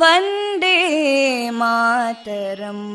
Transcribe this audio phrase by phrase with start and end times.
[0.00, 0.76] वन्दे
[1.60, 2.86] मातरम्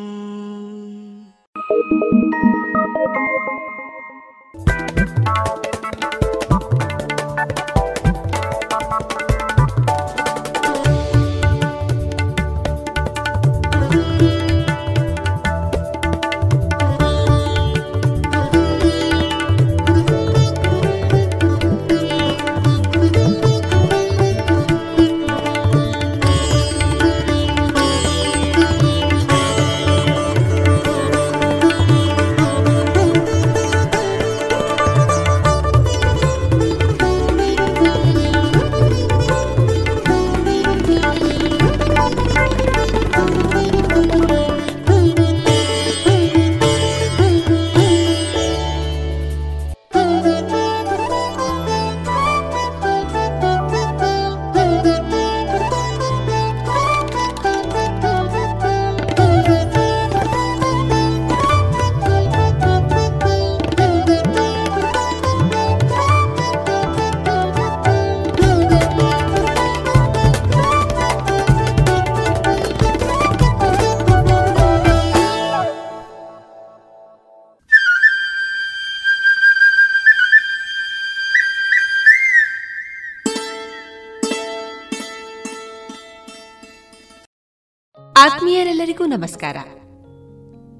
[89.16, 89.56] ನಮಸ್ಕಾರ.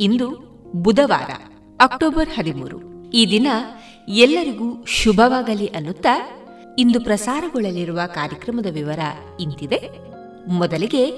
[0.01, 0.31] ಇಂದು
[0.75, 1.31] ಬುಧವಾರ,
[1.81, 3.11] ಅಕ್ಟೋಬರ್ ಹದಿಮೂರು.
[3.11, 3.47] ಈ ದಿನ
[4.09, 6.29] ಎಲ್ಲರಿಗೂ ಶುಭವಾಗಲಿ ಅನ್ನುತ್ತಾ
[6.79, 8.99] ಇಂದು ಪ್ರಸಾರಗೊಳ್ಳಲಿರುವ ಕಾರ್ಯಕ್ರಮದ ವಿವರ
[9.41, 9.81] ಇಂತಿದೆ.
[10.49, 11.13] ಮೊದಲಿಗೆ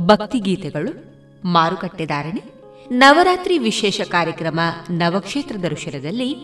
[0.00, 0.92] ಭಕ್ತಿಗೀತೆಗಳು
[1.44, 2.42] ಮಾರುಕಟ್ಟೆದಾರಣೆ
[2.90, 6.36] ನವರಾತ್ರಿ ವಿಶೇಷ ಕಾರ್ಯಕ್ರಮ ನವಕ್ಷೇತ್ರ ದರ್ಶನದಲ್ಲಿ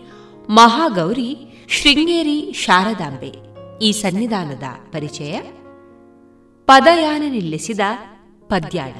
[0.50, 1.36] ಮಹಾಗೌರಿ
[1.68, 3.34] ಶೃಂಗೇರಿ ಶಾರದಾಂಬೆ.
[3.84, 4.62] ಈ ಸನ್ನಿಧಾನದ
[4.92, 5.40] ಪರಿಚಯ
[6.66, 7.80] ಪದಯಾನ ನಿಲ್ಲಿಸಿದ
[8.46, 8.92] ಪದ್ಯಾಣ.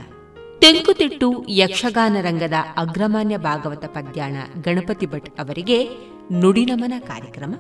[0.59, 5.89] ತೆಂಕುತಿಟ್ಟು ಯಕ್ಷಗಾನ ರಂಗದ ಅಗ್ರಮಾನ್ಯ ಭಾಗವತ ಪದ್ಯಾಣ ಗಣಪತಿ ಭಟ್ ಅವರಿಗೆ
[6.33, 7.55] ನುಡಿನಮನ ಕಾರ್ಯಕ್ರಮ.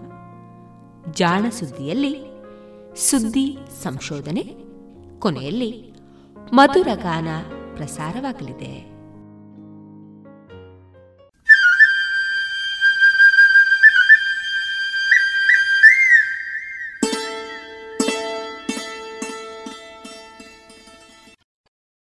[1.10, 2.16] ಜಾಣ ಸುದ್ದಿಯಲ್ಲಿ
[2.96, 4.42] ಸುದ್ದಿ ಸಂಶೋಧನೆ.
[5.18, 5.92] ಕೊನೆಯಲ್ಲಿ
[6.52, 7.28] ಮಧುರಗಾನ
[7.76, 8.95] ಪ್ರಸಾರವಾಗಲಿದೆ.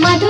[0.00, 0.29] मधुरे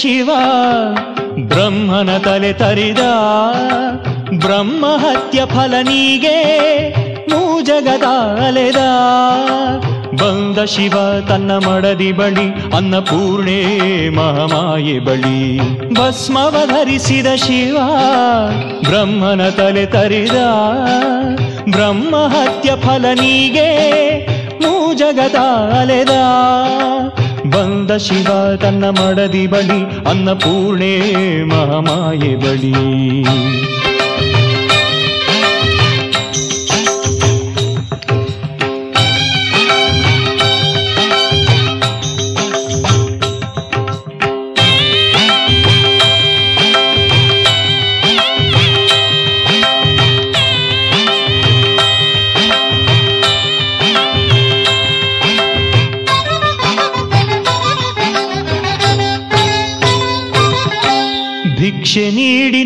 [0.00, 0.30] ಶಿವ,
[1.48, 3.02] ಬ್ರಹ್ಮನ ತಲೆ ತರಿದ
[4.38, 6.38] ಬ್ರಹ್ಮಹತ್ಯ ಫಲನಿಗೆ
[7.30, 7.40] ಮೂ
[8.40, 8.80] ಅಲೆದ
[10.16, 10.94] ಬಂದ ಶಿವ
[11.28, 13.60] ತನ್ನ ಮಡದಿ ಬಳಿ, ಅನ್ನಪೂರ್ಣೆ
[14.08, 15.58] ಮಹಮಾಯೆ ಬಳಿ.
[15.94, 17.78] ಭಸ್ಮವಧರಿಸಿದ ಶಿವ,
[18.88, 20.38] ಬ್ರಹ್ಮನ ತಲೆ ತರಿದ
[21.70, 23.70] ಬ್ರಹ್ಮಹತ್ಯ ಫಲನಿಗೆ
[24.62, 24.72] ಮೂ
[25.78, 26.10] ಅಲೆದ
[27.50, 30.92] ಬಂದ ಶಿವ ತನ್ನ ಮಡದಿ ಬಳಿ ಅನ್ನಪೂರ್ಣೆ
[31.44, 32.74] ಮಹಾಮಾಯೆ ಬಳಿ.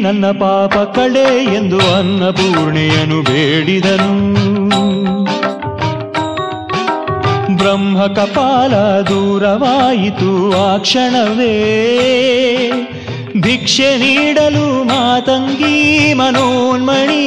[0.04, 4.34] ನನ್ನ ಪಾಪ ಕಳೆ ಎಂದು ಅನ್ನಪೂರ್ಣೆಯನು ಬೇಡಿದನು.
[7.56, 11.50] ಬ್ರಹ್ಮ ಕಪಾಲ ದೂರವಾಯಿತು ಆ ಕ್ಷಣವೇ.
[13.40, 17.24] ಭಿಕ್ಷೆ ನೀಡಲು ಮಾತಂಗಿ ಮನೋನ್ಮಣಿ.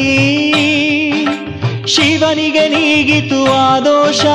[1.88, 4.26] ಶಿವನಿಗೆ ನೀಗಿತು ಆ ದೋಷ.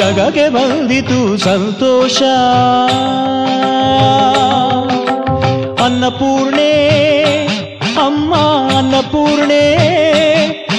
[0.00, 2.18] ಜಗಕ್ಕೆ ಬಂದಿತು ಸಂತೋಷ
[5.84, 6.70] ಅನ್ನಪೂರ್ಣೆ
[7.96, 8.34] ಅಮ್ಮ
[8.76, 9.62] ಅನ್ನಪೂರ್ಣೆ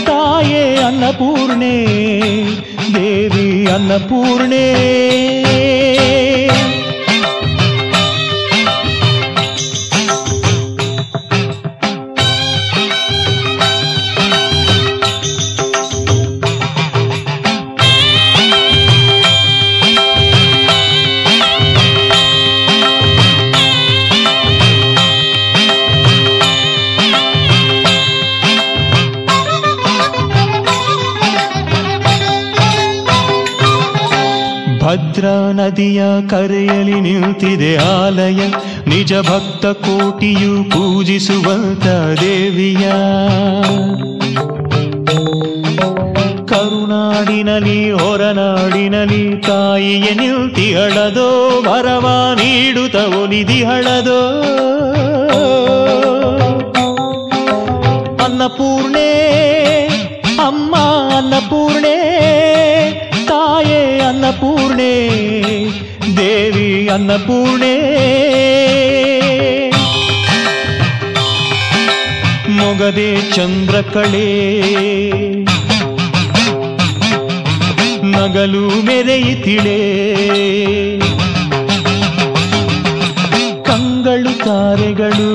[0.05, 1.73] ತಾಯೇ ಅನ್ನಪೂರ್ಣೆ
[2.93, 4.65] ದೇವಿ ಅನ್ನಪೂರ್ಣೆ
[34.91, 38.47] ಭದ್ರಾ ನದಿಯ ಕರೆಯಲಿ ನಿಂತಿದೆ ಆಲಯ.
[38.87, 41.87] ನಿಜ ಭಕ್ತ ಕೋಟಿಯು ಪೂಜಿಸುವಂತ
[42.21, 42.89] ದೇವಿಯ.
[46.45, 54.41] ಕರುನಾಡಿನಲಿ ಹೊರನಾಡಿನಲಿ ತಾಯಿಯ ನಿಲ್ತಿಹಳದೋ ವರವ ನೀಡುತ್ತ ಒಲಿದಿಹಳದೋ
[58.25, 59.50] ಅನ್ನಪೂರ್ಣೆ
[66.93, 68.01] ಅನ್ನಪೂರ್ಣೆ.
[72.49, 74.61] ಮೊಗದೆ ಚಂದ್ರಕಳೆ.
[78.03, 79.77] ನಗಲು ಮೆರೆಯಿತಿಳೆ
[83.63, 85.31] ಕಂಗಳು ತಾರೆಗಳು.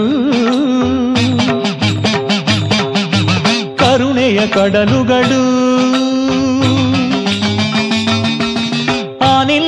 [3.76, 5.65] ಕರುಣೆಯ ಕಡಲುಗಳು.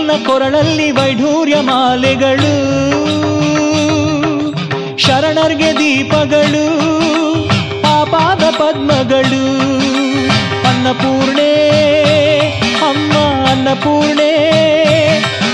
[0.09, 2.53] ಆನಿಲ್ನ ಕೊರಳಲ್ಲಿ ವೈಢೂರ್ಯ ಮಾಲೆಗಳು,
[4.97, 6.67] ಶರಣರ್ಗೆ ದೀಪಗಳು
[7.83, 9.43] ಪಾಪಾದ ಪದ್ಮಗಳು.
[10.69, 11.51] ಅನ್ನಪೂರ್ಣೆ,
[12.81, 13.17] ಅಮ್ಮ
[13.51, 14.31] ಅನ್ನಪೂರ್ಣೆ,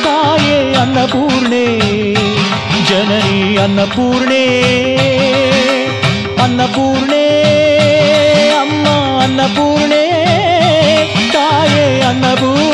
[0.05, 1.65] ತಾಯೇ ಅನ್ನಪೂರ್ಣೆ
[2.91, 4.45] ಜನನಿ ಅನ್ನಪೂರ್ಣೆ
[6.45, 7.25] ಅನ್ನಪೂರ್ಣೆ,
[8.61, 8.87] ಅಮ್ಮ
[9.23, 10.05] ಅನ್ನಪೂರ್ಣೆ,
[11.33, 12.74] ತಾಯೇ ಅನ್ನಪೂರ್ಣೆ.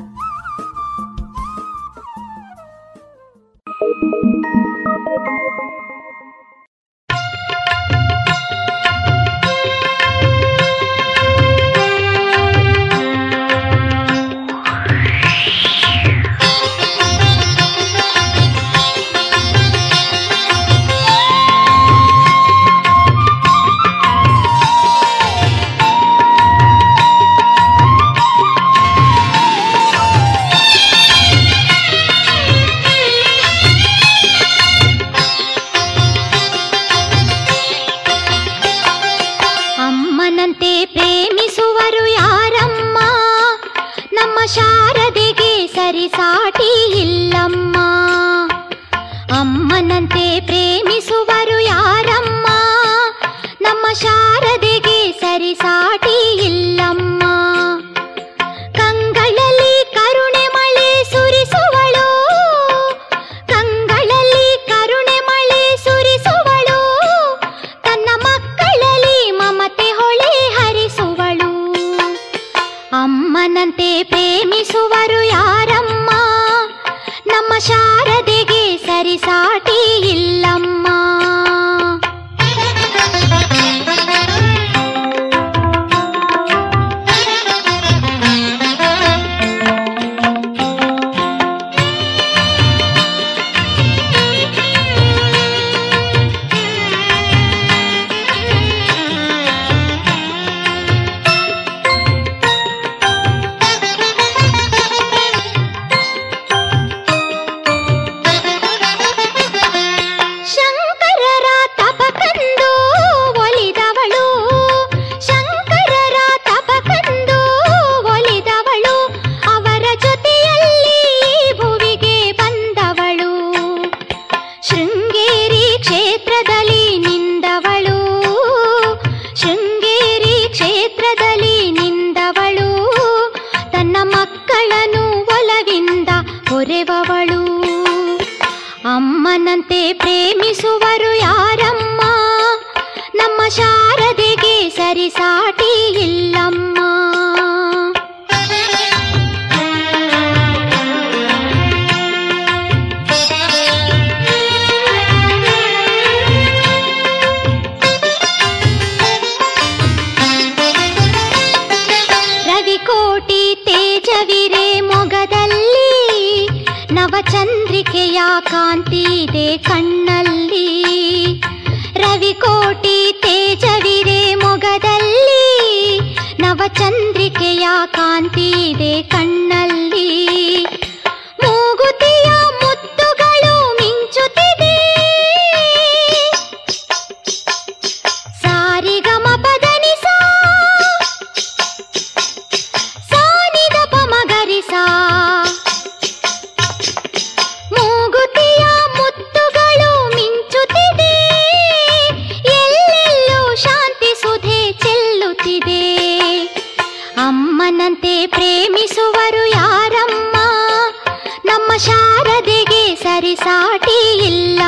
[213.35, 213.97] சாட்டி
[214.29, 214.67] இல்லா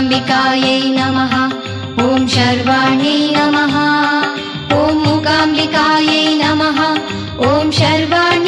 [0.00, 1.32] मूकाम्बिकायै नमः।
[2.04, 2.56] ॐ शै
[3.36, 3.74] नमः।
[4.72, 6.78] ॐ मूकाम्बिकायै नमः।
[7.50, 8.39] ॐ सर्वाणि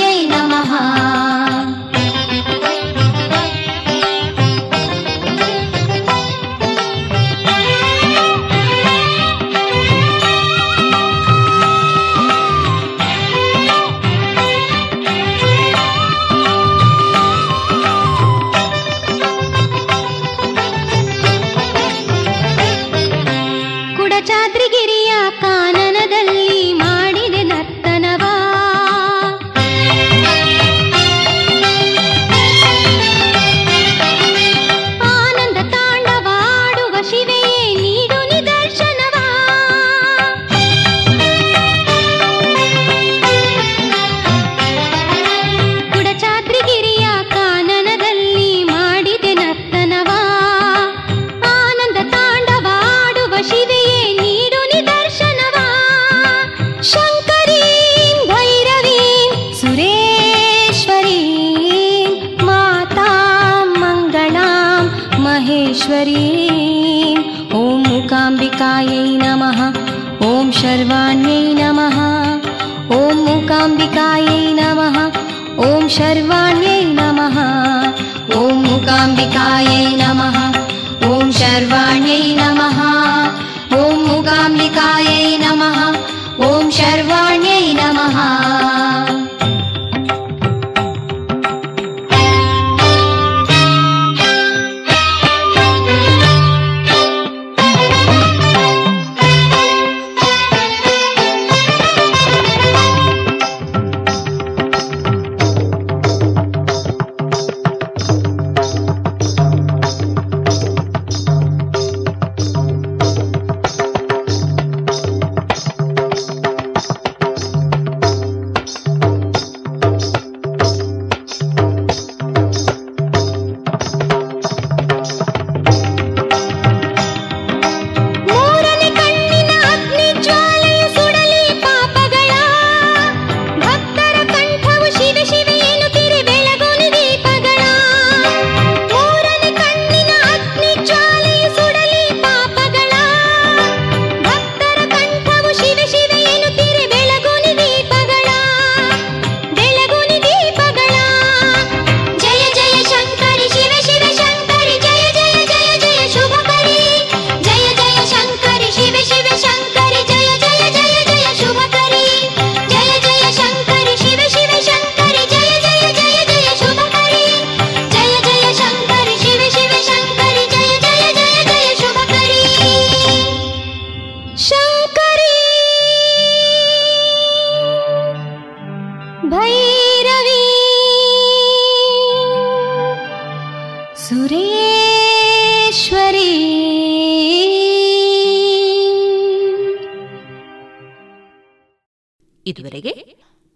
[192.52, 192.92] ಇದುವರೆಗೆ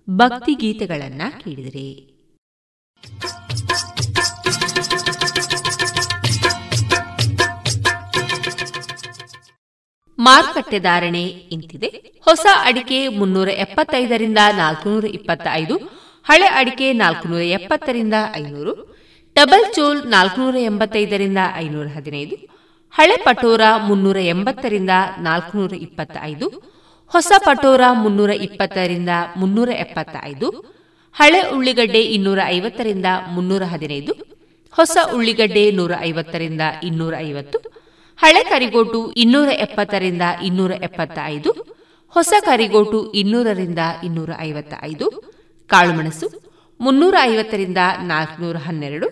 [0.08, 1.88] ಭಕ್ತಿ ಗೀತೆಗಳನ್ನ ಕೇಳಿದಿರಿ.
[10.18, 11.24] ಮಾರುಕಟ್ಟೆ ಧಾರಣೆ
[11.54, 11.88] ಇಂತಿದೆ.
[12.24, 15.76] ಹೊಸ ಅಡಿಕೆ ಮುನ್ನೂರ ಎಪ್ಪತ್ತೈದರಿಂದ ನಾಲ್ಕುನೂರ ಇಪ್ಪತ್ತೈದು,
[16.26, 18.74] ಹಳೆ ಅಡಿಕೆ ನಾಲ್ಕುನೂರ ಎಪ್ಪತ್ತರಿಂದ ಐನೂರು,
[19.36, 22.36] ಡಬಲ್ ಚೋಲ್ ನಾಲ್ಕುನೂರ ಎಂಬತ್ತೈದರಿಂದ ಐನೂರ ಹದಿನೈದು,
[22.94, 24.90] ಹಳೆ ಪಟೋರ ಮುನ್ನೂರ ಎಂಬತ್ತರಿಂದ
[25.20, 26.48] ನಾಲ್ಕುನೂರ ಇಪ್ಪತ್ತೈದು
[27.12, 30.48] ಹೊಸ ಪಟೋರ ಮುನ್ನೂರ ಇಪ್ಪತ್ತರಿಂದ ಮುನ್ನೂರ ಎಪ್ಪತ್ತ ಐದು
[31.16, 34.12] ಹಳೆ ಉಳ್ಳಿಗಡ್ಡೆ ಇನ್ನೂರ ಐವತ್ತರಿಂದ ಮುನ್ನೂರ ಹದಿನೈದು,
[34.74, 37.58] ಹೊಸ ಉಳ್ಳಿಗಡ್ಡೆ ನೂರ ಐವತ್ತರಿಂದ ಇನ್ನೂರ ಐವತ್ತು,
[38.18, 41.50] ಹಳೆ ಕರಿಗೋಟು ಇನ್ನೂರ ಎಪ್ಪತ್ತರಿಂದ ಇನ್ನೂರ ಎಪ್ಪತ್ತ ಐದು
[42.16, 45.06] ಹೊಸ ಕರಿಗೋಟು ಇನ್ನೂರರಿಂದ ಇನ್ನೂರ ಐವತ್ತ ಐದು
[45.70, 46.28] ಕಾಳುಮೆಣಸು
[46.80, 49.08] ಮುನ್ನೂರ ಐವತ್ತರಿಂದ ನಾಲ್ಕುನೂರ ಹನ್ನೆರಡು,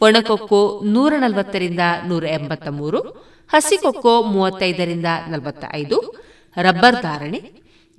[0.00, 0.62] ಒಣಕೊಕ್ಕೋ
[0.94, 3.00] ನೂರ ನಲವತ್ತರಿಂದ ನೂರ ಎಂಬತ್ತ ಮೂರು
[3.50, 5.98] ಹಸಿಕೊಕ್ಕೋ ಮೂವತ್ತೈದರಿಂದ ನಲವತ್ತ ಐದು
[6.56, 7.40] ರಬ್ಬರ್ ಧಾರಣೆ,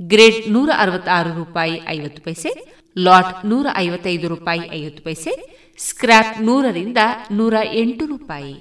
[0.02, 6.98] ಗ್ರೇಡ್ ನೂರ ಅರವತ್ತಾರು ರೂಪಾಯಿ ಐವತ್ತು ಪೈಸೆ, ಲಾಟ್ ನೂರ ಐವತ್ತೈದು ರೂಪಾಯಿ ಐವತ್ತು ಪೈಸೆ ಸ್ಕ್ರಾಪ್ ನೂರರಿಂದ
[7.32, 8.54] ನೂರ ಎಂಟು ರೂಪಾಯಿ.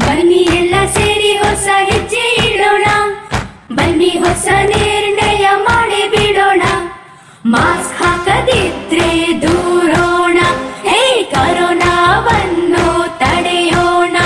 [0.00, 2.84] ಬನ್ನಿ ಎಲ್ಲ ಸೇರಿ ಹೊಸ ಹೆಜ್ಜೆ ಇಡೋಣ.
[3.74, 6.62] ಬನ್ನಿ ಹೊಸ ನಿರ್ಣಯ ಮಾಡಿ ಬಿಡೋಣ.
[7.46, 9.67] ಮಾಸ್ಕ್ ಹಾಕದಿದ್ರೆ ದೂರೋಣ ಹೇ
[11.38, 14.16] ಕರೋನಾವನ್ನು ತಡೆಯೋಣ.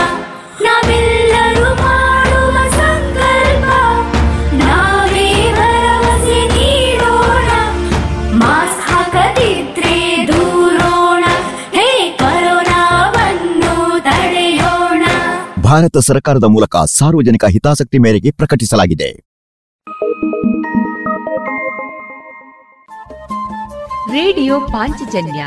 [0.62, 3.68] ನಾವೆಲ್ಲರೂ ಮಾಡುವ ಸಂಕಲ್ಪ
[4.52, 7.50] ನಾವೇ ಭರವಸೆ ನೀಡೋಣ.
[8.32, 11.24] ಮಾಸ್ಕ್ ಹಾಕದಿದ್ರೆ ದೂರೋಣ.
[11.72, 15.04] ಹೇ ಕರೋನಾವನ್ನು ತಡೆಯೋಣ.
[15.62, 19.32] ಭಾರತ ಸರ್ಕಾರದ ಮೂಲಕ ಸಾರ್ವಜನಿಕ ಹಿತಾಸಕ್ತಿ ಮೇರೆಗೆ ಪ್ರಕಟಿಸಲಾಗಿದೆ.
[24.12, 25.46] ರೇಡಿಯೋ ಪಾಂಚಜನ್ಯ.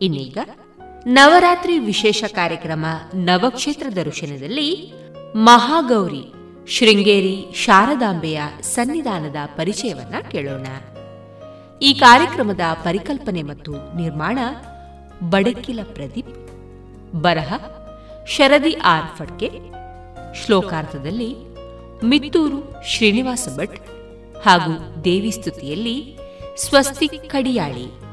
[0.00, 0.38] ಇನ್ನೀಗ
[1.06, 2.84] ನವರಾತ್ರಿ ವಿಶೇಷ ಕಾರ್ಯಕ್ರಮ
[3.14, 4.92] ನವಕ್ಷೇತ್ರ ದರ್ಶನದಲ್ಲಿ
[5.34, 6.24] ಮಹಾಗೌರಿ
[6.68, 10.66] ಶೃಂಗೇರಿ ಶಾರದಾಂಬೆಯ ಸನ್ನಿಧಾನದ ಪರಿಚಯವನ್ನ ಕೇಳೋಣ.
[11.82, 14.38] ಈ ಕಾರ್ಯಕ್ರಮದ ಪರಿಕಲ್ಪನೆ ಮತ್ತು ನಿರ್ಮಾಣ
[15.30, 16.34] ಬಡಕಿಲ ಪ್ರದೀಪ್,
[17.22, 17.54] ಬರಹ
[18.26, 19.50] ಶರದಿ ಆರ್ ಫಡ್ಕೆ
[20.44, 21.30] ಶ್ಲೋಕಾರ್ಥದಲ್ಲಿ
[22.04, 23.78] ಮಿತ್ತೂರು ಶ್ರೀನಿವಾಸ ಭಟ್
[24.44, 26.18] ಹಾಗೂ ದೇವಿ ಸ್ತುತಿಯಲ್ಲಿ
[26.56, 28.07] ಸ್ವಸ್ತಿ ಕಡಿಯಾಳಿ.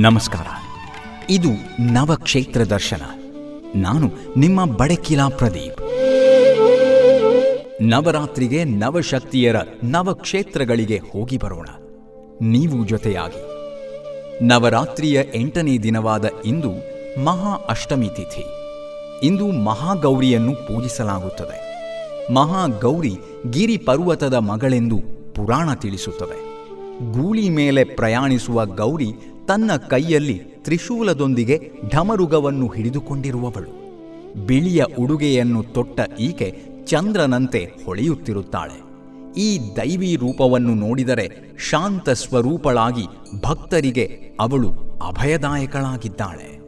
[0.00, 0.46] ನಮಸ್ಕಾರ.
[1.30, 1.48] ಇದು
[1.92, 3.00] ನವಕ್ಷೇತ್ರ ದರ್ಶನ.
[3.74, 5.80] ನಾನು ನಿಮ್ಮ ಬಡಕಿಲಾ ಪ್ರದೀಪ್.
[7.82, 11.68] ನವರಾತ್ರಿಗೆ ನವಶಕ್ತಿಯರ ನವಕ್ಷೇತ್ರಗಳಿಗೆ ಹೋಗಿ ಬರೋಣ.
[12.42, 13.44] ನೀವು ಜೊತೆಯಾಗಿ.
[14.44, 16.70] ನವರಾತ್ರಿಯ ಎಂಟನೇ ದಿನವಾದ ಇಂದು
[17.24, 18.44] ಮಹಾ ಅಷ್ಟಮಿ ತಿಥಿ.
[19.26, 21.76] ಇಂದು ಮಹಾಗೌರಿಯನ್ನು ಪೂಜಿಸಲಾಗುತ್ತದೆ.
[22.34, 23.16] ಮಹಾಗೌರಿ
[23.50, 25.00] ಗಿರಿ ಪರ್ವತದ ಮಗಳೆಂದು
[25.34, 26.50] ಪುರಾಣ ತಿಳಿಸುತ್ತದೆ.
[27.12, 29.12] ಗೂಳಿ ಮೇಲೆ ಪ್ರಯಾಣಿಸುವ ಗೌರಿ
[29.50, 33.70] ತನ್ನ ಕೈಯಲ್ಲಿ ತ್ರಿಶೂಲದೊಂದಿಗೆ ಢಮರುಗವನ್ನು ಹಿಡಿದುಕೊಂಡಿರುವವಳು.
[34.46, 38.90] ಬಿಳಿಯ ಉಡುಗೆಯನ್ನು ತೊಟ್ಟ ಈಕೆ ಚಂದ್ರನಂತೆ ಹೊಳೆಯುತ್ತಿರುತ್ತಾಳೆ.
[39.40, 41.30] ಈ ದೈವಿ ರೂಪವನ್ನು ನೋಡಿದರೆ
[41.70, 43.06] ಶಾಂತ ಸ್ವರೂಪಳಾಗಿ
[43.42, 44.70] ಭಕ್ತರಿಗೆ ಅವಳು
[45.06, 46.60] ಅಭಯದಾಯಕಳಾಗಿದ್ದಾಳೆ.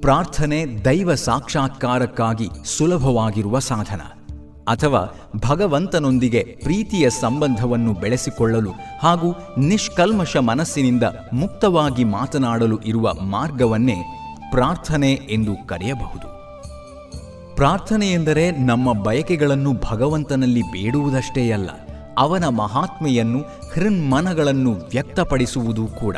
[0.00, 4.15] ಪ್ರಾರ್ಥನೆ ದೈವ ಸಾಕ್ಷಾತ್ಕಾರಕ್ಕಾಗಿ ಸುಲಭವಾಗಿರುವ ಸಾಧನ.
[4.68, 8.70] ಅಥವಾ ಭಗವಂತನೊಂದಿಗೆ ಪ್ರೀತಿಯ ಸಂಬಂಧವನ್ನು ಬೆಳೆಸಿಕೊಳ್ಳಲು
[9.02, 11.02] ಹಾಗೂ ನಿಷ್ಕಲ್ಮಶ ಮನಸ್ಸಿನಿಂದ
[11.32, 13.98] ಮುಕ್ತವಾಗಿ ಮಾತನಾಡಲು ಇರುವ ಮಾರ್ಗವನ್ನೇ
[14.50, 16.36] ಪ್ರಾರ್ಥನೆ ಎಂದು ಕರೆಯಬಹುದು.
[17.54, 21.70] ಪ್ರಾರ್ಥನೆ ಎಂದರೆ ನಮ್ಮ ಬಯಕೆಗಳನ್ನು ಭಗವಂತನಲ್ಲಿ ಬೇಡುವುದಷ್ಟೇ ಅಲ್ಲ,
[22.18, 23.38] ಅವನ ಮಹಾತ್ಮೆಯನ್ನು
[23.74, 26.16] ಹೃನ್ಮನಗಳನ್ನು ವ್ಯಕ್ತಪಡಿಸುವುದು ಕೂಡ.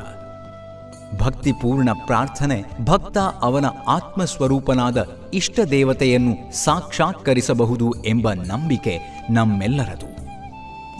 [1.18, 8.98] ಭಕ್ತಿಪೂರ್ಣ ಪ್ರಾರ್ಥನೆ ಭಕ್ತ ಅವನ ಆತ್ಮಸ್ವರೂಪನಾದ ಇಷ್ಟ ದೇವತೆಯನ್ನು ಸಾಕ್ಷಾತ್ಕರಿಸಬಹುದು ಎಂಬ ನಂಬಿಕೆ
[9.30, 10.18] ನಮ್ಮೆಲ್ಲರದು.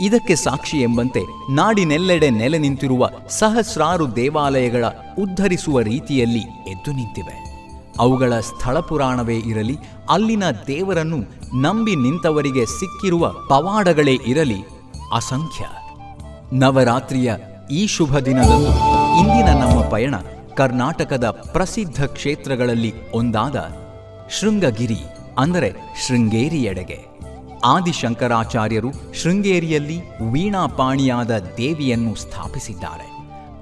[0.05, 1.21] ಇದಕ್ಕೆ ಸಾಕ್ಷಿ ಎಂಬಂತೆ
[1.55, 4.85] ನಾಡಿನೆಲ್ಲೆಡೆ ನೆಲೆ ನಿಂತಿರುವ ಸಹಸ್ರಾರು ದೇವಾಲಯಗಳ
[5.19, 7.49] ಉದ್ಧರಿಸುವ ರೀತಿಯಲ್ಲಿ ಎದ್ದು ನಿಂತಿವೆ.
[7.99, 9.77] ಅವುಗಳ ಸ್ಥಳ ಪುರಾಣವೇ ಇರಲಿ,
[10.11, 11.17] ಅಲ್ಲಿನ ದೇವರನ್ನು
[11.61, 14.63] ನಂಬಿ ನಿಂತವರಿಗೆ ಸಿಕ್ಕಿರುವ ಪವಾಡಗಳೇ ಇರಲಿ,
[15.15, 15.65] ಅಸಂಖ್ಯ.
[16.53, 17.35] ನವರಾತ್ರಿಯ
[17.71, 18.69] ಈ ಶುಭ ದಿನದಂದು
[19.19, 20.15] ಇಂದಿನ ನಮ್ಮ ಪಯಣ
[20.57, 23.57] ಕರ್ನಾಟಕದ ಪ್ರಸಿದ್ಧ ಕ್ಷೇತ್ರಗಳಲ್ಲಿ ಒಂದಾದ
[24.31, 25.01] ಶೃಂಗಗಿರಿ,
[25.39, 25.71] ಅಂದರೆ
[26.07, 26.99] ಶೃಂಗೇರಿಯೆಡೆಗೆ.
[27.65, 30.01] ಆದಿಶಂಕರಾಚಾರ್ಯರು ಶೃಂಗೇರಿಯಲ್ಲಿ
[30.33, 33.07] ವೀಣಾಪಾಣಿಯಾದ ದೇವಿಯನ್ನು ಸ್ಥಾಪಿಸಿದ್ದಾರೆ.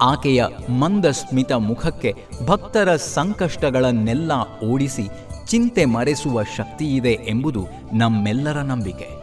[0.02, 2.14] ಆಕೆಯ ಮಂದಸ್ಮಿತ ಮುಖಕ್ಕೆ
[2.46, 4.32] ಭಕ್ತರ ಸಂಕಷ್ಟಗಳನ್ನೆಲ್ಲ
[4.64, 5.08] ಓಡಿಸಿ
[5.46, 9.15] ಚಿಂತೆ ಮರೆಸುವ ಶಕ್ತಿಯಿದೆ ಎಂಬುದು ನಮ್ಮೆಲ್ಲರ ನಂಬಿಕೆ.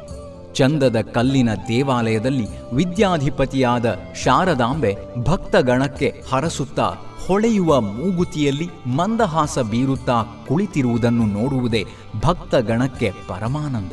[0.54, 6.94] ಚಂದದ ಕಲ್ಲಿನ ದೇವಾಲಯದಲ್ಲಿ ವಿದ್ಯಾಧಿಪತಿಯಾದ ಶಾರದಾಂಬೆ ಭಕ್ತಗಣಕ್ಕೆ ಹರಸುತ್ತಾ
[7.28, 11.86] ಹೊಳೆಯುವ ಮೂಗುತಿಯಲ್ಲಿ ಮಂದಹಾಸ ಬೀರುತ್ತಾ ಕುಳಿತಿರುವುದನ್ನು ನೋಡುವುದೇ
[12.26, 13.92] ಭಕ್ತಗಣಕ್ಕೆ ಪರಮಾನಂದ.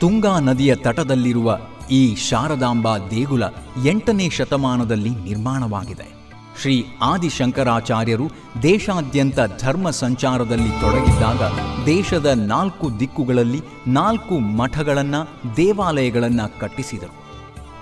[0.00, 1.58] ತುಂಗಾ ನದಿಯ ತಟದಲ್ಲಿರುವ
[1.90, 3.42] ಈ ಶಾರದಾಂಬಾ ದೇಗುಲ
[3.84, 6.19] ಎಂಟನೇ ಶತಮಾನದಲ್ಲಿ ನಿರ್ಮಾಣವಾಗಿದೆ.
[6.60, 8.30] ಶ್ರೀ ಆದಿಶಂಕರಾಚಾರ್ಯರು
[8.62, 11.42] ದೇಶಾದ್ಯಂತ ಧರ್ಮ ಸಂಚಾರದಲ್ಲಿ ತೊಡಗಿದ್ದಾಗ
[11.86, 17.24] ದೇಶದ ನಾಲ್ಕು ದಿಕ್ಕುಗಳಲ್ಲಿ ನಾಲ್ಕು ಮಠಗಳನ್ನು, ದೇವಾಲಯಗಳನ್ನು ಕಟ್ಟಿಸಿದರು.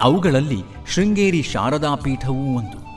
[0.03, 0.64] ಅವುಗಳಲ್ಲಿ
[0.95, 2.89] ಶೃಂಗೇರಿ ಶಾರದಾ ಪೀಠವೂ ಒಂದು.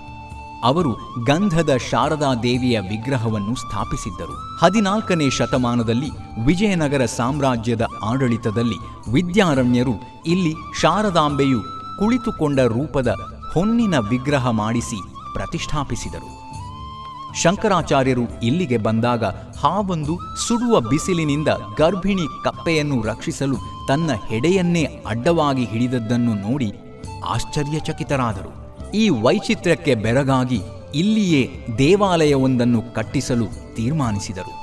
[0.63, 0.93] ಅವರು
[1.25, 4.57] ಗಂಧದ ಶಾರದಾ ದೇವಿಯ ವಿಗ್ರಹವನ್ನು ಸ್ಥಾಪಿಸಿದ್ದರು.
[4.65, 6.09] ಹದಿನಾಲ್ಕನೇ ಶತಮಾನದಲ್ಲಿ
[6.45, 9.93] ವಿಜಯನಗರ ಸಾಮ್ರಾಜ್ಯದ ಆಡಳಿತದಲ್ಲಿ ವಿದ್ಯಾರಣ್ಯರು
[10.25, 11.61] ಇಲ್ಲಿ ಶಾರದಾಂಬೆಯು
[11.99, 13.15] ಕುಳಿತುಕೊಂಡ ರೂಪದ
[13.53, 16.51] ಹೊನ್ನಿನ ವಿಗ್ರಹ ಮಾಡಿಸಿ ಪ್ರತಿಷ್ಠಾಪಿಸಿದರು.
[17.41, 19.23] ಶಂಕರಾಚಾರ್ಯರು ಇಲ್ಲಿಗೆ ಬಂದಾಗ
[19.63, 20.17] ಹಾವೊಂದು
[20.47, 23.57] ಸುಡುವ ಬಿಸಿಲಿನಿಂದ ಗರ್ಭಿಣಿ ಕಪ್ಪೆಯನ್ನು ರಕ್ಷಿಸಲು
[23.87, 26.71] ತನ್ನ ಹೆಡೆಯನ್ನೇ ಅಡ್ಡವಾಗಿ ಹಿಡಿದದ್ದನ್ನು ನೋಡಿ
[27.27, 28.51] ಆಶ್ಚರ್ಯಚಕಿತರಾದರು.
[28.91, 30.61] ಈ ವೈಚಿತ್ರ್ಯಕ್ಕೆ ಬೆರಗಾಗಿ
[30.95, 34.61] ಇಲ್ಲಿಯೇ ದೇವಾಲಯವೊಂದನ್ನು ಕಟ್ಟಿಸಲು ತೀರ್ಮಾನಿಸಿದರು.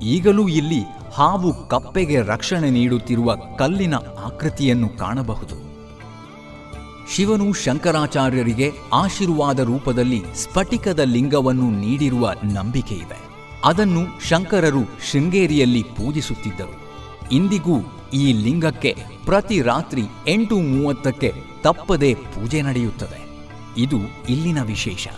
[0.00, 0.82] ಈಗಲೂ ಇಲ್ಲಿ
[1.14, 5.65] ಹಾವು ಕಪ್ಪೆಗೆ ರಕ್ಷಣೆ ನೀಡುತ್ತಿರುವ ಕಲ್ಲಿನ ಆಕೃತಿಯನ್ನು ಕಾಣಬಹುದು.
[7.14, 13.20] ಶಿವನು ಶಂಕರಾಚಾರ್ಯರಿಗೆ ಆಶೀರ್ವಾದ ರೂಪದಲ್ಲಿ ಸ್ಫಟಿಕದ ಲಿಂಗವನ್ನು ನೀಡಿರುವ ನಂಬಿಕೆಯಿದೆ.
[13.64, 16.86] ಅದನ್ನು ಶಂಕರರು ಶೃಂಗೇರಿಯಲ್ಲಿ ಪೂಜಿಸುತ್ತಿದ್ದರು.
[17.32, 17.76] ಇಂದಿಗೂ
[18.14, 23.26] ಈ ಲಿಂಗಕ್ಕೆ ಪ್ರತಿ ರಾತ್ರಿ ಎಂಟು ಮೂವತ್ತಕ್ಕೆ ತಪ್ಪದೆ ಪೂಜೆ ನಡೆಯುತ್ತದೆ.
[23.78, 23.96] ಇದು
[24.28, 25.08] ಇಲ್ಲಿನ ವಿಶೇಷ.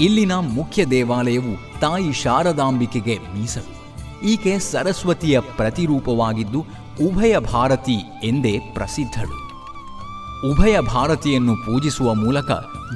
[0.00, 3.76] ಇಲ್ಲಿನ ಮುಖ್ಯ ದೇವಾಲಯವು ತಾಯಿ ಶಾರದಾಂಬಿಕೆಗೆ ಮೀಸಲು.
[4.26, 6.66] ಈಕೆ ಸರಸ್ವತಿಯ ಪ್ರತಿರೂಪವಾಗಿದ್ದು
[7.06, 9.45] ಉಭಯ ಭಾರತಿ ಎಂದೇ ಪ್ರಸಿದ್ಧಳು.
[10.44, 12.50] ಉಭಯ ಭಾರತಿಯನ್ನು ಪೂಜಿಸುವ ಮೂಲಕ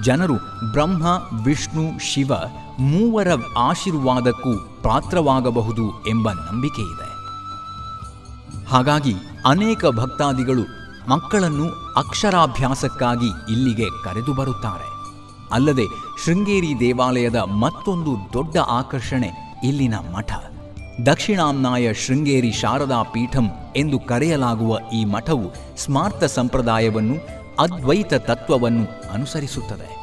[0.04, 0.34] ಜನರು
[0.72, 1.02] ಬ್ರಹ್ಮ,
[1.44, 2.32] ವಿಷ್ಣು, ಶಿವ
[2.78, 3.28] ಮೂವರ
[3.58, 7.10] ಆಶೀರ್ವಾದಕ್ಕೂ ಪಾತ್ರವಾಗಬಹುದು ಎಂಬ ನಂಬಿಕೆ ಇದೆ
[8.68, 9.14] ಹಾಗಾಗಿ
[9.46, 14.90] ಅನೇಕ ಭಕ್ತಾದಿಗಳು ಮಕ್ಕಳನ್ನು ಅಕ್ಷರಾಭ್ಯಾಸಕ್ಕಾಗಿ ಇಲ್ಲಿಗೆ ಕರೆದು ಬರುತ್ತಾರೆ.
[15.52, 15.84] ಅಲ್ಲದೆ
[16.24, 20.32] ಶೃಂಗೇರಿ ದೇವಾಲಯದ ಮತ್ತೊಂದು ದೊಡ್ಡ ಆಕರ್ಷಣೆ ಇಲ್ಲಿನ ಮಠ.
[21.06, 27.14] ದಕ್ಷಿಣಾಮ್ನಾಯ ಶೃಂಗೇರಿ ಶಾರದಾ ಪೀಠಂ ಎಂದು ಕರೆಯಲಾಗುವ ಈ ಮಠವು ಸ್ಮಾರ್ಥ ಸಂಪ್ರದಾಯವನ್ನು,
[27.58, 30.00] ಅದ್ವೈತ ತತ್ವವನ್ನು ಅನುಸರಿಸುತ್ತದೆ.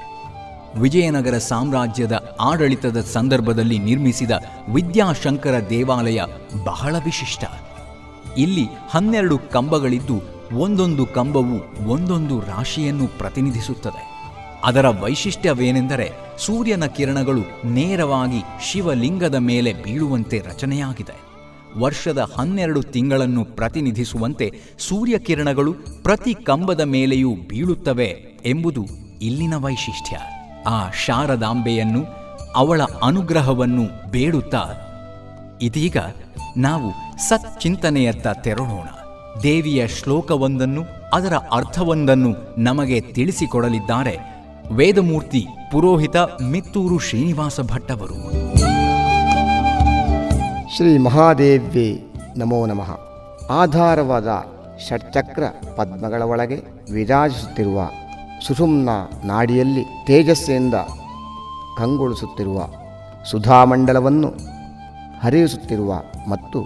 [0.79, 4.31] ವಿಜಯನಗರ ಸಾಮ್ರಾಜ್ಯದ ಆಡಳಿತದ ಸಂದರ್ಭದಲ್ಲಿ ನಿರ್ಮಿಸಿದ
[4.73, 6.21] ವಿದ್ಯಾಶಂಕರ ದೇವಾಲಯ
[6.63, 7.43] ಬಹಳ ವಿಶಿಷ್ಟ.
[8.37, 10.21] ಇಲ್ಲಿ ಹನ್ನೆರಡು ಕಂಬಗಳಿದ್ದು,
[10.57, 14.17] ಒಂದೊಂದು ಕಂಬವು ಒಂದೊಂದು ರಾಶಿಯನ್ನು ಪ್ರತಿನಿಧಿಸುತ್ತದೆ.
[14.63, 21.26] ಅದರ ವೈಶಿಷ್ಟ್ಯವೇನೆಂದರೆ ಸೂರ್ಯನ ಕಿರಣಗಳು ನೇರವಾಗಿ ಶಿವಲಿಂಗದ ಮೇಲೆ ಬೀಳುವಂತೆ ರಚನೆಯಾಗಿದೆ.
[21.77, 28.05] ವರ್ಷದ ಹನ್ನೆರಡು ತಿಂಗಳನ್ನು ಪ್ರತಿನಿಧಿಸುವಂತೆ ಸೂರ್ಯಕಿರಣಗಳು ಪ್ರತಿ ಕಂಬದ ಮೇಲೆಯೂ ಬೀಳುತ್ತವೆ
[28.45, 28.85] ಎಂಬುದು
[29.21, 30.17] ಇಲ್ಲಿನ ವೈಶಿಷ್ಟ್ಯ.
[30.67, 32.05] ಆ ಶಾರದಾಂಬೆಯನ್ನು
[32.55, 34.63] ಅವಳ ಅನುಗ್ರಹವನ್ನು ಬೇಡುತ್ತಾ
[35.61, 35.97] ಇದೀಗ
[36.57, 36.91] ನಾವು
[37.29, 38.87] ಸಚ್ಚಿಂತನೆಯತ್ತ ತೆರಳೋಣ.
[39.43, 44.17] ದೇವಿಯ ಶ್ಲೋಕವೊಂದನ್ನು ಅದರ ಅರ್ಥವೊಂದನ್ನು ನಮಗೆ ತಿಳಿಸಿಕೊಡಲಿದ್ದಾರೆ
[44.71, 48.15] ವೇದಮೂರ್ತಿ ಪುರೋಹಿತ ಮಿತ್ತೂರು ಶ್ರೀನಿವಾಸ ಭಟ್ಟವರು.
[50.75, 51.79] ಶ್ರೀ ಮಹಾದೇವ್ಯ
[52.37, 52.99] ನಮೋ ನಮಃ.
[53.49, 54.27] ಆಧಾರವಾದ
[54.89, 55.43] ಷಟ್ಚಕ್ರ
[55.75, 57.89] ಪದ್ಮಗಳ ಒಳಗೆ ವಿರಾಜಿಸುತ್ತಿರುವ
[58.47, 58.89] ಸುಷುಮ್ನ
[59.23, 60.73] ನಾಡಿಯಲ್ಲಿ ತೇಜಸ್ಸಿನಿಂದ
[61.77, 62.67] ಕಂಗೊಳಿಸುತ್ತಿರುವ
[63.31, 64.33] ಸುಧಾಮಂಡಲವನ್ನು
[65.23, 65.93] ಹರಿಯಿಸುತ್ತಿರುವ
[66.29, 66.63] ಮತ್ತು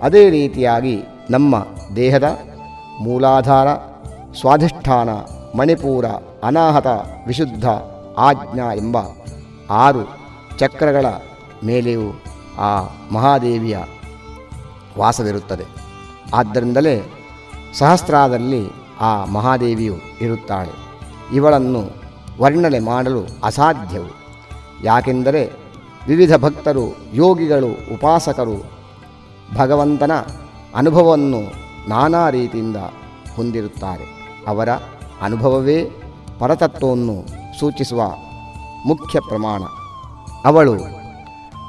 [0.02, 1.66] ಅದೇ ರೀತಿಯಾಗಿ ನಮ್ಮ
[1.96, 2.38] ದೇಹದ
[3.02, 3.68] ಮೂಲಾಧಾರ,
[4.40, 5.10] ಸ್ವಾಧಿಷ್ಠಾನ,
[5.56, 6.06] ಮಣಿಪೂರ,
[6.44, 6.88] ಅನಾಹತ,
[7.28, 7.66] ವಿಶುದ್ಧ,
[8.20, 8.98] ಆಜ್ಞಾ ಎಂಬ
[9.78, 10.08] ಆರು
[10.58, 11.06] ಚಕ್ರಗಳ
[11.66, 12.27] ಮೇಲೆಯೂ
[12.58, 12.82] ಆ
[13.12, 13.78] ಮಹಾದೇವಿಯ
[14.98, 15.66] ವಾಸವಿರುತ್ತದೆ.
[16.34, 17.26] ಆದ್ದರಿಂದಲೇ
[17.74, 18.70] ಸಹಸ್ರಾದಲ್ಲಿ
[19.02, 20.72] ಆ ಮಹಾದೇವಿಯು ಇರುತ್ತಾಳೆ.
[21.36, 21.90] ಇವಳನ್ನು
[22.42, 24.18] ವರ್ಣನೆ ಮಾಡಲು ಅಸಾಧ್ಯವು.
[24.84, 25.52] ಯಾಕೆಂದರೆ
[26.08, 28.66] ವಿವಿಧ ಭಕ್ತರು, ಯೋಗಿಗಳು, ಉಪಾಸಕರು
[29.58, 30.12] ಭಗವಂತನ
[30.76, 31.42] ಅನುಭವವನ್ನು
[31.90, 32.76] ನಾನಾ ರೀತಿಯಿಂದ
[33.36, 34.36] ಹೊಂದಿರುತ್ತಾರೆ.
[34.48, 34.70] ಅವರ
[35.22, 35.86] ಅನುಭವವೇ
[36.40, 37.26] ಪರತತ್ವವನ್ನು
[37.60, 38.02] ಸೂಚಿಸುವ
[38.86, 39.64] ಮುಖ್ಯ ಪ್ರಮಾಣ.
[40.46, 40.97] ಅವಳು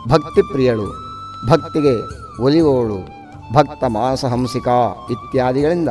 [0.09, 1.09] ಭಕ್ತಿಪ್ರಿಯಳು
[1.50, 1.94] ಭಕ್ತಿಗೆ
[2.42, 2.98] ಒಲಿವೋಳು,
[3.54, 5.88] ಭಕ್ತ ಮಾಸಹಂಸಿಕಾ ಇತ್ಯಾದಿಗಳಿಂದ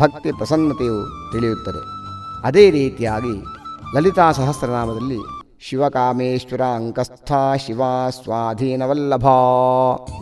[0.00, 1.82] ಭಕ್ತಿ ಪ್ರಸನ್ನತೆಯು ತಿಳಿಯುತ್ತದೆ.
[2.44, 3.44] ಅದೇ ರೀತಿಯಾಗಿ
[3.96, 5.18] ಲಲಿತಾ ಸಹಸ್ರನಾಮದಲ್ಲಿ
[5.60, 7.32] ಶಿವಕಾಮೇಶ್ವರ ಅಂಕಸ್ಥ
[7.66, 7.82] ಶಿವ
[8.22, 9.26] ಸ್ವಾಧೀನವಲ್ಲಭ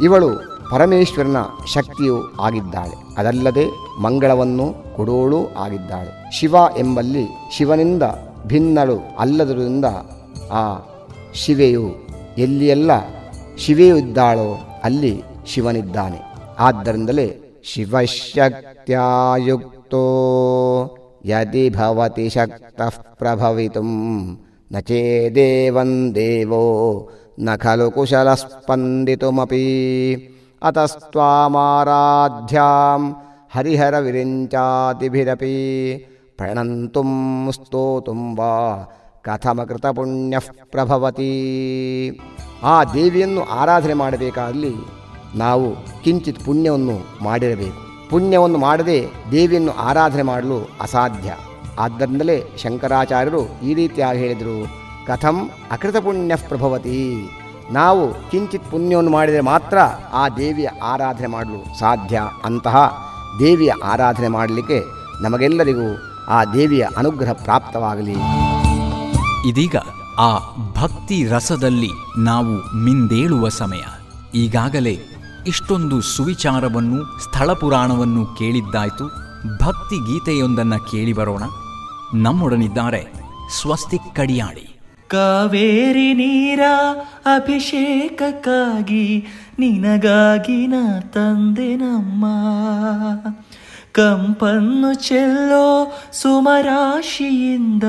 [0.03, 0.29] ಇವಳು
[0.71, 1.37] ಪರಮೇಶ್ವರನ
[1.75, 3.19] ಶಕ್ತಿಯು ಆಗಿದ್ದಾಳೆ.
[3.19, 3.67] ಅದಲ್ಲದೆ
[4.03, 6.31] ಮಂಗಳವನ್ನು ಕೊಡೋಳು ಆಗಿದ್ದಾಳೆ.
[6.31, 7.27] ಶಿವ ಎಂಬಲ್ಲಿ
[7.57, 8.03] ಶಿವನಿಂದ
[8.47, 9.85] ಭಿನ್ನಳು ಅಲ್ಲದರಿಂದ
[10.53, 10.79] ಆ
[11.35, 11.91] ಶಿವೆಯು
[12.39, 12.91] ಎಲ್ಲಿಯೆಲ್ಲ
[13.57, 16.21] ಶಿವೆಯು ಇದ್ದಾಳೋ ಅಲ್ಲಿ ಶಿವನಿದ್ದಾನೆ.
[16.59, 18.47] ಆದ್ದರಿಂದಲೇ ಶಿವಶಕ್ತ್ಯಾಯುಕ್ತೋ
[21.27, 23.81] ಯದಿ ಭವತಿ ಶಕ್ತಃ ಪ್ರಭವಿತು
[24.71, 29.65] ನ ಚೇದೇವಂ ದೇವೋ ನ ಖಲು ಕುಶಲ ಸ್ಪಂದಿತುಮಪಿ
[30.63, 33.17] ಅತಸ್ತ್ವಾಮಾರಾಧ್ಯಾಂ
[33.55, 35.57] ಹರಿಹರ ವಿರಿಂಚಾತಿಭಿರಪಿ
[36.39, 38.87] ಪ್ರಣಂತುಂ ಸ್ತೋತುಂ ವಾ
[39.25, 41.31] ಕಥಮಕೃತ ಪುಣ್ಯ ಪ್ರಭವತಿ.
[42.63, 44.75] ಆ ದೇವಿಯನ್ನು ಆರಾಧನೆ ಮಾಡಬೇಕಾದಲ್ಲಿ
[45.35, 48.11] ನಾವು ಕಿಂಚಿತ್ ಪುಣ್ಯವನ್ನು ಮಾಡಿರಬೇಕು.
[48.11, 51.37] ಪುಣ್ಯವನ್ನು ಮಾಡದೆ ದೇವಿಯನ್ನು ಆರಾಧನೆ ಮಾಡಲು ಅಸಾಧ್ಯ.
[51.79, 54.67] ಆದ್ದರಿಂದಲೇ ಶಂಕರಾಚಾರ್ಯರು ಈ ರೀತಿಯಾಗಿ ಹೇಳಿದರು.
[55.07, 57.31] ಕಥಂ ಅಕೃತ ಪುಣ್ಯ ಪ್ರಭವತಿ.
[57.73, 59.79] ನಾವು ಕಿಂಚಿತ್ ಪುಣ್ಯವನ್ನು ಮಾಡಿದರೆ ಮಾತ್ರ
[60.13, 62.23] ಆ ದೇವಿಯ ಆರಾಧನೆ ಮಾಡಲು ಸಾಧ್ಯ.
[62.45, 63.07] ಅಂತಹ
[63.41, 64.81] ದೇವಿಯ ಆರಾಧನೆ ಮಾಡಲಿಕ್ಕೆ
[65.23, 65.89] ನಮಗೆಲ್ಲರಿಗೂ
[66.29, 68.17] ಆ ದೇವಿಯ ಅನುಗ್ರಹ ಪ್ರಾಪ್ತವಾಗಲಿ.
[69.49, 69.77] ಇದೀಗ
[70.19, 70.39] ಆ
[70.81, 73.81] ಭಕ್ತಿ ರಸದಲ್ಲಿ ನಾವು ಮಿಂದೇಳುವ ಸಮಯ.
[74.35, 74.99] ಈಗಾಗಲೇ
[75.47, 79.11] ಇಷ್ಟೊಂದು ಸುವಿಚಾರವನ್ನು ಸ್ಥಳ ಪುರಾಣವನ್ನು ಕೇಳಿದ್ದಾಯಿತು.
[79.65, 81.43] ಭಕ್ತಿ ಗೀತೆಯೊಂದನ್ನು ಕೇಳಿ ಬರೋಣ
[82.15, 83.13] ನಮ್ಮೊಡನಿದ್ದಾರೆ
[83.61, 84.81] ಸ್ವಸ್ತಿ ಕಡಿಯಾಳಿ.
[85.09, 86.61] ಕಾವೇರಿ ನೀರ
[87.25, 89.27] ಅಭಿಷೇಕಕ್ಕಾಗಿ
[89.59, 92.25] ನಿನಗಾಗಿ ನಾ ತಂದೆ ನಮ್ಮ.
[93.95, 97.85] ಕಂಪನ್ನು ಚೆಲ್ಲೋ ಸುಮರಾಶಿಯಿಂದ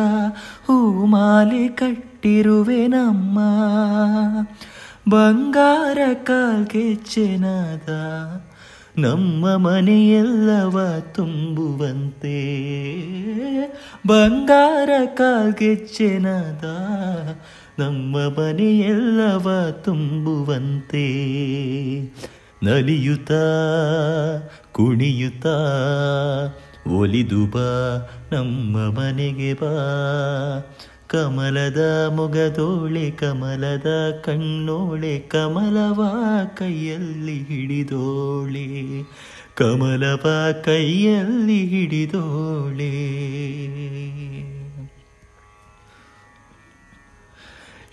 [0.65, 3.39] ಹೂಮಾಲೆ ಕಟ್ಟಿರುವೆ ನಮ್ಮ.
[5.09, 7.89] ಬಂಗಾರ ಕಾಲ್ಗೆಚ್ಚೆನಾದ
[8.99, 12.37] ನಮ್ಮ ಮನೆಯೆಲ್ಲವ ತುಂಬುವಂತೆ.
[14.07, 16.63] ಬಂಗಾರ ಕಾಲ್ಗೆಚ್ಚೆನಾದ
[17.81, 21.05] ನಮ್ಮ ಮನೆಯೆಲ್ಲವ ತುಂಬುವಂತೆ.
[22.63, 23.31] ನಲಿಯುತ್ತ
[24.75, 25.45] ಕುಣಿಯುತ್ತ?
[26.87, 29.77] ಒಲಿದು ಬಾ, ನಮ್ಮ ಮನೆಗೆ ಬಾ.
[31.07, 36.01] ಕಮಲದ ಮೊಗದೋಳೆ ಕಮಲದ ಕಣ್ಣೋಳೆ, ಕಮಲವ
[36.55, 39.03] ಕೈಯಲ್ಲಿ ಹಿಡಿದೋಳೆ.
[39.55, 42.91] ಕಮಲವ ಕೈಯಲ್ಲಿ ಹಿಡಿದೋಳೆ.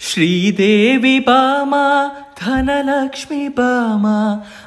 [0.01, 1.75] ಶ್ರೀದೇವಿ ಬಾಮ
[2.45, 4.07] ಧನಲಕ್ಷ್ಮಿ ಬಾಮ,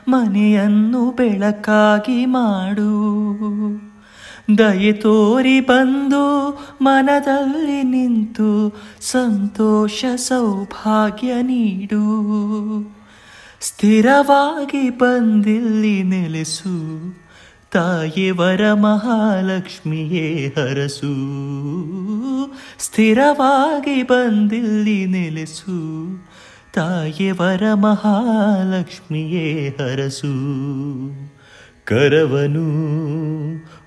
[0.07, 2.85] ಮನೆಯನ್ನು ಬೆಳಕಾಗಿ ಮಾಡು.
[4.57, 6.49] ದಯೆ ತೋರಿ ಬಂದು
[6.81, 12.05] ಮನದಲ್ಲಿ ನಿಂತು ಸಂತೋಷ ಸೌಭಾಗ್ಯ ನೀಡು.
[13.61, 16.75] ಸ್ಥಿರವಾಗಿ ಬಂದಿಲ್ಲಿ ನೆಲೆಸು
[17.71, 21.13] ತಾಯಿವರ ಮಹಾಲಕ್ಷ್ಮಿಯೇ ಹರಸು.
[22.79, 25.75] ಸ್ಥಿರವಾಗಿ ಬಂದಿಲ್ಲಿ ನೆಲೆಸು
[26.75, 30.33] ತಾಯಿವರ ಮಹಾಲಕ್ಷ್ಮಿಯೇ ಹರಸು.
[31.85, 32.65] ಕರವನು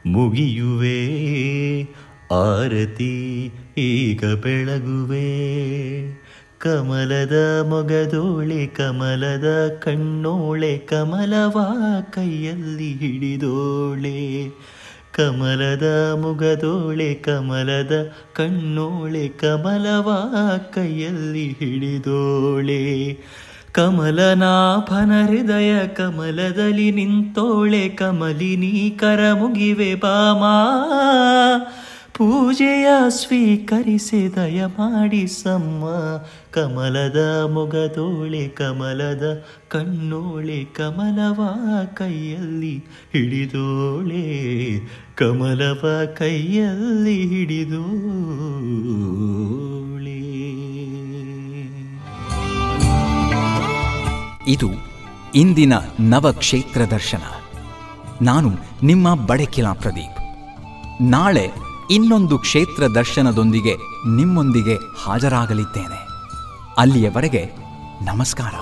[0.07, 0.99] ಮುಗಿಯುವೆ,
[2.32, 5.28] ಆರತಿ ಈಗ ಬೆಳಗುವೆ.
[6.59, 11.57] ಕಮಲದ ಮೊಗದೋಳೆ ಕಮಲದ ಕಣ್ಣೋಳೆ ಕಮಲವ
[12.11, 14.49] ಕೈಯಲ್ಲಿ ಹಿಡಿದೋಳೆ.
[15.19, 20.09] ಕಮಲದ ಮುಗದೋಳೆ, ಕಮಲದ ಕಣ್ಣೋಳೆ, ಕಮಲವ
[20.75, 22.83] ಕೈಯಲ್ಲಿ ಹಿಡಿದೋಳೆ.
[23.73, 30.55] ಕಮಲನಾಭನ ಹೃದಯ ಕಮಲದಲ್ಲಿ ನಿಂತೋಳೆ ಕಮಲಿನಿ ಕರ ಮುಗಿವೆ ಬಾಮಾ
[32.14, 35.85] ಪೂಜೆಯ ಸ್ವೀಕರಿಸಿ ದಯ ಮಾಡಿ ಸಮ್ಮ
[36.59, 41.40] ಕಮಲದ ಮೊಗದೋಳೆ ಕಮಲದ ಕಣ್ಣೋಳೆ, ಕಮಲವ
[41.94, 44.24] ಕೈಯಲ್ಲಿ ಹಿಡಿದೋಳೆ,
[45.14, 45.88] ಕಮಲವ
[46.18, 47.88] ಕೈಯಲ್ಲಿ ಹಿಡಿದೋಳೆ.
[54.52, 54.68] ಇದು
[55.34, 57.22] ಇಂದಿನ ನವಕ್ಷೇತ್ರ ದರ್ಶನ.
[58.22, 58.50] ನಾನು
[58.82, 60.20] ನಿಮ್ಮ ಬಡಕಿಲಾ ಪ್ರದೀಪ್.
[61.02, 61.50] ನಾಳೆ
[61.90, 63.74] ಇನ್ನೊಂದು ಕ್ಷೇತ್ರ ದರ್ಶನದೊಂದಿಗೆ
[64.16, 66.07] ನಿಮ್ಮೊಂದಿಗೆ ಹಾಜರಾಗಲಿದ್ದೇನೆ.
[66.79, 67.45] ಅಲ್ಲಿಯವರೆಗೆ
[68.05, 68.55] ನಮಸ್ಕಾರ.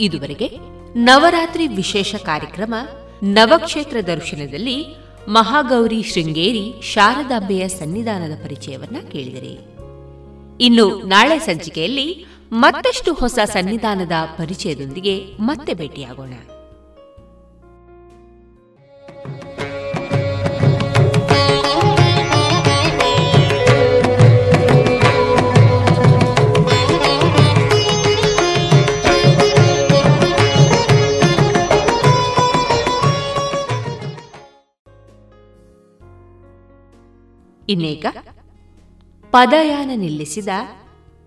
[0.00, 0.50] ಇದುವರೆಗೆ
[0.94, 2.74] ನವರಾತ್ರಿ ವಿಶೇಷ ಕಾರ್ಯಕ್ರಮ
[3.22, 4.96] ನವಕ್ಷೇತ್ರ ದರ್ಶನದಲ್ಲಿ
[5.28, 9.76] ಮಹಾಗೌರಿ ಶೃಂಗೇರಿ ಶಾರದಾಂಬೆಯ ಸನ್ನಿಧಾನದ ಪರಿಚಯವನ್ನ ಕೇಳಿದರೆ.
[10.60, 16.32] ಇನ್ನು ನಾಳೆ ಸಂಚಿಕೆಯಲ್ಲಿ ಮತ್ತಷ್ಟು ಹೊಸ ಸನ್ನಿಧಾನದ ಪರಿಚಯದೊಂದಿಗೆ ಮತ್ತೆ ಭೇಟಿಯಾಗೋಣ.
[37.68, 38.06] ಇನ್ನೇಗ
[39.32, 40.48] ಪದಯಾನ ನಿಲ್ಲಿಸಿದ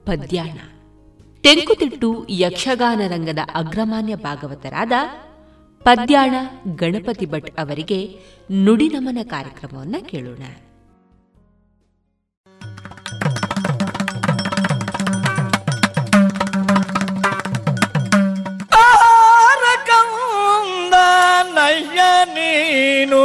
[0.05, 0.57] ಪದ್ಯಾಣ
[1.43, 4.93] ತೆಂಕುತಿಟ್ಟು ಯಕ್ಷಗಾನ ರಂಗದ ಅಗ್ರಮಾನ್ಯ ಭಾಗವತರಾದ
[5.85, 6.35] ಪದ್ಯಾಣ
[6.75, 7.99] ಗಣಪತಿ ಭಟ್ ಅವರಿಗೆ
[8.49, 10.43] ನುಡಿ ನಮನ ಕಾರ್ಯಕ್ರಮವನ್ನು ಕೇಳೋಣ.
[22.35, 23.21] ನೀನು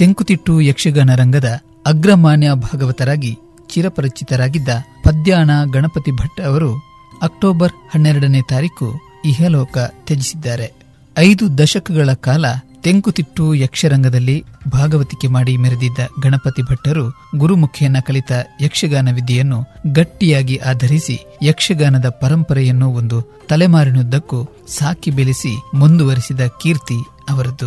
[0.00, 1.48] ತೆಂಕುತಿಟ್ಟು ಯಕ್ಷಗಾನ ರಂಗದ
[1.86, 3.38] ಅಗ್ರಮಾನ್ಯ ಭಾಗವತರಾಗಿ
[3.68, 4.68] ಚಿರಪರಿಚಿತರಾಗಿದ್ದ
[5.04, 6.70] ಪದ್ಯಾಣ ಗಣಪತಿ ಭಟ್ ಅವರು
[7.22, 8.86] ಅಕ್ಟೋಬರ್ ಹನ್ನೆರಡನೇ ತಾರೀಕು
[9.24, 10.72] ಇಹಲೋಕ ತ್ಯಜಿಸಿದ್ದಾರೆ.
[11.18, 12.44] ಐದು ದಶಕಗಳ ಕಾಲ
[12.82, 17.04] ತೆಂಕುತಿಟ್ಟು ಯಕ್ಷರಂಗದಲ್ಲಿ ಭಾಗವತಿಕೆ ಮಾಡಿ ಮೆರೆದಿದ್ದ ಗಣಪತಿ ಭಟ್ಟರು
[17.36, 19.58] ಗುರುಮುಖಿಯನ್ನ ಕಲಿತ ಯಕ್ಷಗಾನ ವಿದ್ಯೆಯನ್ನು
[19.92, 24.40] ಗಟ್ಟಿಯಾಗಿ ಆಧರಿಸಿ ಯಕ್ಷಗಾನದ ಪರಂಪರೆಯನ್ನು ಒಂದು ತಲೆಮಾರಿನುದ್ದಕ್ಕೂ
[24.78, 26.98] ಸಾಕಿ ಬೆಳೆಸಿ ಮುಂದುವರಿಸಿದ ಕೀರ್ತಿ
[27.28, 27.66] ಅವರದ್ದು.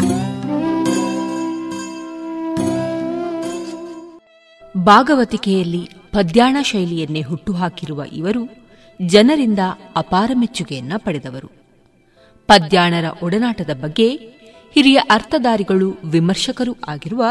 [4.77, 8.49] ಭಾಗವತಿಕೆಯಲ್ಲಿ ಪದ್ಯಾಣ ಶೈಲಿಯನ್ನೇ ಹುಟ್ಟುಹಾಕಿರುವ ಇವರು
[9.01, 9.59] ಜನರಿಂದ
[9.95, 11.51] ಅಪಾರ ಮೆಚ್ಚುಗೆಯನ್ನ ಪಡೆದವರು.
[12.47, 14.15] ಪದ್ಯಾಣರ ಒಡನಾಟದ ಬಗ್ಗೆ
[14.73, 17.25] ಹಿರಿಯ ಅರ್ಥಧಾರಿಗಳು ವಿಮರ್ಶಕರೂ ಆಗಿರುವ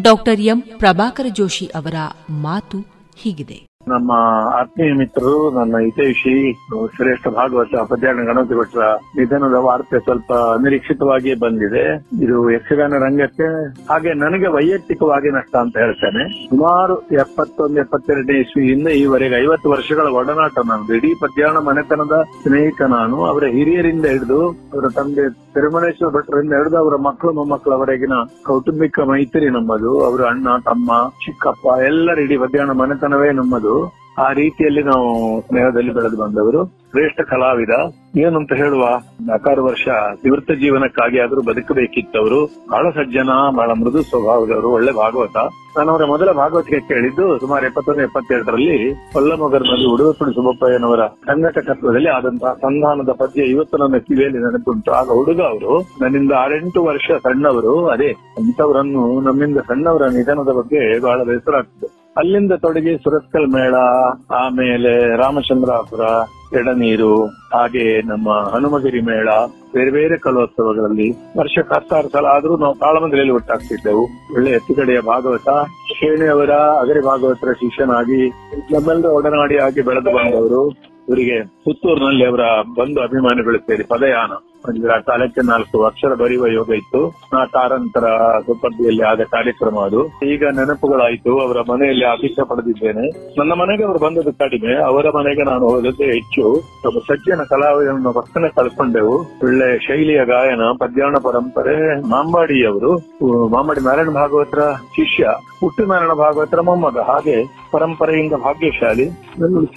[0.00, 0.60] ಡಾಕ್ಟರ್ ಎಂ.
[0.60, 1.94] ಪ್ರಭಾಕರ ಜೋಶಿ ಅವರ
[2.30, 3.71] ಮಾತು ಹೀಗಿದೆ.
[3.88, 4.12] ನಮ್ಮ
[4.60, 6.52] ಆತ್ಮೀಯ ಮಿತ್ರರು, ನನ್ನ ಹಿತೈಷಿ
[6.96, 8.82] ಶ್ರೇಷ್ಠ ಭಾಗವತ ಪದ್ಯಾಣ ಗಣಪತಿ ಭಟ್ರ
[9.16, 12.06] ನಿಧನದ ವಾರ್ತೆ ಸ್ವಲ್ಪ ಅನಿರೀಕ್ಷಿತವಾಗಿ ಬಂದಿದೆ.
[12.24, 13.48] ಇದು ಯಕ್ಷಗಾನ ರಂಗಕ್ಕೆ
[13.90, 16.48] ಹಾಗೆ ನನಗೆ ವೈಯಕ್ತಿಕವಾಗಿ ನಷ್ಟ ಅಂತ ಹೇಳ್ತೇನೆ.
[16.48, 23.24] ಸುಮಾರು ಎಪ್ಪತ್ತೊಂದು, ಎಪ್ಪತ್ತೆರಡನೇ ಇಸ್ವಿಯಿಂದ ಈವರೆಗೆ ಐವತ್ತು ವರ್ಷಗಳ ಒಡನಾಟ ನಾನು ಇಡೀ ಪದ್ಯಾಣ ಮನೆತನದ ಸ್ನೇಹಿತ ನಾನು.
[23.24, 28.12] ಅವರ ಹಿರಿಯರಿಂದ ಹಿಡಿದು ಅವರ ತಂದೆ ತಿರುಮಲೇಶ್ವರ ಭಟ್ರಿಂದ ಹಿಡಿದು ಅವರ ಮಕ್ಕಳು, ಮೊಮ್ಮಕ್ಕಳವರೆಗಿನ
[28.46, 30.04] ಕೌಟುಂಬಿಕ ಮೈತ್ರಿ ನಮ್ಮದು.
[30.04, 32.36] ಅವರ ಅಣ್ಣ, ತಮ್ಮ, ಚಿಕ್ಕಪ್ಪ ಎಲ್ಲರ ಇಡೀ
[32.72, 33.72] ಮನೆತನವೇ ನಮ್ಮದು.
[34.18, 36.66] ಆ ರೀತಿಯಲ್ಲಿ ನಾವು ಸ್ನೇಹದಲ್ಲಿ ಬೆಳೆದು ಬಂದವರು.
[36.66, 37.70] ಶ್ರೇಷ್ಠ ಕಲಾವಿದ.
[38.18, 38.88] ಏನಂತ ಹೇಳುವ?
[39.26, 39.88] ನಾಲ್ಕಾರು ವರ್ಷ
[40.24, 42.46] ನಿವೃತ್ತ ಜೀವನಕ್ಕಾಗಿ ಆದರೂ ಬದುಕಬೇಕಿತ್ತವರು.
[42.70, 45.36] ಬಹಳ ಸಜ್ಜನ, ಬಹಳ ಮೃದು ಸ್ವಭಾವದವರು, ಒಳ್ಳೆ ಭಾಗವತ.
[45.78, 53.42] ನಾನು ಅವರ ಮೊದಲ ಭಾಗವತಿಗೆ ಕೇಳಿದ್ದು ಸುಮಾರು ಎಪ್ಪತ್ತೊಂದು ಎಪ್ಪತ್ತೆರಡರಲ್ಲಿ ಕೊಲ್ಲಮೊಗರ್ನಲ್ಲಿ ಉಡುಗಪುಡಿ ಸುಬ್ಬಪ್ಪಯ್ಯನವರ ಸಂಘಟಕತ್ವದಲ್ಲಿ ಆದಂತಹ ಸಂಧಾನದ ಪದ್ಯ
[53.42, 54.92] ಇವತ್ತು ನನ್ನ ಕಿವಿಯಲ್ಲಿ ನೆನಪುಂಟು.
[54.92, 57.86] ಆಗ ಹುಡುಗ ಅವರು ನನ್ನಿಂದ ಆರೆಂಟು ವರ್ಷ ಸಣ್ಣವರು.
[57.86, 62.01] ಅದೇ ಅಂತವರನ್ನು ನಮ್ಮಿಂದ ಸಣ್ಣವರ ನಿಧನದ ಬಗ್ಗೆ ಬಹಳ ಬೇಸರ ಆಗ್ತದೆ.
[62.16, 63.74] ಅಲ್ಲಿಂದ ತೊಡಗಿ ಸುರತ್ಕಲ್ ಮೇಳ,
[64.34, 66.00] ಆಮೇಲೆ ರಾಮಚಂದ್ರಾಪುರ,
[66.58, 69.28] ಎಡನೀರು, ಹಾಗೆ ನಮ್ಮ ಹನುಮಗಿರಿ ಮೇಳ,
[69.72, 74.04] ಬೇರೆ ಬೇರೆ ಕಲೋತ್ಸವಗಳಲ್ಲಿ ವರ್ಷಕ್ಕೆ ಹತ್ತಾರು ಸಲ ಆದ್ರೂ ನಾವು ತಾಳಮಂದಿರಲ್ಲಿ ಒಟ್ಟಾಗ್ತಿದ್ದೆವು
[74.34, 75.48] ಒಳ್ಳೆ ಎತ್ತುಗಡೆಯ ಭಾಗವತ.
[76.00, 78.28] ಶೇಣಿಯವರ ಅಗರಿ ಭಾಗವತರ ಶಿಷ್ಯನಾಗಿ
[78.72, 80.70] ನಮ್ಮೆಲ್ಲರ ಒಡನಾಡಿ ಆಗಿ ಬೆಳೆದು ಬಂದವರು.
[81.08, 82.40] ಇವರಿಗೆ ಪುತ್ತೂರಿನಲ್ಲಿ ಅವರ
[82.78, 84.32] ಬಂಧು ಅಭಿಮಾನಿಗಳು ಸೇರಿ ಪದಯಾನ.
[85.00, 87.00] ಕಾಲಕ್ಕೆ ನಾಲ್ಕು ಅಕ್ಷರ ಬರೆಯುವ ಯೋಗ ಇತ್ತು.
[87.36, 88.04] ಆ ಕಾರಂತರ
[88.46, 90.00] ಸುಪರ್ದಿಯಲ್ಲಿ ಆದ ಕಾರ್ಯಕ್ರಮ ಅದು.
[90.26, 91.32] ಈಗ ನೆನಪುಗಳಾಯ್ತು.
[91.40, 93.04] ಅವರ ಮನೆಯಲ್ಲಿ ಆತಿಥ್ಯ ಪಡೆದಿದ್ದೇನೆ.
[93.38, 94.72] ನನ್ನ ಮನೆಗೆ ಅವರು ಬಂದದ್ದು ಕಡಿಮೆ.
[94.84, 96.44] ಅವರ ಮನೆಗೆ ನಾನು ಹೋದದ್ದೇ ಹೆಚ್ಚು.
[96.86, 101.76] ಒಬ್ಬ ಸಜ್ಜನ ಕಲಾವಿದರನ್ನು ಪಕ್ಕನೆ ಕಳ್ಕೊಂಡೆವು ಒಳ್ಳೆ ಶೈಲಿಯ ಗಾಯನ ಪದ್ಯಾಣ ಪರಂಪರೆ
[102.10, 102.92] ಮಾಂಬಾಡಿಯವರು
[103.48, 104.62] ಮಾಂಬಾಡಿ ನಾರಾಯಣ ಭಾಗವತರ
[104.96, 105.26] ಶಿಷ್ಯ,
[105.60, 106.98] ಹುಟ್ಟು ನಾರಾಯಣ ಭಾಗವತರ ಮೊಮ್ಮಗ.
[106.98, 107.36] ಹಾಗೆ
[107.72, 109.06] ಪರಂಪರೆಯಿಂದ ಭಾಗ್ಯಶಾಲಿ.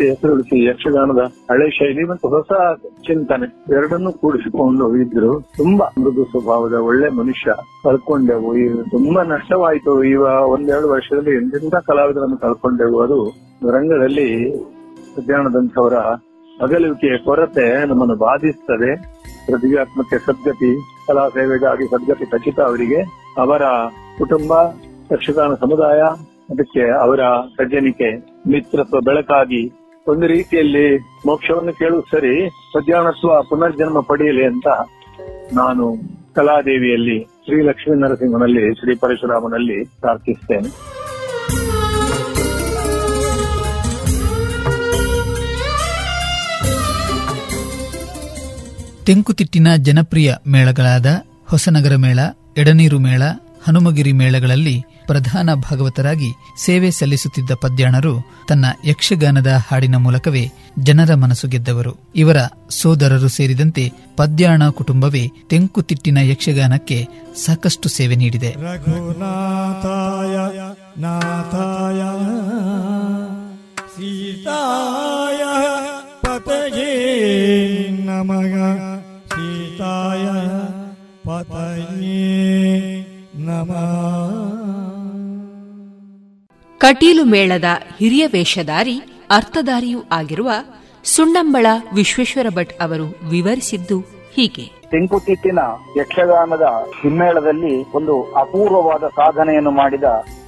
[0.06, 1.22] ಹೆಸರುಳಿಸಿ, ಯಕ್ಷಗಾನದ
[1.52, 2.52] ಹಳೆ ಶೈಲಿ ಮತ್ತು ಹೊಸ
[3.08, 7.52] ಚಿಂತನೆ ಎರಡನ್ನೂ ಕೂಡಿಸಿಕೊಂಡು ಇದ್ರು ತುಂಬಾ ಮೃದು ಸ್ವಭಾವದ ಒಳ್ಳೆ ಮನುಷ್ಯ
[7.84, 8.58] ಕಳ್ಕೊಂಡೆವು.
[8.58, 10.04] ಈ ತುಂಬಾ ನಷ್ಟವಾಯಿತು.
[10.04, 13.02] ಈಗ ಒಂದೆರಡು ವರ್ಷದಲ್ಲಿ ಎಂತೆಂತ ಕಲಾವಿದರನ್ನು ಕಳ್ಕೊಂಡೆವು.
[13.02, 13.34] ಅದು
[13.72, 14.58] ರಂಗದಲ್ಲಿ
[15.16, 15.94] ಸದ್ಯಾನದಂಥವರ
[16.62, 18.96] ಅಗಲುವಿಕೆಯ ಕೊರತೆ ನಮ್ಮನ್ನು ಬಾಧಿಸ್ತದೆ.
[19.46, 23.02] ಪ್ರತಿಭಾತ್ಮಕ ಸದ್ಗತಿ, ಕಲಾ ಸೇವೆಗಾಗಿ ಸದ್ಗತಿ ಖಚಿತ ಅವರಿಗೆ.
[23.38, 23.62] ಅವರ
[24.18, 24.54] ಕುಟುಂಬ,
[25.14, 26.02] ಯಕ್ಷಗಾನ ಸಮುದಾಯ,
[26.50, 27.20] ಅದಕ್ಕೆ ಅವರ
[27.58, 28.16] ಸಜ್ಜನಿಕೆ,
[28.48, 30.88] ಮಿತ್ರತ್ವ, ಬೆಳಕಾಗಿ ಒಂದು ರೀತಿಯಲ್ಲಿ
[31.26, 32.34] ಮೋಕ್ಷವನ್ನು ಕೇಳುವುದು ಸರಿ
[32.74, 34.68] ಸದ್ಯಾಣತ್ವ ಪುನರ್ಜನ್ಮ ಪಡೆಯಲಿ ಅಂತ
[35.54, 35.86] ನಾನು
[36.34, 40.70] ಕಲಾದೇವಿಯಲ್ಲಿ ಶ್ರೀ ಲಕ್ಷ್ಮೀ ನರಸಿಂಹನಲ್ಲಿ, ಶ್ರೀ ಪರಶುರಾಮನಲ್ಲಿ ಪ್ರಾರ್ಥಿಸ್ತೇನೆ
[49.06, 51.06] ತೆಂಕುತಿಟ್ಟಿನ ಜನಪ್ರಿಯ ಮೇಳಗಳಾದ
[51.48, 52.20] ಹೊಸನಗರ ಮೇಳ,
[52.58, 53.24] ಎಡನೀರು ಮೇಳ,
[53.68, 54.76] ಹನುಮಗಿರಿ ಮೇಳಗಳಲ್ಲಿ
[55.08, 56.32] ಪ್ರಧಾನ ಭಾಗವತರಾಗಿ
[56.66, 61.94] ಸೇವೆ ಸಲ್ಲಿಸುತ್ತಿದ್ದ ಪದ್ಯಾಣರು ತನ್ನ ಯಕ್ಷಗಾನದ ಹಾಡಿನ ಮೂಲಕವೇ ಜನರ ಮನಸ್ಸು ಗೆದ್ದವರು.
[62.16, 62.38] ಇವರ
[62.70, 67.08] ಸೋದರರು ಸೇರಿದಂತೆ ಪದ್ಯಾಣ ಕುಟುಂಬವೇ ತೆಂಕುತಿಟ್ಟಿನ ಯಕ್ಷಗಾನಕ್ಕೆ
[67.46, 68.52] ಸಾಕಷ್ಟು ಸೇವೆ ನೀಡಿದೆ.
[79.30, 80.28] ಸೀತಾಯ,
[81.24, 82.06] ಪತಯೇ
[83.46, 84.25] ನಮಃ.
[86.78, 87.64] ಕಟೀಲು ಮೇಳದ
[88.00, 90.52] ಹಿರಿಯ ವೇಷಧಾರಿ, ಅರ್ಥಧಾರಿಯೂ ಆಗಿರುವ
[91.04, 91.66] ಸುಣ್ಣಂಬಳ
[91.96, 94.00] ವಿಶ್ವೇಶ್ವರ ಭಟ್ ಅವರು ವಿವರಿಸಿದ್ದು
[94.34, 94.82] ಹೀಗೆ.
[94.92, 95.60] ತೆಂಕುತಿಟ್ಟಿನ
[95.98, 96.62] ಯಕ್ಷಗಾನದ
[97.02, 100.04] ಹಿಮ್ಮೇಳದಲ್ಲಿ ಒಂದು ಅಪೂರ್ವವಾದ ಸಾಧನೆಯನ್ನು ಮಾಡಿದ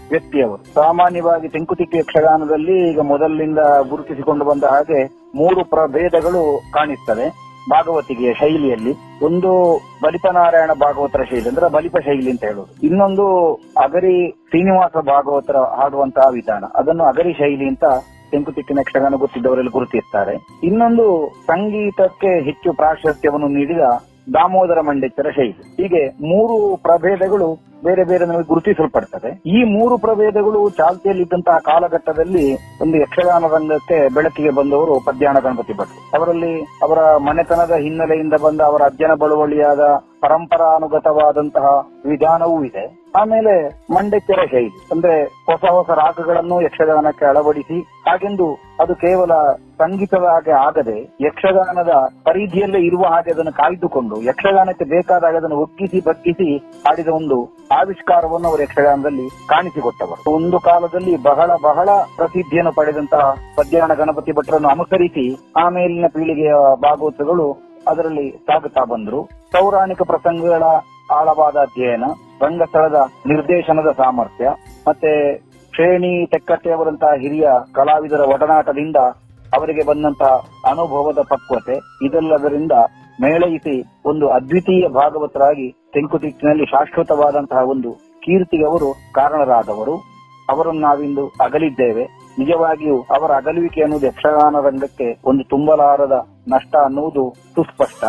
[0.10, 0.64] ವ್ಯಕ್ತಿಯವರು.
[0.74, 3.58] ಸಾಮಾನ್ಯವಾಗಿ ತೆಂಕುತಿಟ್ಟು ಯಕ್ಷಗಾನದಲ್ಲಿ ಈಗ ಮೊದಲಿನಿಂದ
[3.90, 5.06] ಗುರುತಿಸಿಕೊಂಡು ಬಂದ ಹಾಗೆ
[5.36, 7.47] ಮೂರು ಪ್ರಭೇದಗಳು ಕಾಣಿಸ್ತವೆ.
[7.70, 8.94] ಭಾಗವತಿಗೆಯ ಶೈಲಿಯಲ್ಲಿ
[9.26, 9.52] ಒಂದು
[10.04, 12.72] ಬಲಿಪನಾರಾಯಣ ಭಾಗವತರ ಶೈಲಿ ಅಂದ್ರೆ ಬಲಿಪ ಶೈಲಿ ಅಂತ ಹೇಳೋದು.
[12.84, 13.26] ಇನ್ನೊಂದು
[13.84, 14.18] ಅಗರಿ
[14.50, 16.64] ಶ್ರೀನಿವಾಸ ಭಾಗವತರ ಹಾಡುವಂತಹ ವಿಧಾನ.
[16.76, 17.86] ಅದನ್ನು ಅಗರಿ ಶೈಲಿ ಅಂತ
[18.32, 21.06] ತೆಂಕುತಿಟ್ಟಿನ ಯಕ್ಷಗಾನ ಗೊತ್ತಿದ್ದವರಲ್ಲಿ ಗುರುತಿಸುತ್ತಾರೆ ಇನ್ನೊಂದು
[21.48, 23.84] ಸಂಗೀತಕ್ಕೆ ಹೆಚ್ಚು ಪ್ರಾಶಸ್ತ್ಯವನ್ನು ನೀಡಿದ
[24.34, 25.56] ದಾಮೋದರ ಮಂಡೇಶ್ವರ ಶೈಲಿ.
[25.80, 26.02] ಹೀಗೆ
[26.32, 27.48] ಮೂರು ಪ್ರಭೇದಗಳು
[27.84, 29.30] ಬೇರೆ ಬೇರೆ ನಮಗೆ ಗುರುತಿಸಲ್ಪಡ್ತದೆ.
[29.56, 32.46] ಈ ಮೂರು ಪ್ರಭೇದಗಳು ಚಾಲ್ತಿಯಲ್ಲಿದ್ದಂತಹ ಕಾಲಘಟ್ಟದಲ್ಲಿ
[32.82, 36.54] ಒಂದು ಯಕ್ಷಗಾನ ರಂಗಕ್ಕೆ ಬೆಳಕಿಗೆ ಬಂದವರು ಪದ್ಯಾನ ಗಣಪತಿ ಭಟ್ರು ಅವರಲ್ಲಿ
[36.84, 39.84] ಅವರ ಮನೆತನದ ಹಿನ್ನೆಲೆಯಿಂದ ಬಂದ ಅವರ ಅಜ್ಜನ ಬಳುವಳಿಯಾದ
[40.22, 41.68] ಪರಂಪರಾನುಗತವಾದಂತಹ
[42.06, 43.08] ವಿಧಾನವೂ ಇದೆ.
[43.16, 43.54] ಆಮೇಲೆ
[43.94, 49.32] ಮಂಡೆಚ್ಚರ ಶೈಲಿ, ಅಂದ್ರೆ ಹೊಸ ಹೊಸ ರಾಗಗಳನ್ನು ಯಕ್ಷಗಾನಕ್ಕೆ ಅಳವಡಿಸಿ, ಹಾಗೆಂದು ಅದು ಕೇವಲ
[49.78, 51.90] ಸಂಗೀತದ ಹಾಗೆ ಆಗದೆ ಯಕ್ಷಗಾನದ
[52.24, 56.50] ಪರಿಧಿಯಲ್ಲೇ ಇರುವ ಹಾಗೆ ಅದನ್ನು ಕಾಯ್ದುಕೊಂಡು, ಯಕ್ಷಗಾನಕ್ಕೆ ಬೇಕಾದಾಗ ಅದನ್ನು ಒಗ್ಗಿಸಿ ಬಗ್ಗಿಸಿ
[56.90, 60.36] ಆಡಿದ ಒಂದು ಆವಿಷ್ಕಾರವನ್ನು ಅವರು ಯಕ್ಷಗಾನದಲ್ಲಿ ಕಾಣಿಸಿಕೊಟ್ಟವರು.
[60.36, 67.58] ಒಂದು ಕಾಲದಲ್ಲಿ ಬಹಳ ಬಹಳ ಪ್ರಸಿದ್ಧಿಯನ್ನು ಪಡೆದಂತಹ ಪದ್ಯಾಣ ಗಣಪತಿ ಭಟ್ರನ್ನು ಅನುಸರಿಸಿ ಆಮೇಲಿನ ಪೀಳಿಗೆಯ ಭಾಗವತಗಳು
[67.88, 69.37] ಅದರಲ್ಲಿ ಸಾಗುತ್ತಾ ಬಂದ್ರು.
[69.52, 70.64] ಪೌರಾಣಿಕ ಪ್ರಸಂಗಗಳ
[71.14, 72.04] ಆಳವಾದ ಅಧ್ಯಯನ,
[72.42, 72.96] ರಂಗಸ್ಥಳದ
[73.26, 74.50] ನಿರ್ದೇಶನದ ಸಾಮರ್ಥ್ಯ,
[74.88, 75.38] ಮತ್ತೆ
[75.76, 78.96] ಶ್ರೇಣಿ ತೆಕ್ಕಟ್ಟೆಯವರಂತಹ ಹಿರಿಯ ಕಲಾವಿದರ ಒಡನಾಟದಿಂದ
[79.56, 80.34] ಅವರಿಗೆ ಬಂದಂತಹ
[80.70, 82.72] ಅನುಭವದ ಪಕ್ವತೆ, ಇದೆಲ್ಲದರಿಂದ
[83.22, 89.96] ಮೇಳೈಸಿ ಒಂದು ಅದ್ವಿತೀಯ ಭಾಗವತರಾಗಿ ತೆಂಕುತಿಟ್ಟಿನಲ್ಲಿ ಶಾಶ್ವತವಾದಂತಹ ಒಂದು ಕೀರ್ತಿಗೆ ಅವರು ಕಾರಣರಾದವರು.
[90.50, 92.04] ಅವರನ್ನು ನಾವಿಂದು ಅಗಲಿದ್ದೇವೆ.
[92.40, 98.04] ನಿಜವಾಗಿಯೂ ಅವರ ಅಗಲುವಿಕೆ ಅನ್ನುವುದು ಯಕ್ಷಗಾನ ರಂಗಕ್ಕೆ ಒಂದು ತುಂಬಲಾರದ ನಷ್ಟ ಅನ್ನುವುದು ಸುಸ್ಪಷ್ಟ.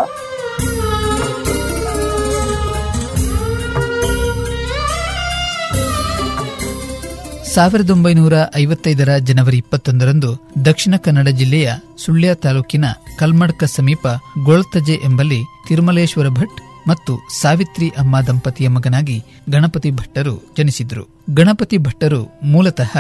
[7.55, 10.31] ಸಾವಿರದ ಒಂಬೈನೂರ ಐವತ್ತೈದರ ಜನವರಿ ಇಪ್ಪತ್ತೊಂದರಂದು
[10.65, 11.69] ದಕ್ಷಿಣ ಕನ್ನಡ ಜಿಲ್ಲೆಯ
[12.05, 12.87] ಸುಳ್ಯ ತಾಲೂಕಿನ
[13.19, 14.07] ಕಲ್ಮಡ್ಕ ಸಮೀಪ
[14.45, 19.17] ಗೊಳ್ತಜೆ ಎಂಬಲ್ಲಿ ತಿರುಮಲೇಶ್ವರ ಭಟ್ ಮತ್ತು ಸಾವಿತ್ರಿ ಅಮ್ಮ ದಂಪತಿಯ ಮಗನಾಗಿ
[19.51, 21.05] ಗಣಪತಿ ಭಟ್ಟರು ಜನಿಸಿದ್ರು.
[21.35, 22.93] ಗಣಪತಿ ಭಟ್ಟರು ಮೂಲತಃ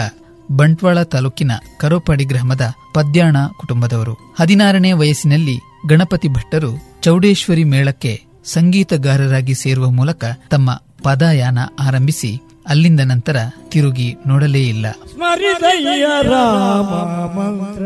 [0.57, 4.15] ಬಂಟ್ವಾಳ ತಾಲೂಕಿನ ಕರೋಪಾಡಿ ಗ್ರಾಮದ ಪದ್ಯಾಣ ಕುಟುಂಬದವರು.
[4.39, 5.57] ಹದಿನಾರನೇ ವಯಸ್ಸಿನಲ್ಲಿ
[5.89, 6.71] ಗಣಪತಿ ಭಟ್ಟರು
[7.03, 8.13] ಚೌಡೇಶ್ವರಿ ಮೇಳಕ್ಕೆ
[8.45, 10.69] ಸಂಗೀತಗಾರರಾಗಿ ಸೇರುವ ಮೂಲಕ ತಮ್ಮ
[11.05, 12.31] ಪದಯಾನ ಆರಂಭಿಸಿ
[12.69, 13.37] ಅಲ್ಲಿಂದ ನಂತರ
[13.71, 14.87] ತಿರುಗಿ ನೋಡಲೇ ಇಲ್ಲ.
[15.11, 16.93] ಸ್ಮರಿದಯ್ಯ ರಾಮ
[17.37, 17.85] ಮಂತ್ರ.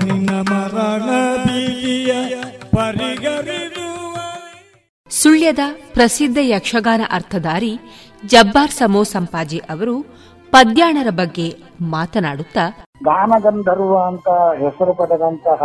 [0.00, 1.08] ನಿನ್ನ ಮರಣ
[1.44, 2.12] ಬೀದಿಯ
[2.76, 3.86] ಪರಿಗರಿದು
[5.10, 5.62] ಸುಳ್ಯದ
[5.92, 7.72] ಪ್ರಸಿದ್ಧ ಯಕ್ಷಗಾನ ಅರ್ಥಧಾರಿ
[8.24, 9.94] ಜಬ್ಬಾರ್ ಸಮೋ ಸಂಪಾಜಿ ಅವರು
[10.52, 11.46] ಪದ್ಯಾಣರ ಬಗ್ಗೆ
[11.90, 12.64] ಮಾತನಾಡುತ್ತಾ
[13.04, 14.28] ಗಾನಗಂಧರ್ವ ಅಂತ
[14.60, 15.60] ಹೆಸರು ಪಡೆದಂತಹ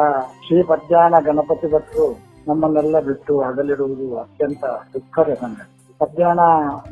[0.45, 2.05] ಶ್ರೀ ಪದ್ಯಾಣ ಗಣಪತಿ ಭಟ್ರು
[2.47, 5.73] ನಮ್ಮನ್ನೆಲ್ಲ ಬಿಟ್ಟು ಅಗಲಿರುವುದು ಅತ್ಯಂತ ದುಃಖದ ಸಂಗತಿ.
[5.99, 6.39] ಪದ್ಯಾಣ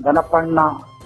[0.03, 0.60] ಗಣಪಣ್ಣ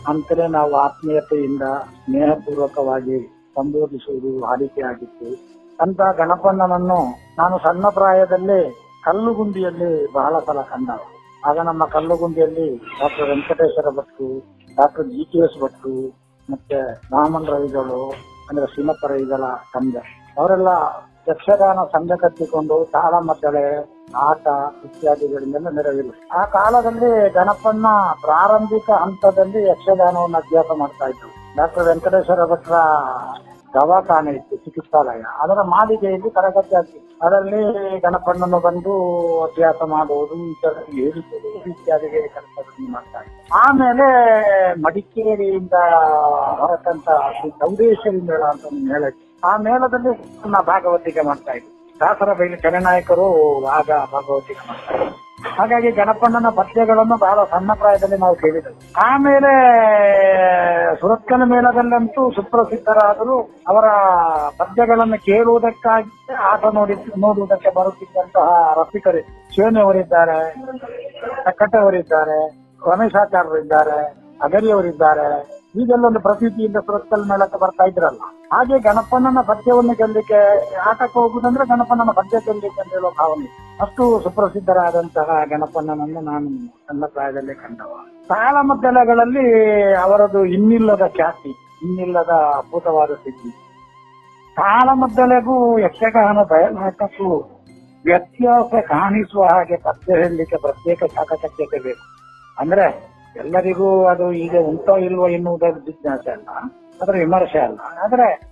[0.07, 1.61] ಅಂತಲೇ ನಾವು ಆತ್ಮೀಯತೆಯಿಂದ
[2.03, 3.17] ಸ್ನೇಹಪೂರ್ವಕವಾಗಿ
[3.55, 5.29] ಸಂಬೋಧಿಸುವುದು ಆಗಿತ್ತು.
[5.81, 6.99] ಅಂತ ಗಣಪಣ್ಣನನ್ನು
[7.37, 8.59] ನಾನು ಸಣ್ಣ ಪ್ರಾಯದಲ್ಲಿ
[9.03, 10.89] ಕಲ್ಲುಗುಂಡಿಯಲ್ಲಿ ಬಹಳ ಸಲ ಕಂಡ
[11.45, 12.67] ಆಗ ನಮ್ಮ ಕಲ್ಲುಗುಂಡಿಯಲ್ಲಿ
[12.99, 14.29] ಡಾಕ್ಟರ್ ವೆಂಕಟೇಶ್ವರ ಭಟ್ರು,
[14.77, 15.95] ಡಾಕ್ಟರ್ ಜಿ ಕೆ ಎಸ್ ಭಟ್ರು,
[16.49, 16.79] ಮತ್ತೆ
[17.13, 18.01] ರಾಮನ್ ರವಿಗಳು
[18.49, 19.43] ಅಂದ್ರೆ ಶ್ರೀಮಂತ ರವಿಗಳ
[19.73, 20.01] ತಂದೆ.
[20.37, 20.67] ಅವರೆಲ್ಲ
[21.29, 23.65] ಯಕ್ಷಗಾನ ಸಂಘ ಕಟ್ಟಿಕೊಂಡು ತಾಳ ಮದ್ದಳೆ
[24.15, 24.47] ಆಟ
[24.85, 26.11] ಇತ್ಯಾದಿಗಳಿಂದೆಲ್ಲ ನೆರವಿಲ್ಲ.
[26.31, 27.85] ಆ ಕಾಲದಲ್ಲಿ ಗಣಪನ್ನ
[28.21, 32.73] ಪ್ರಾರಂಭಿಕ ಹಂತದಲ್ಲಿ ಯಕ್ಷಗಾನವನ್ನು ಅಭ್ಯಾಸ ಮಾಡ್ತಾ ಇದ್ರು ಡಾಕ್ಟರ್ ವೆಂಕಟೇಶ್ವರ ಭಟ್ರ
[33.73, 35.21] ದವಾಖಾನೆ ಇತ್ತು, ಚಿಕಿತ್ಸಾಲಯ.
[35.41, 37.25] ಅದರ ಮಾಲಿಕೆಯಲ್ಲಿ ತರಗತಿ ಆಗ್ತಿತ್ತು.
[37.25, 38.93] ಅದರಲ್ಲಿ ಗಣಪಣ್ಣನ್ನು ಬಂದು
[39.43, 40.35] ಅಭ್ಯಾಸ ಮಾಡುವುದು
[40.91, 43.47] ಹೇಳಿಸುವುದು ಇತ್ಯಾದಿ ಕೆಲಸಗಳನ್ನು ಮಾಡ್ತಾ ಇದ್ದೆ.
[43.53, 44.07] ಆಮೇಲೆ
[44.81, 45.73] ಮಡಿಕೇರಿಯಿಂದ
[46.59, 47.09] ಹೊರತಂತ
[47.59, 49.11] ಚೌಡೇಶ್ವರಿ ಮೇಳ ಅಂತ ಒಂದು ಮೇಳ
[49.43, 50.13] ಆ ಮೇಳದಲ್ಲಿ
[50.51, 53.27] ಭಾಗವತಿಕೆ ಮಾಡ್ತಾ ಇದ್ರು ದಾಸರ ಬೈಲಿ ನಾಯಕರು
[53.77, 54.63] ಆಗ ಭಾಗವತಿಕೆ
[55.57, 58.75] ಹಾಗಾಗಿ ಗಣಪಣ್ಣನ ಪದ್ಯಗಳನ್ನು ಬಹಳ ಸಣ್ಣ ಪ್ರಾಯದಲ್ಲಿ ನಾವು ಕೇಳಿದೆವು.
[59.05, 59.51] ಆಮೇಲೆ
[61.01, 63.35] ಸುರತ್ಕನ ಮೇಳದಲ್ಲಂತೂ ಸುಪ್ರಸಿದ್ಧರಾದರೂ
[63.71, 63.87] ಅವರ
[64.59, 66.11] ಪದ್ಯಗಳನ್ನು ಕೇಳುವುದಕ್ಕಾಗಿ
[66.51, 69.21] ಆಟ ನೋಡಿ, ನೋಡುವುದಕ್ಕೆ ಬರುತ್ತಿದ್ದಂತಹ ರಸಿಕರು
[69.55, 70.39] ಸೇನೆಯವರಿದ್ದಾರೆ
[71.59, 72.39] ಕಟ್ಟೆಯವರಿದ್ದಾರೆ
[72.89, 73.99] ರಮೇಶಾಚಾರ್ಯರಿದ್ದಾರೆ,
[74.43, 75.29] ಅಗರಿಯವರಿದ್ದಾರೆ
[75.73, 78.19] ಹೀಗೆಲ್ಲ ಒಂದು ಪ್ರತೀತಿಯಿಂದ ಸುರತ್ಕಲ್ ಮೇಳಕ್ಕೆ ಬರ್ತಾ ಇದ್ರಲ್ಲ.
[78.53, 80.39] ಹಾಗೆ ಗಣಪನನ ಪದ್ಯವನ್ನು ಗೆಲ್ಲಿಕ್ಕೆ
[80.75, 83.77] ಆಟಕ್ಕೆ ಹೋಗುದಂದ್ರೆ ಗಣಪನನ ಪದ್ಯ ಗೆಲ್ಲಿಕ್ಕೆ ಅಂತ ಹೇಳೋ ಭಾವನೆ.
[83.81, 87.93] ಅಷ್ಟು ಸುಪ್ರಸಿದ್ಧರಾದಂತಹ ಗಣಪನನನ್ನು ನಾನು ನನ್ನ ಪ್ರಾಯದಲ್ಲೇ ಕಂಡವ.
[88.27, 89.47] ತಾಳಮದ್ದಲೆಗಳಲ್ಲಿ
[89.93, 91.49] ಅವರದು ಇನ್ನಿಲ್ಲದ ಖ್ಯಾತಿ,
[91.81, 93.49] ಇನ್ನಿಲ್ಲದ ಅದ್ಭುತವಾದ ಸ್ಥಿತಿ
[94.55, 97.59] ತಾಳಮದ್ದಲೆಗೂ ಯಕ್ಷಗಾನ ಬಯಲಾಟಕ್ಕೂ
[98.05, 102.05] ವ್ಯತ್ಯಾಸ ಕಾಣಿಸುವ ಹಾಗೆ ಪದ್ಯ ಹೇಳಲಿಕ್ಕೆ ಪ್ರತ್ಯೇಕ ಚಾಕಚಕ್ಯತೆ ಬೇಕು.
[102.57, 106.49] ಅಂದ್ರೆ ಎಲ್ಲರಿಗೂ ಅದು ಈಗ ಉಂಟೋ ಇಲ್ವೋ ಎನ್ನುವುದಾದ ಜಿಜ್ಞಾಸೆ ಅಲ್ಲ,
[107.01, 107.79] ಅದರ ವಿಮರ್ಶೆ ಅಲ್ಲ.
[107.79, 108.49] ಆದ್ರೆ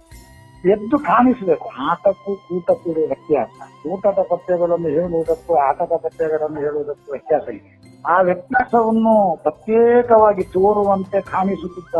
[0.69, 3.87] ಎದ್ದು ಕಾಣಿಸಬೇಕು, ಆಟಕ್ಕೂ ಕೂಟಕ್ಕೂ ವ್ಯತ್ಯಾಸ.
[3.87, 7.79] ಊಟದ ಪಥ್ಯಗಳನ್ನು ಹೇಳುವುದಕ್ಕೂ, ಆಟದ ಪದ್ಯಗಳನ್ನು ಹೇಳುವುದಕ್ಕೂ ವ್ಯತ್ಯಾಸ ಇದೆ.
[8.05, 11.95] ಆ ವ್ಯತ್ಯಾಸವನ್ನು ಪ್ರತ್ಯೇಕವಾಗಿ ತೋರುವಂತೆ ಕಾಣಿಸುತ್ತಿದ್ದ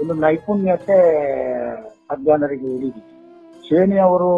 [0.00, 0.98] ಒಂದು ನೈಪುಣ್ಯತೆ
[2.10, 4.30] ಅಧ್ಯಯನರಿಗೆ ಉಳಿದಿದೆ ಅವರು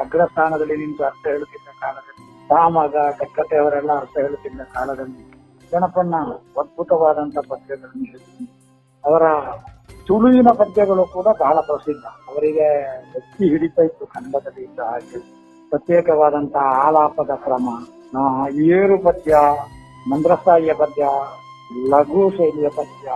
[0.00, 5.29] ಅಗ್ರಸ್ಥಾನದಲ್ಲಿ ನಿಂತು ಅರ್ಥ ಹೇಳುತ್ತಿದ್ದ ಕಾಲದಲ್ಲಿ ರಾಮಾಗ ಅರ್ಥ ಹೇಳುತ್ತಿದ್ದ ಕಾಲದಲ್ಲಿ
[5.72, 6.14] ಗಣಪನ್ನ
[6.60, 8.46] ಅದ್ಭುತವಾದಂತ ಪದ್ಯಗಳನ್ನು ಹೇಳ್ತೀನಿ
[9.04, 9.24] ಅವರ
[10.06, 12.06] ತುಳುವಿನ ಪದ್ಯಗಳು ಕೂಡ ಬಹಳ ಪ್ರಸಿದ್ಧ.
[12.28, 12.66] ಅವರಿಗೆ
[13.18, 15.20] ಎತ್ತಿ ಹಿಡಿತಾ ಇತ್ತು ಕನ್ನಡದಲ್ಲಿ ಇದ್ದ ಹಾಗೆ.
[15.68, 17.68] ಪ್ರತ್ಯೇಕವಾದಂತಹ ಆಲಾಪದ ಕ್ರಮ
[18.70, 19.34] ಏರು ಪದ್ಯ
[20.10, 21.04] ಮಂದ್ರಸ್ಥಾಯಿಯ ಪದ್ಯ,
[21.88, 23.08] ಲಘು ಶೈಲಿಯ ಪದ್ಯ,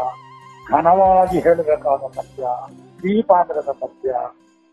[0.71, 2.43] ಘನವಾಗಿ ಹೇಳಬೇಕಾದ ಪದ್ಯ
[2.95, 4.13] ಸ್ತ್ರೀ ಪದ್ಯ,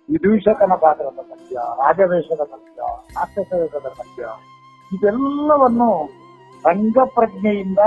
[0.10, 2.82] ವಿದೂಷಕನ ಪಾತ್ರದ ಪದ್ಯ, ರಾಜವೇಷದ ಪದ್ಯ,
[3.14, 4.24] ನಾಟ್ಯಸೇವಕದ ಪದ್ಯ,
[4.92, 5.89] ಇದೆಲ್ಲವನ್ನು
[6.66, 7.83] ರಂಗಪ್ರಜ್ಞೆಯಿಂದ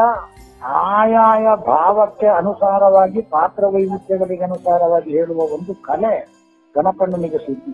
[0.91, 6.15] ಆಯಾಯ ಭಾವಕ್ಕೆ ಅನುಸಾರವಾಗಿ ಪಾತ್ರ ವೈವಿಧ್ಯಗಳಿಗೆ ಅನುಸಾರವಾಗಿ ಹೇಳುವ ಒಂದು ಕಲೆ
[6.75, 7.73] ಗಣಪಣ್ಣನಿಗೆ ಸಿದ್ಧಿ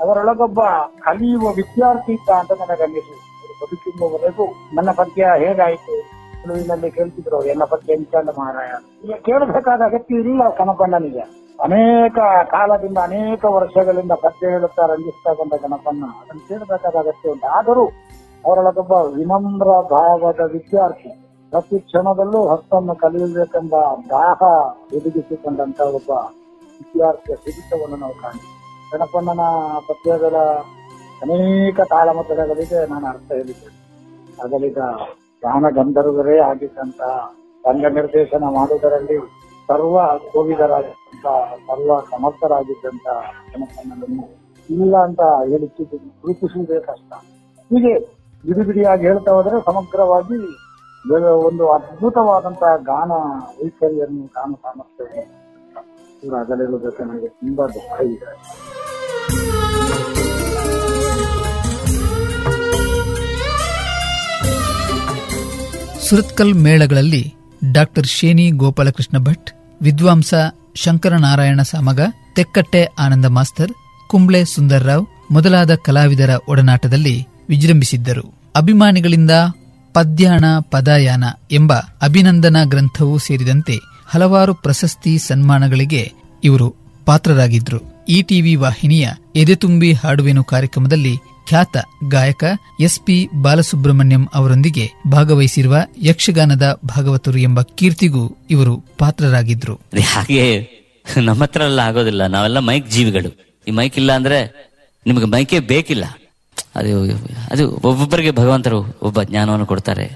[0.00, 0.60] ಅದರೊಳಗೊಬ್ಬ
[0.98, 3.14] ಕಲಿಯುವ ವಿದ್ಯಾರ್ಥಿ ಇದ್ದ ಅಂತ ನನಗೆ ಅನ್ನಿಸಿ
[3.60, 5.94] ಬದುಕಿರುವವರೆಗೂ ನನ್ನ ಪದ್ಯ ಹೇಗಾಯಿತು?
[6.42, 8.72] ತುಳುವಿನಲ್ಲಿ ಕೇಳ್ತಿದ್ರು, ಎಲ್ಲ ಪದ್ಯ ಎಂಚಂಡ ಮಾರಾಯ
[9.04, 11.24] ಈಗ ಕೇಳಬೇಕಾದ ಅಗತ್ಯ ಇಲ್ಲ ಗಣಪಣ್ಣನಿಗೆ
[11.62, 12.18] ಅನೇಕ
[12.50, 17.30] ಕಾಲದಿಂದ, ಅನೇಕ ವರ್ಷಗಳಿಂದ ಪದ್ಯ ಹೇಳುತ್ತಾ ರಂಜಿಸ್ತಾ ಬಂದ ಗಣಪಣ್ಣ ಅದನ್ನು ಕೇಳಬೇಕಾದ ಅಗತ್ಯ
[18.46, 21.22] ಅವರೊಳಗೊಬ್ಬ ವಿನಮ್ರ ಭಾವದ ವಿದ್ಯಾರ್ಥಿ.
[21.50, 23.74] ಪ್ರತಿ ಕ್ಷಣದಲ್ಲೂ ಹಸ್ತನ್ನು ಕಲಿಯಬೇಕೆಂಬ
[24.10, 24.42] ದಾಹ
[24.96, 26.10] ಎದುಗಿಸಿಕೊಂಡಂತ ಒಬ್ಬ
[26.78, 28.52] ವಿದ್ಯಾರ್ಥಿಯ ಸಿಗಿತವನ್ನು ನಾವು ಕಾಣ್ತೀವಿ.
[28.92, 29.40] ಗಣಪಣ್ಣನ
[29.88, 30.36] ಪದ್ಯಗಳ
[31.22, 33.76] ಅನೇಕ ತಾಳಮದ್ದಳೆಗಳಿಗೆ ನಾನು ಅರ್ಥ ಹೇಳಿದ್ದೇನೆ.
[34.42, 34.76] ಅದರಿಂದ
[35.42, 37.34] ಗಾನ ಗಂಧರ್ವರೇ ಆಗಿದ್ದಂತಹ
[37.66, 39.18] ರಂಗ ನಿರ್ದೇಶನ ಮಾಡುವುದರಲ್ಲಿ
[39.68, 41.26] ಸರ್ವ ಕೋವಿದರಾಗಿದ್ದಂತ
[41.68, 43.06] ಸರ್ವ ಸಮರ್ಥರಾಗಿದ್ದಂತ
[43.52, 44.26] ಗಣಪಣ್ಣನನ್ನು
[44.70, 45.66] ಇಲ್ಲ ಅಂತ ಹೇಳಿ
[46.20, 47.12] ಗುರುತಿಸುವುದೇ ಕಷ್ಟ.
[47.70, 48.15] ಹೀಗೆ
[48.46, 50.38] ಬಿಡಿ ಬಿಡಿಯಾಗಿ ಹೇಳ್ತಾ ಹೋದ್ರೆ ಸಮಗ್ರವಾಗಿ
[51.48, 53.10] ಒಂದು ಅದ್ಭುತವಾದಂತಹ ಗಾನ
[53.58, 55.24] ವೈಖರಿಯನ್ನು ಗಾನ ಸಾಮರ್ಥ್ಯವನ್ನು
[56.24, 58.30] ಇವರು ಅಗಲಿರುವುದಕ್ಕೆ ನನಗೆ ತುಂಬಾ ದುಃಖ ಇದೆ.
[66.08, 67.34] ಸುರತ್ಕಲ್ ಮೇಳಗಳಲ್ಲಿ
[67.72, 69.50] ಡಾಕ್ಟರ್ ಶೇನಿ ಗೋಪಾಲಕೃಷ್ಣ ಭಟ್,
[69.82, 70.34] ವಿದ್ವಾಂಸ
[70.74, 72.00] ಶಂಕರನಾರಾಯಣ ಸಾಮಗ,
[72.36, 73.72] ತೆಕ್ಕಟ್ಟೆ ಆನಂದ ಮಾಸ್ತರ್,
[74.10, 77.16] ಕುಂಬ್ಳೆ ಸುಂದರ್ರಾವ್ ಮೊದಲಾದ ಕಲಾವಿದರ ಒಡನಾಟದಲ್ಲಿ
[77.48, 78.35] ವಿಜೃಂಭಿಸಿದ್ದರು.
[78.56, 79.30] ಅಭಿಮಾನಿಗಳಿಂದ
[79.94, 81.72] ಪದ್ಯಾಣ ಪದಾಯಾನ ಎಂಬ
[82.02, 83.76] ಅಭಿನಂದನಾ ಗ್ರಂಥವೂ ಸೇರಿದಂತೆ
[84.06, 86.12] ಹಲವಾರು ಪ್ರಶಸ್ತಿ ಸನ್ಮಾನಗಳಿಗೆ
[86.44, 86.74] ಇವರು
[87.04, 87.96] ಪಾತ್ರರಾಗಿದ್ರು.
[88.28, 91.16] ಟಿವಿ ವಾಹಿನಿಯ ಎದೆತುಂಬಿ ಹಾಡುವೆನು ಕಾರ್ಯಕ್ರಮದಲ್ಲಿ
[91.48, 91.76] ಖ್ಯಾತ
[92.08, 92.44] ಗಾಯಕ
[92.80, 99.74] ಎಸ್ ಪಿ ಬಾಲಸುಬ್ರಹ್ಮಣ್ಯಂ ಅವರೊಂದಿಗೆ ಭಾಗವಹಿಸಿರುವ ಯಕ್ಷಗಾನದ ಭಾಗವತರು ಎಂಬ ಕೀರ್ತಿಗೂ ಇವರು ಪಾತ್ರರಾಗಿದ್ರು.
[100.06, 100.42] ಹಾಗೆ
[101.24, 102.26] ನಮ್ಮ ಹತ್ರ ಎಲ್ಲ ಆಗೋದಿಲ್ಲ.
[102.26, 103.30] ನಾವೆಲ್ಲ ಮೈಕ್ ಜೀವಿಗಳು.
[103.68, 104.38] ಈ ಮೈಕ್ ಇಲ್ಲ ಅಂದ್ರೆ
[105.06, 106.04] ನಿಮಗೆ ಮೈಕೆ ಬೇಕಿಲ್ಲ.
[106.78, 106.92] ಅದು
[107.52, 108.78] ಅದು ಒಬ್ಬೊಬ್ಬರಿಗೆ ಭಗವಂತರು
[109.08, 110.06] ಒಬ್ಬ ಜ್ಞಾನವನ್ನು ಕೊಡ್ತಾರೆ.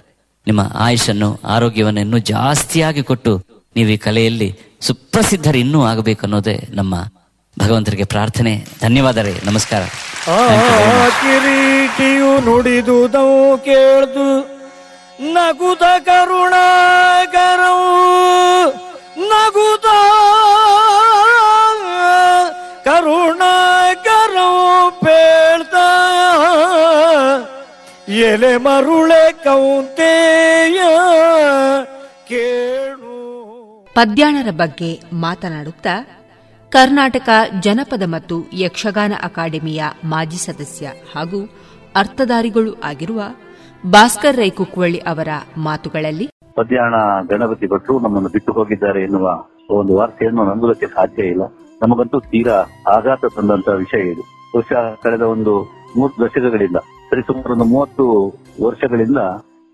[0.46, 3.32] ನಿಮ್ಮ ಆಯುಷನ್ನು ಆರೋಗ್ಯವನ್ನು ಇನ್ನೂ ಜಾಸ್ತಿಯಾಗಿ ಕೊಟ್ಟು
[3.76, 4.48] ನೀವು ಈ ಕಲೆಯಲ್ಲಿ
[4.88, 6.94] ಸುಪ್ರಸಿದ್ಧರು ಇನ್ನೂ ಆಗಬೇಕು ಅನ್ನೋದೇ ನಮ್ಮ
[7.56, 8.52] ಭಗವಂತರಿಗೆ ಪ್ರಾರ್ಥನೆ.
[8.82, 9.82] ಧನ್ಯವಾದ ರೀ ನಮಸ್ಕಾರ
[11.20, 13.30] ಕಿರೀಟಿಯು ನುಡಿದುದೌ
[13.66, 14.26] ಕೇಳ್ದು,
[15.36, 17.90] ನಗುದ ಕರುಣಾಕರವು
[19.32, 19.88] ನಗುದ
[22.86, 23.59] ಕರುಣಾಕರವು
[28.30, 30.80] ಎಲೆ ಮರುಳೆ ಕೌಂತೆಯ
[32.28, 33.14] ಕೇಳು.
[33.96, 34.90] ಪದ್ಯಾಣರ ಬಗ್ಗೆ
[35.20, 35.94] ಮಾತನಾಡುತ್ತಾ
[36.72, 37.28] ಕರ್ನಾಟಕ
[37.60, 41.40] ಜನಪದ ಮತ್ತು ಯಕ್ಷಗಾನ ಅಕಾಡೆಮಿಯ ಮಾಜಿ ಸದಸ್ಯ ಹಾಗೂ
[41.96, 43.20] ಅರ್ಥಧಾರಿಗಳು ಆಗಿರುವ
[43.84, 46.26] ಭಾಸ್ಕರ್ ರೈ ಕುಕ್ವಳ್ಳಿ ಅವರ ಮಾತುಗಳಲ್ಲಿ
[46.56, 46.94] ಪದ್ಯಾಣ
[47.30, 49.26] ಗಣಪತಿ ಭಟ್ರು ನಮ್ಮನ್ನು ಬಿಟ್ಟು ಹೋಗಿದ್ದಾರೆ ಎನ್ನುವ
[49.78, 51.42] ಒಂದು ವಾರ್ತೆಯನ್ನು ನಂಬುವುದಕ್ಕೆ ಸಾಧ್ಯ ಇಲ್ಲ.
[51.82, 52.56] ನಮಗಂತೂ ತೀರಾ
[52.94, 54.22] ಆಘಾತ ತಂದಂತಹ ವಿಷಯ ಇದು.
[54.54, 55.52] ಬಹುಶಃ ಕಳೆದ ಒಂದು
[55.96, 56.78] ಮೂರು ದಶಕಗಳಿಂದ
[57.10, 58.04] ಸರಿಸುಮಾರು ಒಂದು ಮೂವತ್ತು
[58.64, 59.20] ವರ್ಷಗಳಿಂದ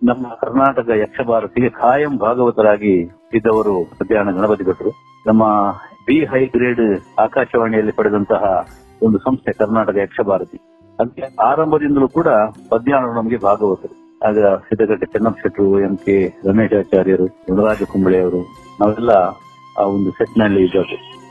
[0.03, 2.95] ನಮ್ಮ ಕರ್ನಾಟಕ ಯಕ್ಷಭಾರತಿಗೆ ಕಾಯಂ ಭಾಗವತರಾಗಿ
[3.33, 4.91] ಇದ್ದವರು ಮಧ್ಯಾಹ್ನ ಗಣಪತಿ ಭಟ್ರು.
[5.27, 5.45] ನಮ್ಮ
[6.07, 6.85] ಬಿ ಹೈ ಗ್ರೇಡ್
[7.19, 8.43] ಆಕಾಶವಾಣಿಯಲ್ಲಿ ಪಡೆದಂತಹ
[9.03, 10.59] ಒಂದು ಸಂಸ್ಥೆ ಕರ್ನಾಟಕ ಯಕ್ಷಭಾರತಿ.
[10.99, 12.29] ಅದಕ್ಕೆ ಆರಂಭದಿಂದಲೂ ಕೂಡ
[12.73, 13.95] ಮಧ್ಯಾಹ್ನ ನಮಗೆ ಭಾಗವತರು.
[14.23, 14.37] ಆಗ
[14.67, 16.15] ಸಿದ್ದಗಟ್ಟೆ ಚೆನ್ನಪ್ಪ ಶೆಟ್ರು ಎಂ ಕೆ
[16.47, 18.41] ರಮೇಶಾಚಾರ್ಯರು ಗುಣರಾಜ ಕುಂಬಳೆ ಅವರು
[18.81, 19.13] ನಾವೆಲ್ಲ
[19.77, 20.63] ಆ ಒಂದು ಸೆಟ್ನಲ್ಲಿ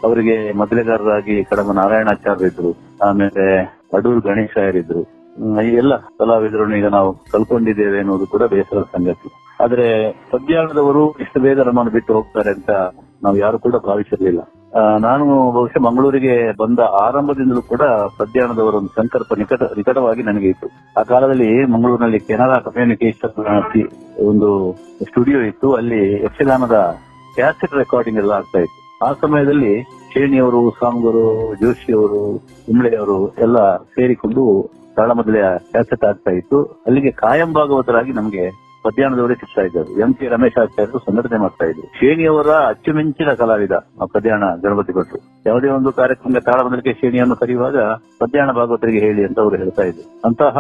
[0.03, 2.71] ಅವರಿಗೆ ಮೊದಲೇಗಾರರಾಗಿ ಕಡಮ ನಾರಾಯಣಾಚಾರ್ಯ ಇದ್ರು
[3.03, 3.45] ಆಮೇಲೆ
[3.93, 5.14] ಅಡೂರ್ ಗಣೇಶಾಯರಿದ್ರು ಹ್ಮ್,
[5.63, 9.29] ಈ ಎಲ್ಲ ಕಲಾವಿದರನ್ನು ಈಗ ನಾವು ಕಲ್ಕೊಂಡಿದ್ದೇವೆ ಅನ್ನೋದು ಕೂಡ ಬೇಸರದ ಸಂಗತಿ.
[9.63, 9.87] ಆದ್ರೆ
[10.31, 12.71] ಪದ್ಯಾಳದವರು ಇಷ್ಟು ಬೇಗ ನಮ್ಮನ್ನು ಬಿಟ್ಟು ಹೋಗ್ತಾರೆ ಅಂತ
[13.23, 14.41] ನಾವು ಯಾರು ಕೂಡ ಭಾವಿಸಿರ್ಲಿಲ್ಲ.
[14.99, 17.83] ನಾನು ಬಹುಶಃ ಮಂಗಳೂರಿಗೆ ಬಂದ ಆರಂಭದಿಂದಲೂ ಕೂಡ
[18.17, 20.67] ಪದ್ಯಾಣದವರ ಒಂದು ಸಂಕಲ್ಪ ನಿಕಟ, ನಿಕಟವಾಗಿ ನನಗೆ ಇತ್ತು.
[20.99, 23.87] ಆ ಕಾಲದಲ್ಲಿ ಮಂಗಳೂರಿನಲ್ಲಿ ಕೆನರಾ ಕಮ್ಯುನಿಕೇಶನ್
[24.29, 24.49] ಒಂದು
[25.07, 25.73] ಸ್ಟುಡಿಯೋ ಇತ್ತು.
[25.73, 26.79] ಅಲ್ಲಿ ಯಕ್ಷಗಾನದ
[27.35, 28.81] ಕ್ಯಾಸೆಟ್ ರೆಕಾರ್ಡಿಂಗ್ ಎಲ್ಲ ಆಗ್ತಾ ಇತ್ತು.
[29.05, 29.73] ಆ ಸಮಯದಲ್ಲಿ
[30.13, 32.21] ಶೇಣಿಯವರು ಸಾಂಗರು ಜೋಶಿಯವರು
[32.65, 34.45] ಕುಂಬ್ಳೆಯವರು ಎಲ್ಲ ಸೇರಿಕೊಂಡು
[34.97, 36.59] ತಾಳಮದ್ದಲೆಯ ಕ್ಯಾಸೆಟ್ ಆಗ್ತಾ ಇತ್ತು.
[36.87, 38.45] ಅಲ್ಲಿಗೆ ಕಾಯಂ ಭಾಗವತರಾಗಿ ನಮಗೆ
[38.83, 41.85] ಪದ್ಯಾಣದವರೇ ಸಿಗ್ತಾ ಇದ್ದರು ಎಂ ಕೆ ರಮೇಶ್ ಆಚಾರ್ಯರು ಸಂಘಟನೆ ಮಾಡ್ತಾ ಇದ್ರು.
[41.97, 45.19] ಶ್ರೇಣಿಯವರ ಅಚ್ಚುಮೆಂಚಿನ ಕಲಾವಿದ ಆ ಪದ್ಯಾಣ ಗಣಪತಿ ಭಟ್ರು.
[45.45, 47.77] ಯಾವುದೇ ಒಂದು ಕಾರ್ಯಕ್ರಮಕ್ಕೆ ತಾಳಮದ್ದಲಿಗೆ ಶೇಣಿಯನ್ನು ಕರೆಯುವಾಗ
[48.19, 50.05] ಪದ್ಯಾಣ ಭಾಗವತರಿಗೆ ಹೇಳಿ ಅಂತ ಅವರು ಹೇಳ್ತಾ ಇದ್ರು.
[50.25, 50.57] ಅಂತಹ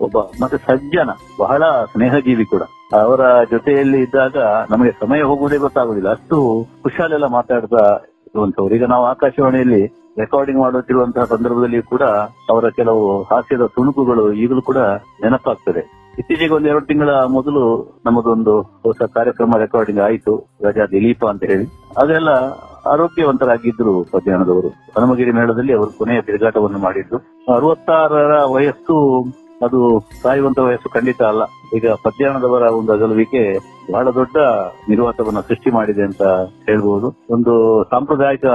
[0.00, 2.62] ಒಬ್ಬ ಮತ್ತೆ ಸಜ್ಜನ, ಬಹಳ ಸ್ನೇಹಜೀವಿ ಕೂಡ.
[3.00, 4.36] ಅವರ ಜೊತೆಯಲ್ಲಿ ಇದ್ದಾಗ
[4.70, 6.38] ನಮಗೆ ಸಮಯ ಹೋಗುವುದೇ ಗೊತ್ತಾಗುದಿಲ್ಲ ಅಷ್ಟು
[6.82, 7.84] ಕುಶಾಲೆಲ್ಲ ಮಾತಾಡ್ತಾ
[8.26, 9.82] ಇರುವಂತವ್ರು ಈಗ ನಾವು ಆಕಾಶವಾಣಿಯಲ್ಲಿ
[10.18, 12.02] ರೆಕಾರ್ಡಿಂಗ್ ಮಾಡುತ್ತಿರುವಂತಹ ಸಂದರ್ಭದಲ್ಲಿ ಕೂಡ
[12.50, 14.76] ಅವರ ಕೆಲವು ಹಾಸ್ಯದ ತುಣುಕುಗಳು ಈಗಲೂ ಕೂಡ
[15.22, 16.02] ನೆನಪಾಗ್ತದೆ.
[16.18, 17.62] ಇತ್ತೀಚೆಗೆ ಒಂದ್ ಎರಡು ತಿಂಗಳ ಮೊದಲು
[18.06, 21.64] ನಮ್ಮದೊಂದು ಹೊಸ ಕಾರ್ಯಕ್ರಮ ರೆಕಾರ್ಡಿಂಗ್ ಆಯಿತು, ರಜಾ ದಿಲೀಪ ಅಂತ ಹೇಳಿ.
[21.98, 22.28] ಅದೆಲ್ಲ
[22.86, 27.18] ಆರೋಗ್ಯವಂತರಾಗಿದ್ರು ಮಧ್ಯಾಹ್ನದವರು ಹನುಮಗಿರಿ ಮೇಳದಲ್ಲಿ ಅವರು ಕೊನೆಯ ತಿರುಗಾಟವನ್ನು ಮಾಡಿದ್ರು
[27.54, 28.96] ಅರವತ್ತಾರರ ವಯಸ್ಸು
[29.62, 29.78] ಅದು
[30.22, 31.42] ಸಾಯುವಂತ ವಯಸ್ಸು ಖಂಡಿತ ಅಲ್ಲ.
[31.76, 33.42] ಈಗ ಪದ್ಯಾಣದವರ ಒಂದು ಅಗಲುವಿಕೆ
[33.92, 34.36] ಬಹಳ ದೊಡ್ಡ
[34.88, 36.22] ನಿರ್ವಾತವನ್ನ ಸೃಷ್ಟಿ ಮಾಡಿದೆ ಅಂತ
[36.68, 37.54] ಹೇಳ್ಬಹುದು ಒಂದು
[37.90, 38.46] ಸಾಂಪ್ರದಾಯಿಕ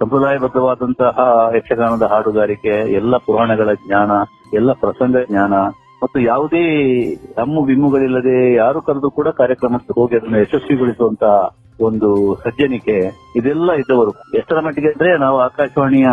[0.00, 1.18] ಸಂಪ್ರದಾಯಬದ್ಧವಾದಂತಹ
[1.56, 4.10] ಯಕ್ಷಗಾನದ ಹಾಡುಗಾರಿಕೆ, ಎಲ್ಲ ಪುರಾಣಗಳ ಜ್ಞಾನ,
[4.54, 5.54] ಎಲ್ಲ ಪ್ರಸಂಗ ಜ್ಞಾನ,
[6.02, 6.64] ಮತ್ತು ಯಾವುದೇ
[7.38, 11.24] ಹಮ್ಮು ಬಿಮ್ಮುಗಳಿಲ್ಲದೆ ಯಾರು ಕರೆದು ಕೂಡ ಕಾರ್ಯಕ್ರಮಕ್ಕೆ ಹೋಗಿ ಅದನ್ನು ಯಶಸ್ವಿಗೊಳಿಸುವಂತ
[11.88, 12.96] ಒಂದು ಸಜ್ಜನಿಕೆ
[13.36, 14.12] ಇದೆಲ್ಲ ಇದ್ದವರು.
[14.36, 16.08] ಎಷ್ಟರ ಮಟ್ಟಿಗೆ ಅಂದ್ರೆ ನಾವು ಆಕಾಶವಾಣಿಯ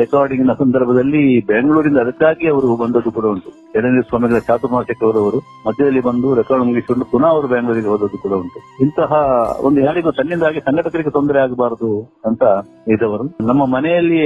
[0.00, 3.50] ರೆಕಾರ್ಡಿಂಗ್ನ ಸಂದರ್ಭದಲ್ಲಿ ಬೆಂಗಳೂರಿಂದ ಅದಕ್ಕಾಗಿ ಅವರು ಬಂದದ್ದು ಕೂಡ ಉಂಟು.
[3.76, 8.60] ಎರಡನೇ ಸ್ವಾಮಿಗಳ ಚಾತುರ್ಮಾಸಕ್ಕೆ ಅವರು ಮಧ್ಯದಲ್ಲಿ ಬಂದು ರೆಕಾರ್ಡ್ ಮುಗಿಸಿಕೊಂಡು ಪುನಃ ಅವರು ಬೆಂಗಳೂರಿಗೆ ಹೋದದ್ದು ಕೂಡ ಉಂಟು.
[8.84, 9.12] ಇಂತಹ
[9.68, 11.90] ಒಂದು ಯಾರಿಗೂ ತನ್ನಿಂದಾಗಿ ಸಂಘಟಕರಿಗೆ ತೊಂದರೆ ಆಗಬಾರದು
[12.30, 12.42] ಅಂತ
[12.94, 13.26] ಇದ್ದವರು.
[13.50, 14.22] ನಮ್ಮ ಮನೆಯಲ್ಲಿ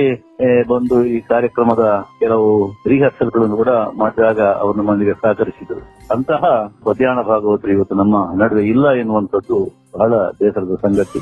[0.72, 1.84] ಬಂದು ಈ ಕಾರ್ಯಕ್ರಮದ
[2.20, 2.48] ಕೆಲವು
[2.92, 3.72] ರಿಹರ್ಸಲ್ಗಳನ್ನು ಕೂಡ
[4.02, 5.82] ಮಾಡಿದಾಗ ಅವರು ನಮ್ಮೊಂದಿಗೆ ಸಹಕರಿಸಿದರು.
[6.16, 6.44] ಅಂತಹ
[6.88, 9.58] ಮಧ್ಯಾಹ್ನ ಭಾಗವತರು ಇವತ್ತು ನಮ್ಮ ನಡುವೆ ಇಲ್ಲ ಎನ್ನುವಂಥದ್ದು
[9.96, 11.20] ಬಹಳ ಬೇಸರದ ಸಂಗತಿ.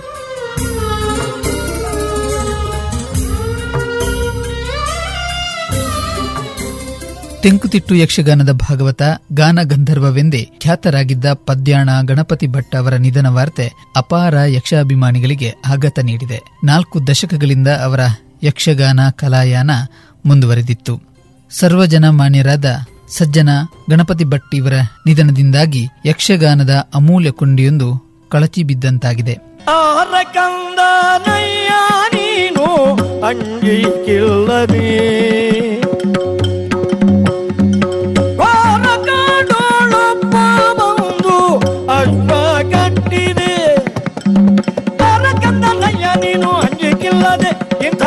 [7.45, 9.03] ತೆಂಕುತಿಟ್ಟು ಯಕ್ಷಗಾನದ ಭಾಗವತ
[9.33, 16.39] ಗಾನ ಗಂಧರ್ವವೆಂದೇ ಖ್ಯಾತರಾಗಿದ್ದ ಪದ್ಯಾಣ ಗಣಪತಿ ಭಟ್ ಅವರ ನಿಧನ ವಾರ್ತೆ ಅಪಾರ ಯಕ್ಷಾಭಿಮಾನಿಗಳಿಗೆ ಆಘಾತ ನೀಡಿದೆ.
[16.65, 18.01] ನಾಲ್ಕು ದಶಕಗಳಿಂದ ಅವರ
[18.43, 19.71] ಯಕ್ಷಗಾನ ಕಲಾಯಾನ
[20.27, 21.03] ಮುಂದುವರೆದಿತ್ತು.
[21.51, 22.65] ಸರ್ವಜನ ಮಾನ್ಯರಾದ
[23.09, 23.49] ಸಜ್ಜನ
[23.91, 24.73] ಗಣಪತಿ ಭಟ್ ಇವರ
[25.07, 27.89] ನಿಧನದಿಂದಾಗಿ ಯಕ್ಷಗಾನದ ಅಮೂಲ್ಯ ಕೊಂಡಿಯೊಂದು
[28.29, 29.35] ಕಳಚಿ ಬಿದ್ದಂತಾಗಿದೆ.
[32.15, 32.67] ನೀನು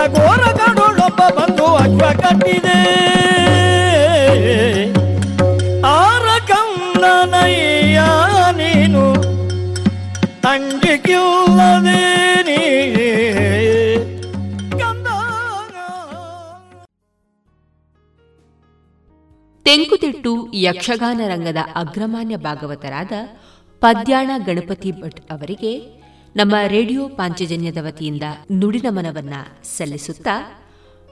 [0.08, 2.78] ಇಂಥ ಘೋರ ಕಾಡೋಳಪ್ಪ ಬಂದು ಅಶ್ವ ಕಟ್ಟಿದೆ.
[5.90, 8.00] ಆರ ಕಂದನಯ್ಯ
[8.52, 9.04] ನೀನು
[10.48, 12.02] ಅಂಜಿಕಿಲ್ಲದೆ
[12.42, 12.60] ನೀ
[19.66, 20.32] ತೆಂಕುತಿಟ್ಟು
[20.62, 23.14] ಯಕ್ಷಗಾನ ರಂಗದ ಅಗ್ರಮಾನ್ಯ ಭಾಗವತರಾದ
[23.82, 25.72] ಪದ್ಯಾಣ ಗಣಪತಿ ಭಟ್ ಅವರಿಗೆ
[26.38, 29.34] ನಮ್ಮ ರೇಡಿಯೋ ಪಾಂಚಜನ್ಯದ ವತಿಯಿಂದ ನುಡಿನಮನವನ್ನ
[29.64, 30.64] ಸಲ್ಲಿಸುತ್ತಾ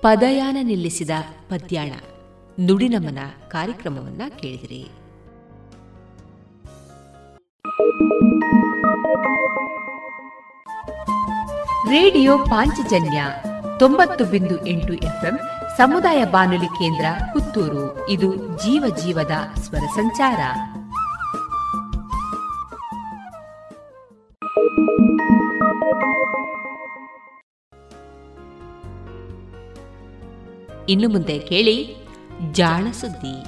[0.01, 1.09] ಪದಯಾನ ನಿಲ್ಲಿಸಿದ
[1.49, 1.91] ಪದ್ಯಾಣ,
[2.59, 4.83] ನುಡಿನಮನ ಕಾರ್ಯಕ್ರಮವನ್ನ ಕೇಳಿದಿರಿ.
[11.89, 13.25] ರೇಡಿಯೋ ಪಾಂಚಜನ್ಯ
[13.79, 15.39] ತೊಂಬತ್ತು ಬಿಂದು ಎಂಟು ಎಫ್ಎಂ
[15.77, 18.09] ಸಮುದಾಯ ಬಾನುಲಿ ಕೇಂದ್ರ ಪುತ್ತೂರು.
[18.09, 20.39] ಇದು ಜೀವ ಜೀವದ ಸ್ವರ ಸಂಚಾರ.
[30.89, 31.95] ಇನ್ನು ಮುಂದೆ ಕೇಳಿ
[32.51, 33.43] ಜಾಣ ಸುದ್ದಿ.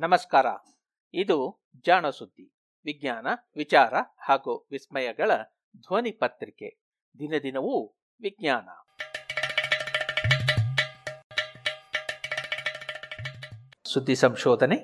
[0.00, 0.46] ನಮಸ್ಕಾರ.
[1.14, 2.52] ಇದು ಜಾಣ ಸುದ್ದಿ.
[2.84, 3.26] ವಿಜ್ಞಾನ,
[3.56, 5.30] ವಿಚಾರ ಹಾಗೂ ವಿಸ್ಮಯಗಳ
[5.76, 6.80] ಧ್ವನಿ ಪತ್ರಿಕೆ.
[7.18, 7.86] ದಿನದಿನವೂ
[8.20, 8.68] ವಿಜ್ಞಾನ.
[13.92, 14.76] ಸುದ್ದಿ ಸಂಶೋಧನೆ.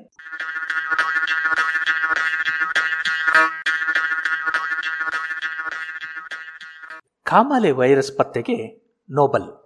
[7.22, 8.56] ಕಾಮಾಲೆ ವೈರಸ್ ಪತ್ತೆಗೆ
[9.10, 9.62] ನೋಬಲ್.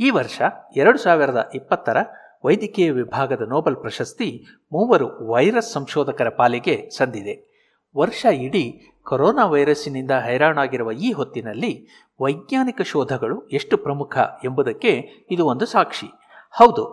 [0.00, 0.42] ಈ ವರ್ಷ
[0.76, 1.96] ಎರಡು ಸಾವಿರದ ಇಪ್ಪತ್ತರ
[2.44, 7.50] ವೈದ್ಯಕೀಯ ವಿಭಾಗದ ನೋಬಲ್ ಪ್ರಶಸ್ತಿ ಮೂವರು ವೈರಸ್ ಸಂಶೋಧಕರ ಪಾಲಿಗೆ ಸಂದಿದೆ.
[7.96, 8.64] ವರ್ಷ ಇಡೀ
[9.10, 11.88] ಕೊರೋನಾ ವೈರಸ್ಸಿನಿಂದ ಹೈರಾಣಾಗಿರುವ ಈ ಹೊತ್ತಿನಲ್ಲಿ
[12.22, 14.90] ವೈಜ್ಞಾನಿಕ ಶೋಧಗಳು ಎಷ್ಟು ಪ್ರಮುಖ ಎಂಬುದಕ್ಕೆ
[15.30, 16.06] ಇದು ಒಂದು ಸಾಕ್ಷಿ.
[16.52, 16.84] ಹೌದು,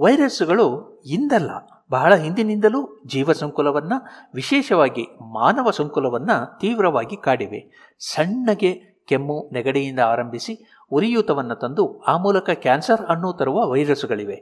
[0.00, 1.50] ವೈರಸ್ಸುಗಳು ಇಂದಲ್ಲ,
[1.90, 7.94] ಬಹಳ ಹಿಂದಿನಿಂದಲೂ ಜೀವ ಸಂಕುಲವನ್ನು, ವಿಶೇಷವಾಗಿ ಮಾನವ ಸಂಕುಲವನ್ನು ತೀವ್ರವಾಗಿ ಕಾಡಿವೆ.
[7.98, 14.38] ಸಣ್ಣಗೆ ಕೆಮ್ಮು ನೆಗಡಿಯಿಂದ ಆರಂಭಿಸಿ ಉರಿಯೂತವನ್ನು ತಂದು ಆ ಮೂಲಕ ಕ್ಯಾನ್ಸರ್ ಅನ್ನು ತರುವ ವೈರಸ್ಸುಗಳಿವೆ.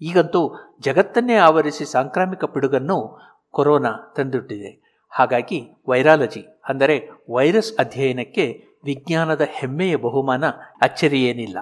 [0.00, 3.20] ಈಗಂತೂ ಜಗತ್ತನ್ನೇ ಆವರಿಸಿ ಸಾಂಕ್ರಾಮಿಕ ಪಿಡುಗನ್ನು
[3.50, 4.89] ಕೊರೋನಾ ತಂದಿಟ್ಟಿದೆ.
[5.12, 6.96] ಹಾಗಾಗಿ ವೈರಾಲಜಿ ಅಂದರೆ
[7.36, 8.46] ವೈರಸ್ ಅಧ್ಯಯನಕ್ಕೆ
[8.84, 10.44] ವಿಜ್ಞಾನದ ಹೆಮ್ಮೆಯ ಬಹುಮಾನ
[10.82, 11.58] ಅಚ್ಚರಿಯೇನಿಲ್ಲ.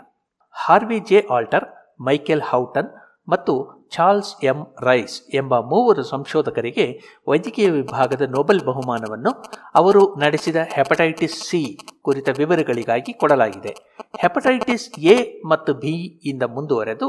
[0.55, 1.67] Harvey J Alter,
[2.09, 2.91] Michael Houghton
[3.29, 3.53] ಮತ್ತು
[3.95, 6.85] ಚಾರ್ಲ್ಸ್ ಎಂ ರೈಸ್ ಎಂಬ ಮೂವರು ಸಂಶೋಧಕರಿಗೆ
[7.29, 9.31] ವೈದ್ಯಕೀಯ ವಿಭಾಗದ ನೊಬೆಲ್ ಬಹುಮಾನವನ್ನು
[9.75, 11.61] ಅವರು ನಡೆಸಿದ ಹೆಪಟೈಟಿಸ್ ಸಿ
[12.07, 13.73] ಕುರಿತ ವಿವರಗಳಿಗಾಗಿ ಕೊಡಲಾಗಿದೆ.
[14.23, 15.95] ಹೆಪಟೈಟಿಸ್ ಎ ಮತ್ತು ಬಿ
[16.25, 17.09] ಇಂದ ಮುಂದುವರೆದು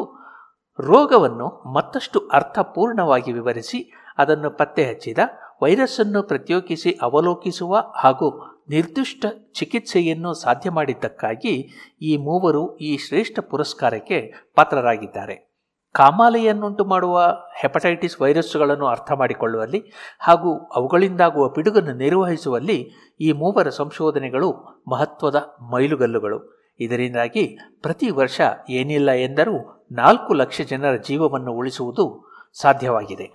[0.80, 3.80] ರೋಗವನ್ನು ಮತ್ತಷ್ಟು ಅರ್ಥಪೂರ್ಣವಾಗಿ ವಿವರಿಸಿ
[4.18, 5.20] ಅದನ್ನು ಪತ್ತೆ ಹಚ್ಚಿದ
[5.61, 11.69] ವೈರಸ್ಸನ್ನು ಪ್ರತ್ಯೇಕಿಸಿ ಅವಲೋಕಿಸುವ ಹಾಗೂ ನಿರ್ದಿಷ್ಟ ಚಿಕಿತ್ಸೆಯನ್ನು ಸಾಧ್ಯ ಮಾಡಿದ್ದಕ್ಕಾಗಿ
[12.02, 15.49] ಈ ಮೂವರು ಈ ಶ್ರೇಷ್ಠ ಪುರಸ್ಕಾರಕ್ಕೆ ಪಾತ್ರರಾಗಿದ್ದಾರೆ.
[15.94, 22.91] ಕಾಮಾಲೆಯನ್ನುಂಟು ಮಾಡುವ ಹೆಪಟೈಟಿಸ್ ವೈರಸ್ಸುಗಳನ್ನು ಅರ್ಥ ಮಾಡಿಕೊಳ್ಳುವಲ್ಲಿ ಹಾಗೂ ಅವುಗಳಿಂದಾಗುವ ಪಿಡುಗನ್ನು ನಿರ್ವಹಿಸುವಲ್ಲಿ
[23.22, 24.52] ಈ ಮೂವರ ಸಂಶೋಧನೆಗಳು
[24.88, 25.36] ಮಹತ್ವದ
[25.73, 26.60] ಮೈಲುಗಲ್ಲುಗಳು.
[26.80, 33.31] ಇದರಿಂದಾಗಿ ಪ್ರತಿ ವರ್ಷ ಏನಿಲ್ಲ ಎಂದರೂ ನಾಲ್ಕು ಲಕ್ಷ ಜನರ ಜೀವವನ್ನು ಉಳಿಸುವುದು ಸಾಧ್ಯವಾಗಿದೆ.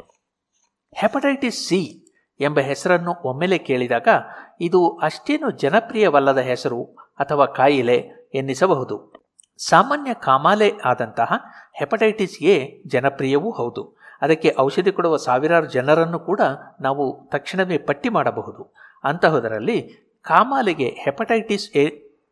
[0.95, 2.04] ಹೆಪಟೈಟಿಸ್ ಸಿ
[2.41, 4.09] ಎಂಬ ಹೆಸರನ್ನು ಒಮ್ಮೆಲೆ ಕೇಳಿದಾಗ,
[4.61, 6.85] ಇದು ಅಷ್ಟೇನು ಜನಪ್ರಿಯವಲ್ಲದ ಹೆಸರು
[7.19, 9.25] ಅಥವಾ ಕಾಯಿಲೆ ಎನ್ನಿಸಬಹುದು.
[9.59, 11.33] ಸಾಮಾನ್ಯ ಕಾಮಾಲೆ ಆದಂತಹ
[11.75, 13.97] ಹೆಪಟೈಟಿಸ್ ಎ ಜನಪ್ರಿಯವೂ ಹೌದು.
[14.23, 16.41] ಅದಕ್ಕೆ ಔಷಧಿ ಕೊಡುವ ಸಾವಿರಾರು ಜನರನ್ನು ಕೂಡ
[16.81, 18.75] ನಾವು ತಕ್ಷಣವೇ ಪಟ್ಟಿ ಮಾಡಬಹುದು.
[19.05, 21.91] ಅಂತಹುದರಲ್ಲಿ ಕಾಮಾಲೆಗೆ ಹೆಪಟೈಟಿಸ್ ಎ,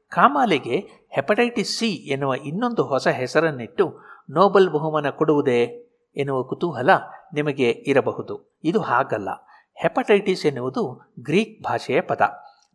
[0.09, 0.77] ಕಾಮಾಲೆಗೆ
[1.11, 4.01] ಹೆಪಟೈಟಿಸ್ ಸಿ ಎನ್ನುವ ಇನ್ನೊಂದು ಹೊಸ ಹೆಸರನ್ನಿಟ್ಟು
[4.31, 6.91] ನೋಬಲ್ ಬಹುಮಾನ ಕೊಡುವುದೇ ಎನ್ನುವ ಕುತೂಹಲ
[7.35, 8.59] ನಿಮಗೆ ಇರಬಹುದು.
[8.65, 9.29] ಇದು ಹಾಗಲ್ಲ.
[9.75, 12.21] ಹೆಪಟೈಟಿಸ್ ಎನ್ನುವುದು ಗ್ರೀಕ್ ಭಾಷೆಯ ಪದ.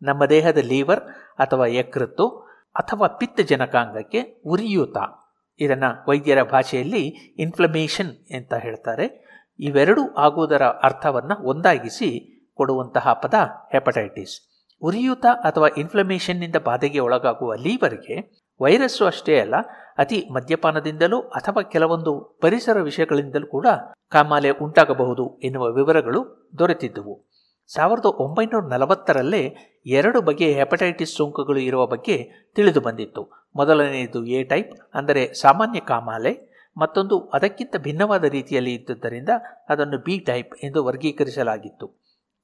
[0.02, 1.00] ನಮ್ಮ ದೇಹದ ಲೀವರ್
[1.38, 2.28] ಅಥವಾ ಯಕೃತ್ತು
[2.74, 4.96] ಅಥವಾ ಪಿತ್ತ ಜನಕಾಂಗಕ್ಕೆ ಉರಿಯೂತ.
[5.60, 9.28] ಇದನ್ನು ವೈದ್ಯರ ಭಾಷೆಯಲ್ಲಿ ಇನ್ಫ್ಲಮೇಷನ್ ಅಂತ ಹೇಳ್ತಾರೆ.
[9.58, 13.34] ಇವೆರಡೂ ಆಗುವುದರ ಅರ್ಥವನ್ನು ಒಂದಾಗಿಸಿ ಕೊಡುವಂತಹ ಪದ
[13.72, 14.64] ಹೆಪಟೈಟಿಸ್.
[14.82, 19.56] ಉರಿಯೂತ ಅಥವಾ ಇನ್ಫ್ಲಮೇಷನ್ನಿಂದ ಬಾಧೆಗೆ ಒಳಗಾಗುವ ಲೀವರ್ಗೆ ವೈರಸ್ಸು ಅಷ್ಟೇ ಅಲ್ಲ,
[20.02, 22.12] ಅತಿ ಮದ್ಯಪಾನದಿಂದಲೂ ಅಥವಾ ಕೆಲವೊಂದು
[22.42, 23.66] ಪರಿಸರ ವಿಷಯಗಳಿಂದಲೂ ಕೂಡ
[24.12, 26.20] ಕಾಮಾಲೆ ಉಂಟಾಗಬಹುದು ಎನ್ನುವ ವಿವರಗಳು
[26.60, 27.14] ದೊರೆತಿದ್ದುವು.
[27.70, 29.40] ಸಾವಿರದ ಒಂಬೈನೂರ ನಲವತ್ತರಲ್ಲೇ
[29.98, 32.16] ಎರಡು ಬಗೆಯ ಹೆಪಟೈಟಿಸ್ ಸೋಂಕುಗಳು ಇರುವ ಬಗ್ಗೆ
[32.56, 33.22] ತಿಳಿದು ಬಂದಿತ್ತು.
[33.56, 36.32] ಮೊದಲನೆಯದು ಎ ಟೈಪ್, ಅಂದರೆ ಸಾಮಾನ್ಯ ಕಾಮಾಲೆ,
[36.76, 39.32] ಮತ್ತೊಂದು ಅದಕ್ಕಿಂತ ಭಿನ್ನವಾದ ರೀತಿಯಲ್ಲಿ ಇದ್ದುದರಿಂದ
[39.72, 41.86] ಅದನ್ನು ಬಿ ಟೈಪ್ ಎಂದು ವರ್ಗೀಕರಿಸಲಾಗಿತ್ತು.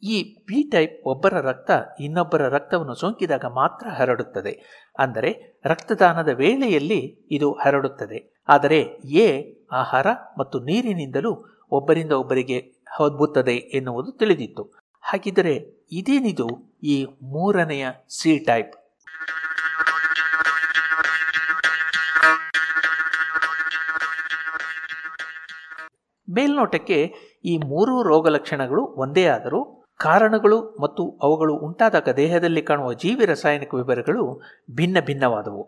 [0.04, 1.70] ಈ ಬಿ ಟೈಪ್ ಒಬ್ಬರ ರಕ್ತ
[2.00, 4.52] ಇನ್ನೊಬ್ಬರ ರಕ್ತವನ್ನು ಸೋಂಕಿದಾಗ ಮಾತ್ರ ಹರಡುತ್ತದೆ.
[4.98, 8.42] ಅಂದರೆ ರಕ್ತದಾನದ ವೇಳೆಯಲ್ಲಿ ಇದು ಹರಡುತ್ತದೆ.
[8.48, 9.28] ಆದರೆ ಎ
[9.72, 10.06] ಆಹಾರ
[10.38, 12.58] ಮತ್ತು ನೀರಿನಿಂದಲೂ ಒಬ್ಬರಿಂದ ಒಬ್ಬರಿಗೆ
[12.96, 14.64] ಹಬ್ಬುತ್ತದೆ ಎನ್ನುವುದು ತಿಳಿದಿತ್ತು.
[15.02, 16.48] ಹಾಗಿದ್ದರೆ ಇದೇನಿದು?
[16.82, 18.74] ಈ ಮೂರನೆಯ ಸಿ ಟೈಪ್.
[26.34, 27.14] ಮೇಲ್ನೋಟಕ್ಕೆ
[27.44, 34.24] ಈ ಮೂರು ರೋಗ ಲಕ್ಷಣಗಳು ಒಂದೇ ಆದರೂ ಕಾರಣಗಳು ಮತ್ತು ಅವುಗಳು ಉಂಟಾದಾಗ ದೇಹದಲ್ಲಿ ಕಾಣುವ ಜೀವಿ ರಾಸಾಯನಿಕ ವಿವರಗಳು
[34.74, 35.62] ಭಿನ್ನ ಭಿನ್ನವಾದವು.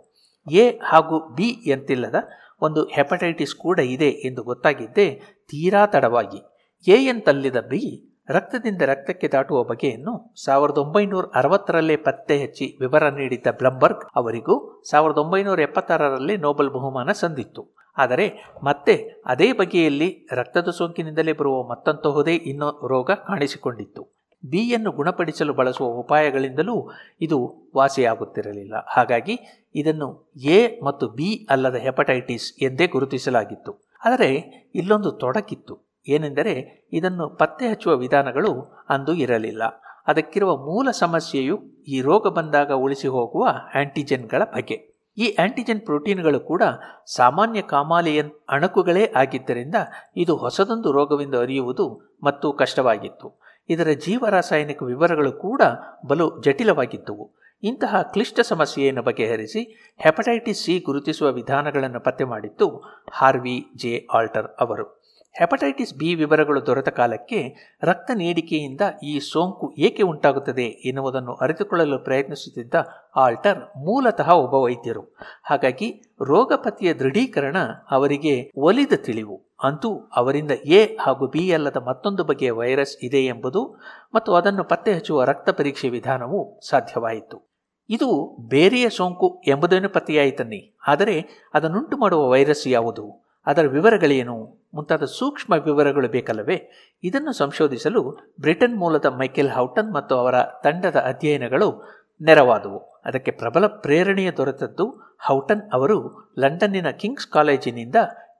[0.46, 2.18] ಎ ಹಾಗೂ ಬಿ ಎಂತಿಲ್ಲದ
[2.62, 5.08] ಒಂದು ಹೆಪಟೈಟಿಸ್ ಕೂಡ ಇದೆ ಎಂದು ಗೊತ್ತಾಗಿದ್ದೇ
[5.50, 6.38] ತೀರಾ ತಡವಾಗಿ.
[6.86, 7.82] ಎ ಎಂತಲ್ಲಿದ ಬಿ
[8.30, 15.60] ರಕ್ತದಿಂದ ರಕ್ತಕ್ಕೆ ದಾಟುವ ಬಗೆಯನ್ನು ಸಾವಿರದ ಒಂಬೈನೂರ ಅರವತ್ತರಲ್ಲೇ ಪತ್ತೆ ಹಚ್ಚಿ ವಿವರ ನೀಡಿದ್ದ ಬ್ಲಂಬರ್ಗ್ ಅವರಿಗೂ ಸಾವಿರದ ಒಂಬೈನೂರ
[15.60, 17.62] ಎಪ್ಪತ್ತಾರರಲ್ಲಿ ನೋಬೆಲ್ ಬಹುಮಾನ ಸಂದಿತ್ತು.
[17.98, 18.26] ಆದರೆ
[18.64, 18.94] ಮತ್ತೆ
[19.26, 24.15] ಅದೇ ಬಗೆಯಲ್ಲಿ ರಕ್ತದ ಸೋಂಕಿನಿಂದಲೇ ಬರುವ ಮತ್ತಂತಹುದೇ ಇನ್ನೂ ರೋಗ ಕಾಣಿಸಿಕೊಂಡಿತ್ತು.
[24.44, 26.90] ಬಿಯನ್ನು ಗುಣಪಡಿಸಲು ಬಳಸುವ ಉಪಾಯಗಳಿಂದಲೂ
[27.20, 28.74] ಇದು ವಾಸಿಯಾಗುತ್ತಿರಲಿಲ್ಲ.
[28.88, 29.38] ಹಾಗಾಗಿ
[29.74, 33.90] ಇದನ್ನು ಎ ಮತ್ತು ಬಿ ಅಲ್ಲದ ಹೆಪಟೈಟಿಸ್ ಎಂದೇ ಗುರುತಿಸಲಾಗಿತ್ತು.
[34.04, 34.28] ಆದರೆ
[34.74, 36.02] ಇಲ್ಲೊಂದು ತೊಡಕಿತ್ತು.
[36.08, 39.62] ಏನೆಂದರೆ ಇದನ್ನು ಪತ್ತೆ ಹಚ್ಚುವ ವಿಧಾನಗಳು ಅಂದು ಇರಲಿಲ್ಲ.
[40.06, 41.58] ಅದಕ್ಕಿರುವ ಮೂಲ ಸಮಸ್ಯೆಯು
[41.88, 46.62] ಈ ರೋಗ ಬಂದಾಗ ಉಳಿಸಿ ಹೋಗುವ ಆಂಟಿಜೆನ್ಗಳ ಬಗ್ಗೆ ಈ ಆಂಟಿಜೆನ್ ಪ್ರೋಟೀನ್ಗಳು ಕೂಡ
[47.06, 49.74] ಸಾಮಾನ್ಯ ಕಾಮಾಲಿಯನ್ ಅಣುಕುಗಳೇ ಆಗಿದ್ದರಿಂದ
[50.16, 53.45] ಇದು ಹೊಸದೊಂದು ರೋಗವೆಂದು ಅರಿಯುವುದು ಮತ್ತು ಕಷ್ಟವಾಗಿತ್ತು.
[53.68, 55.62] ಇದರ ಜೀವರಾಸಾಯನಿಕ ವಿವರಗಳು ಕೂಡ
[56.06, 57.30] ಬಲು ಜಟಿಲವಾಗಿದ್ದವು.
[57.62, 62.82] ಇಂತಹ ಕ್ಲಿಷ್ಟ ಸಮಸ್ಯೆಯನ್ನು ಬಗೆಹರಿಸಿ ಹೆಪಟೈಟಿಸ್ ಸಿ ಗುರುತಿಸುವ ವಿಧಾನಗಳನ್ನು ಪತ್ತೆ ಮಾಡಿದ್ದು
[63.12, 65.06] ಹಾರ್ವಿ ಜೆ ಆಲ್ಟರ್ ಅವರು.
[65.38, 72.74] ಹೆಪಟೈಟಿಸ್ ಬಿ ವಿವರಗಳು ದೊರೆತ ಕಾಲಕ್ಕೆ ರಕ್ತ ನೀಡಿಕೆಯಿಂದ ಈ ಸೋಂಕು ಏಕೆ ಉಂಟಾಗುತ್ತದೆ ಎನ್ನುವುದನ್ನು ಅರಿತುಕೊಳ್ಳಲು ಪ್ರಯತ್ನಿಸುತ್ತಿದ್ದ
[73.16, 75.16] ಆಲ್ಟರ್ ಮೂಲತಃ ಒಬ್ಬ ವೈದ್ಯರು.
[75.44, 77.56] ಹಾಗಾಗಿ ರೋಗಪತಿಯ ದೃಢೀಕರಣ
[77.90, 79.45] ಅವರಿಗೆ ಒಲಿದ ತಿಳಿವು.
[79.62, 83.80] ಅಂತೂ ಅವರಿಂದ ಎ ಹಾಗೂ ಬಿ ಅಲ್ಲದ ಮತ್ತೊಂದು ಬಗೆಯ ವೈರಸ್ ಇದೆ ಎಂಬುದು
[84.14, 87.56] ಮತ್ತು ಅದನ್ನು ಪತ್ತೆ ಹಚ್ಚುವ ರಕ್ತ ಪರೀಕ್ಷೆ ವಿಧಾನವು ಸಾಧ್ಯವಾಯಿತು.
[87.90, 90.78] ಇದು ಬೇರೆಯ ಸೋಂಕು ಎಂಬುದನ್ನು ಪತ್ತೆಯಾಯಿತನ್ನಿ.
[90.86, 93.26] ಆದರೆ ಅದನ್ನುಂಟು ಮಾಡುವ ವೈರಸ್ ಯಾವುದು?
[93.46, 94.66] ಅದರ ವಿವರಗಳೇನು?
[94.74, 96.70] ಮುಂತಾದ ಸೂಕ್ಷ್ಮ ವಿವರಗಳು ಬೇಕಲ್ಲವೇ?
[97.04, 101.82] ಇದನ್ನು ಸಂಶೋಧಿಸಲು ಬ್ರಿಟನ್ ಮೂಲದ ಮೈಕೆಲ್ ಹೌಟನ್ ಮತ್ತು ಅವರ ತಂಡದ ಅಧ್ಯಯನಗಳು
[102.22, 102.78] ನೆರವಾದವು.
[102.78, 107.96] ಅದಕ್ಕೆ ಪ್ರಬಲ ಪ್ರೇರಣೆಯ ದೊರೆತದ್ದು ಹೌಟನ್ ಅವರು ಲಂಡನ್ನಿನ ಕಿಂಗ್ಸ್ ಕಾಲೇಜಿನಿಂದ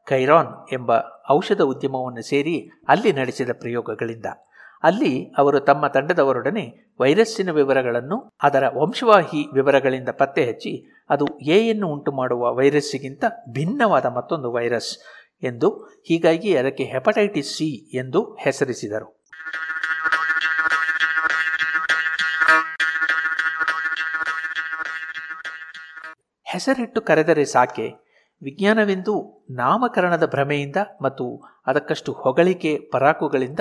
[0.06, 0.92] ಕೈರಾನ್ ಎಂಬ
[1.30, 4.26] ಔಷಧ ಉದ್ಯಮವನ್ನು ಸೇರಿ ಅಲ್ಲಿ ನಡೆಸಿದ ಪ್ರಯೋಗಗಳಿಂದ.
[4.82, 6.64] ಅಲ್ಲಿ ಅವರು ತಮ್ಮ ತಂಡದವರೊಡನೆ
[7.00, 10.72] ವೈರಸ್ಸಿನ ವಿವರಗಳನ್ನು, ಅದರ ವಂಶವಾಹಿ ವಿವರಗಳಿಂದ ಪತ್ತೆ ಹಚ್ಚಿ,
[11.10, 14.92] ಅದು ಎಯನ್ನು ಉಂಟು ಮಾಡುವ ವೈರಸ್ಸಿಗಿಂತ ಭಿನ್ನವಾದ ಮತ್ತೊಂದು ವೈರಸ್
[15.42, 15.70] ಎಂದು,
[16.08, 19.08] ಹೀಗಾಗಿ ಅದಕ್ಕೆ ಹೆಪಟೈಟಿಸ್ ಸಿ ಎಂದು ಹೆಸರಿಸಿದರು.
[26.44, 28.05] ಹೆಸರಿಟ್ಟು ಕರೆದರೆ ಸಾಕೆ
[28.42, 33.60] ವಿಜ್ಞಾನವೆಂದು ನಾಮಕರಣದ ಭ್ರಮೆಯಿಂದ ಮತ್ತು ಅದಕ್ಕಷ್ಟು ಹೊಗಳಿಕೆ ಪರಾಕುಗಳಿಂದ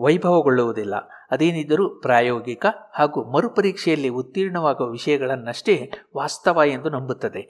[0.00, 0.94] ವೈಭವಗೊಳ್ಳುವುದಿಲ್ಲ.
[1.30, 7.42] ಅದೇನಿದ್ದರೂ ಪ್ರಾಯೋಗಿಕ ಹಾಗೂ ಮರುಪರೀಕ್ಷೆಯಲ್ಲಿ ಉತ್ತೀರ್ಣವಾಗುವ ವಿಷಯಗಳನ್ನಷ್ಟೇ ವಾಸ್ತವ ಎಂದು ನಂಬುತ್ತದೆ.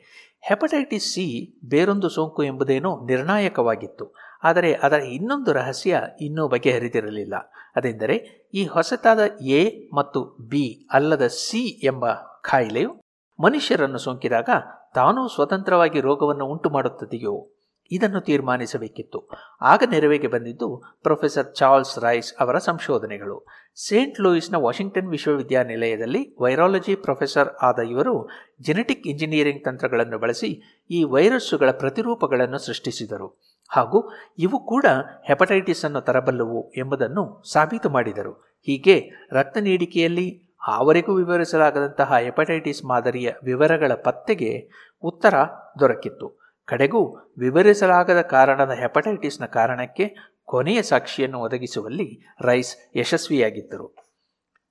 [0.48, 4.14] ಹೆಪಟೈಟಿಸ್ ಸಿ ಬೇರೊಂದು ಸೋಂಕು ಎಂಬುದೇನೋ ನಿರ್ಣಾಯಕವಾಗಿತ್ತು.
[4.42, 7.34] ಆದರೆ ಅದರ ಇನ್ನೊಂದು ರಹಸ್ಯ ಇನ್ನೂ ಬಗೆಹರಿದಿರಲಿಲ್ಲ.
[7.76, 8.16] ಅದೆಂದರೆ
[8.54, 12.04] ಈ ಹೊಸತಾದ ಎ ಮತ್ತು ಬಿ ಅಲ್ಲದ ಸಿ ಎಂಬ
[12.42, 13.04] ಖಾಯಿಲೆಯು
[13.42, 14.48] ಮನುಷ್ಯರನ್ನು ಸೋಂಕಿದಾಗ
[14.94, 17.50] ತಾನೂ ಸ್ವತಂತ್ರವಾಗಿ ರೋಗವನ್ನು ಉಂಟು ಮಾಡುತ್ತದೆಯೋ
[17.92, 19.28] ಇದನ್ನು ತೀರ್ಮಾನಿಸಬೇಕಿತ್ತು.
[19.60, 23.46] ಆಗ ನೆರವಿಗೆ ಬಂದಿದ್ದು ಪ್ರೊಫೆಸರ್ ಚಾರ್ಲ್ಸ್ ರೈಸ್ ಅವರ ಸಂಶೋಧನೆಗಳು.
[23.88, 28.28] ಸೇಂಟ್ ಲೂಯಿಸ್ನ ವಾಷಿಂಗ್ಟನ್ ವಿಶ್ವವಿದ್ಯಾನಿಲಯದಲ್ಲಿ ವೈರಾಲಜಿ ಪ್ರೊಫೆಸರ್ ಆದ ಇವರು
[28.60, 33.40] ಜೆನೆಟಿಕ್ ಇಂಜಿನಿಯರಿಂಗ್ ತಂತ್ರಗಳನ್ನು ಬಳಸಿ ಈ ವೈರಸ್ಸುಗಳ ಪ್ರತಿರೂಪಗಳನ್ನು ಸೃಷ್ಟಿಸಿದರು.
[33.68, 34.86] ಹಾಗೂ ಇವು ಕೂಡ
[35.24, 38.32] ಹೆಪಟೈಟಿಸ್ ಅನ್ನು ತರಬಲ್ಲವು ಎಂಬುದನ್ನು ಸಾಬೀತು ಮಾಡಿದರು.
[38.62, 44.70] ಹೀಗೆ ರಕ್ತ ನೀಡಿಕೆಯಲ್ಲಿ ಆವರೆಗೂ ವಿವರಿಸಲಾಗದಂತಹ ಹೆಪಟೈಟಿಸ್ ಮಾದರಿಯ ವಿವರಗಳ ಪತ್ತೆಗೆ
[45.02, 45.34] ಉತ್ತರ
[45.80, 46.44] ದೊರಕಿತ್ತು.
[46.66, 50.14] ಕಡೆಗೂ ವಿವರಿಸಲಾಗದ ಕಾರಣದ ಹೆಪಟೈಟಿಸ್ನ ಕಾರಣಕ್ಕೆ
[50.44, 53.96] ಕೊನೆಯ ಸಾಕ್ಷಿಯನ್ನು ಒದಗಿಸುವಲ್ಲಿ ರೈಸ್ ಯಶಸ್ವಿಯಾಗಿದ್ದರು.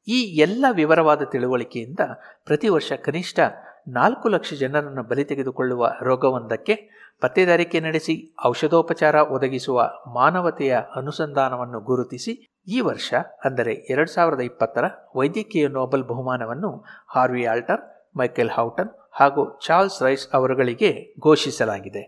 [0.07, 1.99] ಈ ಎಲ್ಲ ವಿವರವಾದ ತಿಳುವಳಿಕೆಯಿಂದ
[2.45, 3.39] ಪ್ರತಿ ವರ್ಷ ಕನಿಷ್ಠ
[3.87, 6.75] ನಾಲ್ಕು ಲಕ್ಷ ಜನರನ್ನು ಬಲಿ ತೆಗೆದುಕೊಳ್ಳುವ ರೋಗವೊಂದಕ್ಕೆ
[7.23, 8.15] ಪತ್ತೆದಾರಿಕೆ ನಡೆಸಿ
[8.45, 9.79] ಔಷಧೋಪಚಾರ ಒದಗಿಸುವ
[10.15, 12.33] ಮಾನವತೆಯ ಅನುಸಂಧಾನವನ್ನು ಗುರುತಿಸಿ
[12.67, 13.13] ಈ ವರ್ಷ,
[13.47, 14.85] ಅಂದರೆ ಎರಡು ಸಾವಿರದ ಇಪ್ಪತ್ತರ
[15.15, 16.71] ವೈದ್ಯಕೀಯ ನೋಬೆಲ್ ಬಹುಮಾನವನ್ನು
[17.15, 17.81] ಹಾರ್ವಿ ಆಲ್ಟರ್,
[18.17, 22.03] ಮೈಕೆಲ್ ಹೌಟನ್ ಹಾಗೂ ಚಾರ್ಲ್ಸ್ ರೈಸ್ ಅವರುಗಳಿಗೆ ಘೋಷಿಸಲಾಗಿದೆ.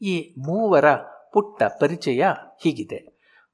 [0.00, 0.14] ಈ
[0.46, 0.86] ಮೂವರ
[1.34, 2.24] ಪುಟ್ಟ ಪರಿಚಯ
[2.64, 2.98] ಹೀಗಿದೆ.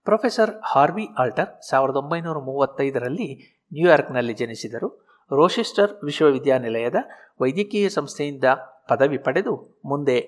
[0.06, 3.28] ಪ್ರೊಫೆಸರ್ ಹಾರ್ವಿ ಆಲ್ಟರ್ ಸಾವಿರದ ಒಂಬೈನೂರ ಮೂವತ್ತೈದರಲ್ಲಿ
[3.72, 5.09] ನ್ಯೂಯಾರ್ಕ್ನಲ್ಲಿ ಜನಿಸಿದರು.
[5.32, 6.94] ರೋಚೆಸ್ಟರ್ ವಿಶ್ವವಿದ್ಯಾನಿಲಯದ
[7.40, 8.44] ವೈದ್ಯಕೀಯ ಸಂಸ್ಥೆಯಿಂದ
[8.88, 10.18] ಪದವಿ ಪಡೆದು ಮುಂದೆ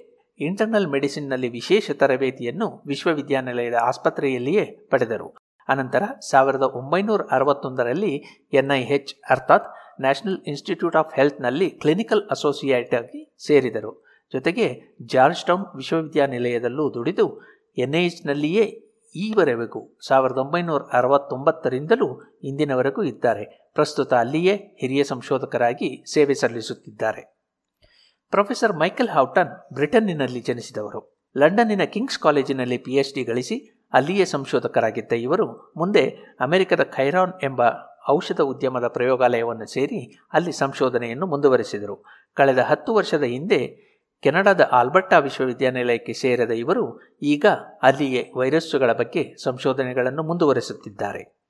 [0.40, 5.34] ಇಂಟರ್ನಲ್ ಮೆಡಿಸಿನ್ನಲ್ಲಿ ವಿಶೇಷ ತರಬೇತಿಯನ್ನು ವಿಶ್ವವಿದ್ಯಾನಿಲಯದ ಆಸ್ಪತ್ರೆಯಲ್ಲಿಯೇ ಪಡೆದರು.
[5.68, 8.12] ಅನಂತರ ಸಾವಿರದ ಒಂಬೈನೂರ ಅರವತ್ತೊಂದರಲ್ಲಿ
[8.52, 9.68] ಎನ್ಐಎಚ್ ಅರ್ಥಾತ್
[10.00, 14.04] ನ್ಯಾಷನಲ್ ಇನ್ಸ್ಟಿಟ್ಯೂಟ್ ಆಫ್ ಹೆಲ್ತ್ನಲ್ಲಿ ಕ್ಲಿನಿಕಲ್ ಅಸೋಸಿಯೇಟ್ ಆಗಿ ಸೇರಿದರು.
[14.32, 14.66] ಜೊತೆಗೆ
[15.02, 17.26] ಜಾರ್ಜ್ ಟೌನ್ ವಿಶ್ವವಿದ್ಯಾನಿಲಯದಲ್ಲೂ ದುಡಿದು
[17.78, 23.70] ಎನ್ಐಎಚ್ನಲ್ಲಿಯೇ ಈವರೆಗೂ ಸಾವಿರದ ಒಂಬೈನೂರ ಅರವತ್ತೊಂಬತ್ತರಿಂದಲೂ ಇಂದಿನವರೆಗೂ ಇದ್ದಾರೆ.
[23.74, 27.42] ಪ್ರಸ್ತುತ ಅಲ್ಲಿಯೇ ಹಿರಿಯ ಸಂಶೋಧಕರಾಗಿ ಸೇವೆ ಸಲ್ಲಿಸುತ್ತಿದ್ದಾರೆ.
[28.30, 31.22] ಪ್ರೊಫೆಸರ್ ಮೈಕೆಲ್ ಹೌಟನ್ ಬ್ರಿಟನ್ನಿನಲ್ಲಿ ಜನಿಸಿದವರು.
[31.36, 36.08] ಲಂಡನ್ನಿನ ಕಿಂಗ್ಸ್ ಕಾಲೇಜಿನಲ್ಲಿ ಪಿಎಚ್ ಡಿ ಗಳಿಸಿ ಅಲ್ಲಿಯೇ ಸಂಶೋಧಕರಾಗಿದ್ದ ಇವರು ಮುಂದೆ
[36.40, 37.62] ಅಮೆರಿಕದ ಖೈರಾನ್ ಎಂಬ
[38.10, 42.04] ಔಷಧ ಉದ್ಯಮದ ಪ್ರಯೋಗಾಲಯವನ್ನು ಸೇರಿ ಅಲ್ಲಿ ಸಂಶೋಧನೆಯನ್ನು ಮುಂದುವರೆಸಿದರು.
[42.34, 43.91] ಕಳೆದ ಹತ್ತು ವರ್ಷದ ಹಿಂದೆ
[44.22, 47.46] ಕೆನಡಾದ ಆಲ್ಬರ್ಟಾ ವಿಶ್ವವಿದ್ಯಾನಿಲಯಕ್ಕೆ ಸೇರಿದ ಇವರು ಈಗ
[47.82, 51.40] ಅಲ್ಲಿಯೇ ವೈರಸ್ಸುಗಳ ಬಗ್ಗೆ ಸಂಶೋಧನೆಗಳನ್ನು ಮುಂದುವರೆಸುತ್ತಿದ್ದಾರೆ.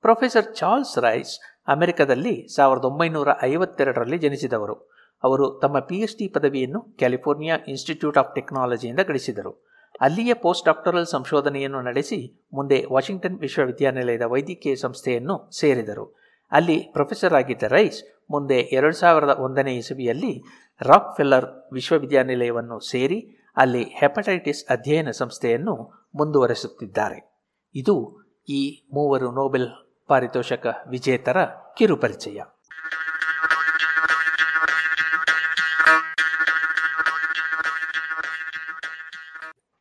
[0.00, 4.90] ಪ್ರೊಫೆಸರ್ ಚಾರ್ಲ್ಸ್ ರೈಸ್ ಅಮೆರಿಕದಲ್ಲಿ ಸಾವಿರದ ಒಂಬೈನೂರ ಐವತ್ತೆರಡರಲ್ಲಿ ಜನಿಸಿದವರು.
[5.24, 9.66] ಅವರು ತಮ್ಮ ಪಿಎಚ್ ಡಿ ಪದವಿಯನ್ನು ಕ್ಯಾಲಿಫೋರ್ನಿಯಾ ಇನ್ಸ್ಟಿಟ್ಯೂಟ್ ಆಫ್ ಟೆಕ್ನಾಲಜಿಯಿಂದ ಗಳಿಸಿದರು.
[10.00, 16.25] ಅಲ್ಲಿಯೇ ಪೋಸ್ಟ್ ಡಾಕ್ಟರಲ್ ಸಂಶೋಧನೆಯನ್ನು ನಡೆಸಿ ಮುಂದೆ ವಾಷಿಂಗ್ಟನ್ ವಿಶ್ವವಿದ್ಯಾನಿಲಯದ ವೈದ್ಯಕೀಯ ಸಂಸ್ಥೆಯನ್ನು ಸೇರಿದರು.
[16.52, 20.42] ಅಲ್ಲಿ ಪ್ರೊಫೆಸರ್ ಆಗಿದ್ದ ರೈಸ್ ಮುಂದೆ ಎರಡು ಸಾವಿರದ ಒಂದನೇ ಇಸವಿಯಲ್ಲಿ
[20.80, 27.44] ರಾಕ್ ಫೆಲ್ಲರ್ ವಿಶ್ವವಿದ್ಯಾನಿಲಯವನ್ನು ಸೇರಿ ಅಲ್ಲಿ ಹೆಪಟೈಟಿಸ್ ಅಧ್ಯಯನ ಸಂಸ್ಥೆಯನ್ನು ಮುಂದುವರೆಸುತ್ತಿದ್ದಾರೆ.
[27.74, 29.68] ಇದು ಈ ಮೂವರು ನೋಬೆಲ್
[30.06, 31.44] ಪಾರಿತೋಷಕ ವಿಜೇತರ
[31.76, 32.40] ಕಿರುಪರಿಚಯ.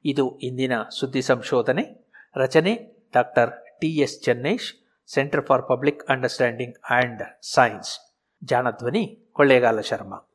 [0.06, 2.12] ಇದು ಇಂದಿನ ಸುದ್ದಿ ಸಂಶೋಧನೆ.
[2.36, 10.32] ರಚನೆ doctor T S Chennesh centre for public understanding and science ಜಾಣಧ್ವನಿ Kollegal Sharma.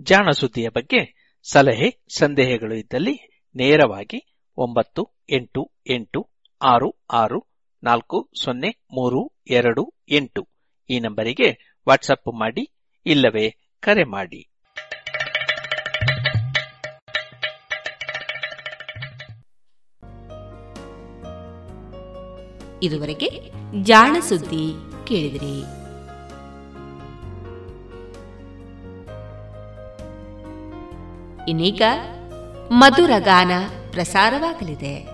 [0.00, 6.30] ಜಾಣ ಸುದ್ದಿಯ ಬಗ್ಗೆ ಸಲಹೆ, ಸಂದೇಹಗಳು ಇದ್ದಲ್ಲಿ ನೇರವಾಗಿ ಒಂಬತ್ತು, ಎಂಟು ಎಂಟು,
[6.62, 7.46] ಆರು ಆರು,
[7.82, 10.48] ನಾಲ್ಕು, ಸೊನ್ನೆ, ಮೂರು, ಎರಡು, ಎಂಟು
[10.90, 12.72] ಈ ನಂಬರಿಗೆ ವಾಟ್ಸಪ್ ಮಾಡಿ
[13.06, 14.53] ಇಲ್ಲವೇ ಕರೆ ಮಾಡಿ.
[22.84, 23.50] ಇದುವರೆಗೆ
[23.82, 24.74] ಜಾಣ ಸುದ್ದಿ
[25.06, 25.58] ಕೇಳಿದಿರಿ.
[31.50, 31.82] ಇನ್ನೀಗ
[32.72, 33.50] ಮಧುರಗಾನ
[33.90, 35.13] ಪ್ರಸಾರವಾಗಲಿದೆ.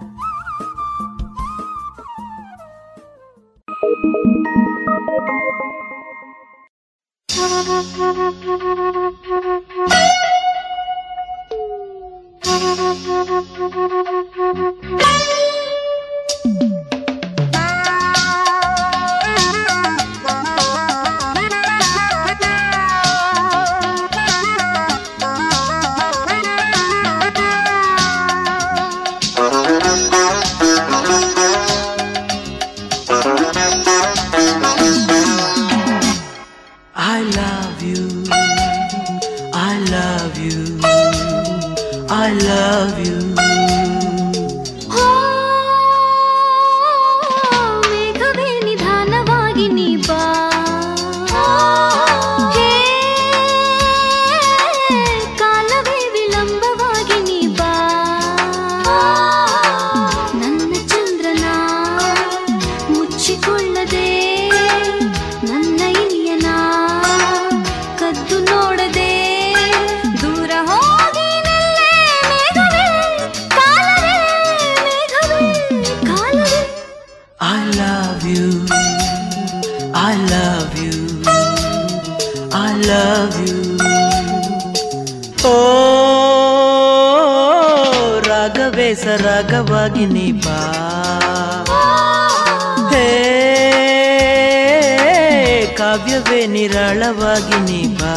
[97.11, 98.11] ನೇರವಾಗಿ ನೀ ಬಾ.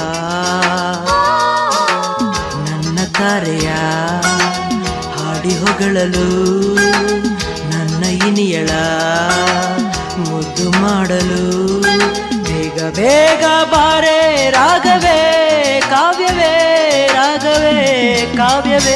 [2.66, 3.68] ನನ್ನ ತಾರೆಯ,
[5.14, 6.26] ಹಾಡಿ ಹೊಗಳಲು
[7.72, 8.70] ನನ್ನ ಇನಿಯಳ,
[10.26, 11.42] ಮುದ್ದು ಮಾಡಲು
[12.46, 14.18] ಬೇಗ ಬೇಗ ಬಾರೆ
[14.50, 15.18] ರಾಗವೇ
[15.90, 16.54] ಕಾವ್ಯವೇ
[17.16, 17.76] ರಾಗವೇ
[18.36, 18.94] ಕಾವ್ಯವೇ.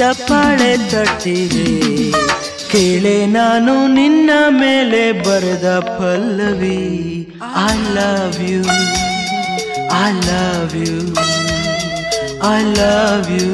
[0.00, 2.10] ಚಪ್ಪಾಳೆ ತಟ್ಟಿದೆ.
[2.68, 6.80] ಕೇಳೆ ನಾನು ನಿನ್ನ ಮೇಲೆ ಬರೆದ Pallavi.
[7.42, 8.62] I love you
[9.92, 10.98] I love you
[12.54, 13.50] I love you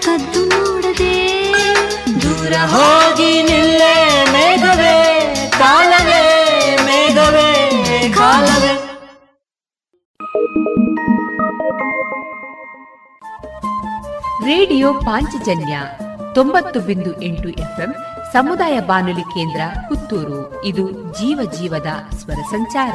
[0.00, 1.14] ಕದ್ದು ನೋಡದೆ.
[2.22, 4.96] ದೂರ ಹೋಗಿ ನಿಲ್ಲೇ ಮೇಘವೇ
[5.58, 6.24] ಕಾಲವೇ
[6.84, 8.74] ಮೇಘವೇ ಕಾಲವೇ.
[14.44, 15.78] ರೇಡಿಯೋ ಪಾಂಚಜನ್ಯ
[16.34, 17.94] ತೊಂಬತ್ತು ಬಿಂದು ಎಂಟು ಎಫ್ಎಂ
[18.32, 20.64] ಸಮುದಾಯ ಬಾನುಲಿ ಕೇಂದ್ರ ಪುತ್ತೂರು.
[20.64, 22.94] ಇದು ಜೀವ ಜೀವದ ಸ್ವರ ಸಂಚಾರ.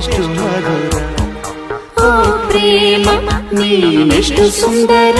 [0.00, 0.94] ಎಷ್ಟು ಮಧುರ
[2.00, 2.10] ಓ
[2.46, 3.06] ಪ್ರೇಮ
[3.52, 5.18] ನೀನೆಷ್ಟು ಸುಂದರ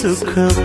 [0.00, 0.59] सुखम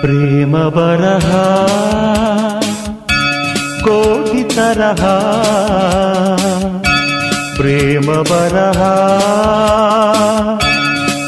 [0.00, 1.32] ಪ್ರೇಮ ಬರಹ,
[3.84, 5.04] ಕೋಟಿ ತರಹ.
[7.56, 8.82] ಪ್ರೇಮ ಬರಹ,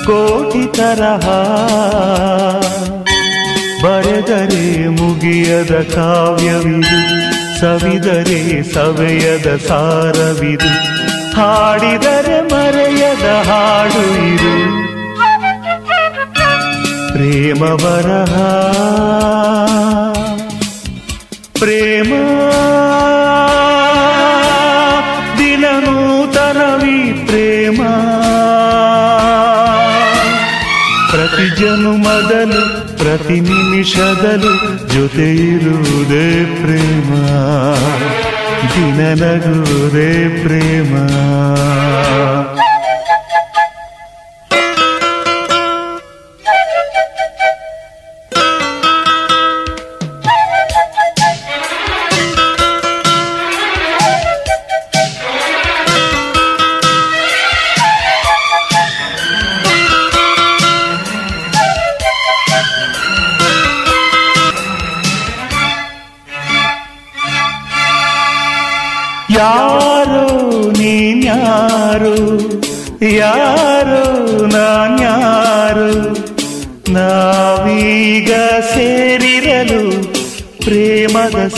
[0.07, 1.28] ಕೋಟಿ ತರಹ.
[3.85, 6.99] ಬರೆದರೆ ಮುಗಿಯದ ಕಾವ್ಯವಿದು,
[7.61, 10.93] ಸವಿದರೆ ಸವೆಯದ ಸಾರವಿದು.
[11.36, 14.82] ಹಾಡಿದರೆ ಮರೆಯದ ಹಾಡು ಇರು
[17.23, 18.32] ప్రేమ వరహ
[21.59, 22.11] ప్రేమ
[25.39, 27.78] దిననూతనవి ప్రేమ
[31.12, 32.62] ಪ್ರತಿ ಜನುಮದಲು
[32.97, 34.53] ಪ್ರತಿ ನಿಮಿಷದಲು
[34.94, 36.27] ಜೊತೆ ಇರುವುದೇ
[36.61, 37.12] ಪ್ರೇಮ
[38.74, 40.11] ದಿನನಗುವುದೇ
[40.43, 40.93] ಪ್ರೇಮ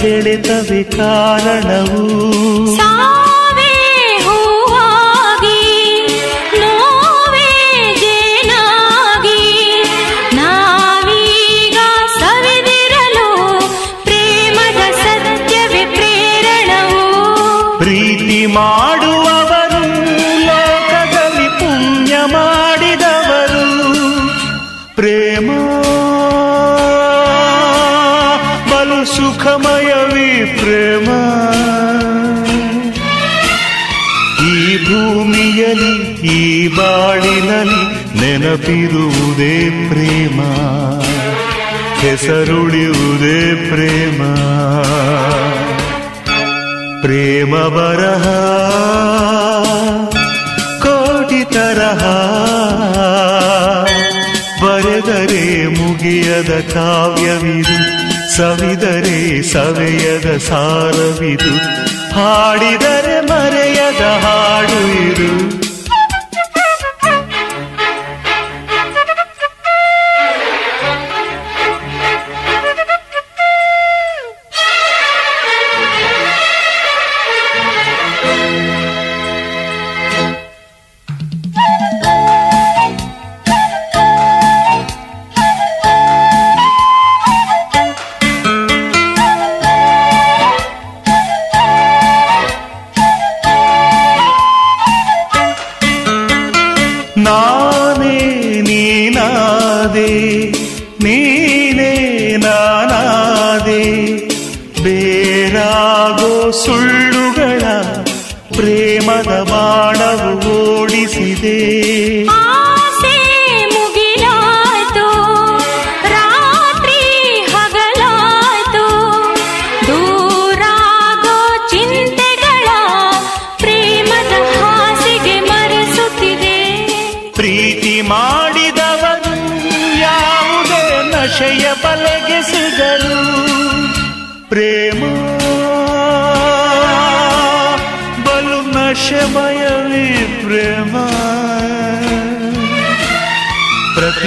[0.05, 2.03] ಸೆಳೆತವೆ ಕಾರಣವು?
[42.25, 44.23] ಹೆಸರುಳಿಯುವುದೇ ಪ್ರೇಮ.
[47.01, 48.23] ಪ್ರೇಮ ಬರಹ,
[50.83, 52.05] ಕೋಟಿ ತರಹ.
[54.65, 57.77] ಬರೆದರೆ ಮುಗಿಯದ ಕಾವ್ಯವಿದು,
[58.37, 61.57] ಸವಿದರೆ ಸವೆಯದ ಸಾರವಿದು.
[62.15, 65.64] ಹಾಡಿದರೆ ಮರೆಯದ ಹಾಡು ಇದು.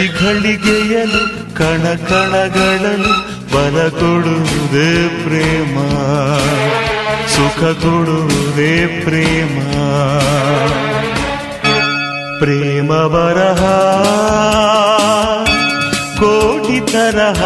[0.05, 5.77] ಘಳಿಗೆಯಲು ಕಣ ಕಣಗಳಲು ಬಲ ಕೊಡುವುದೇ ಪ್ರೇಮ.
[7.27, 9.59] ಸುಖ ಕೊಡುವುದೇ ಪ್ರೇಮ.
[12.39, 13.61] ಪ್ರೇಮ ಬರಹ,
[16.19, 17.41] ಕೋಟಿ ತರಹ.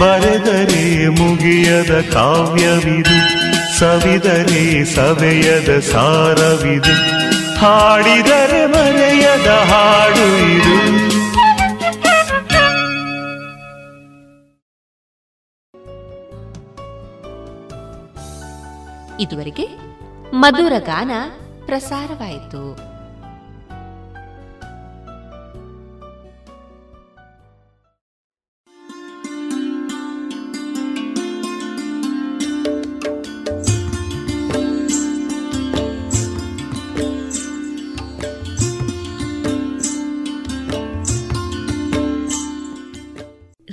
[0.00, 3.18] ಬರೆದರೆ ಮುಗಿಯದ ಕಾವ್ಯವಿದು,
[3.78, 7.19] ಸವಿದರೆ ಸವೆಯದ ಸಾರವಿದು.
[7.60, 10.76] ಹಾಡಿದರೆ ಮರೆಯದ ಹಾಡು ಇದು.
[19.22, 19.66] ಇದುವರೆಗೆ
[20.34, 21.10] ಮಧುರ ಗಾನ
[21.66, 22.89] ಪ್ರಸಾರವಾಯಿತು.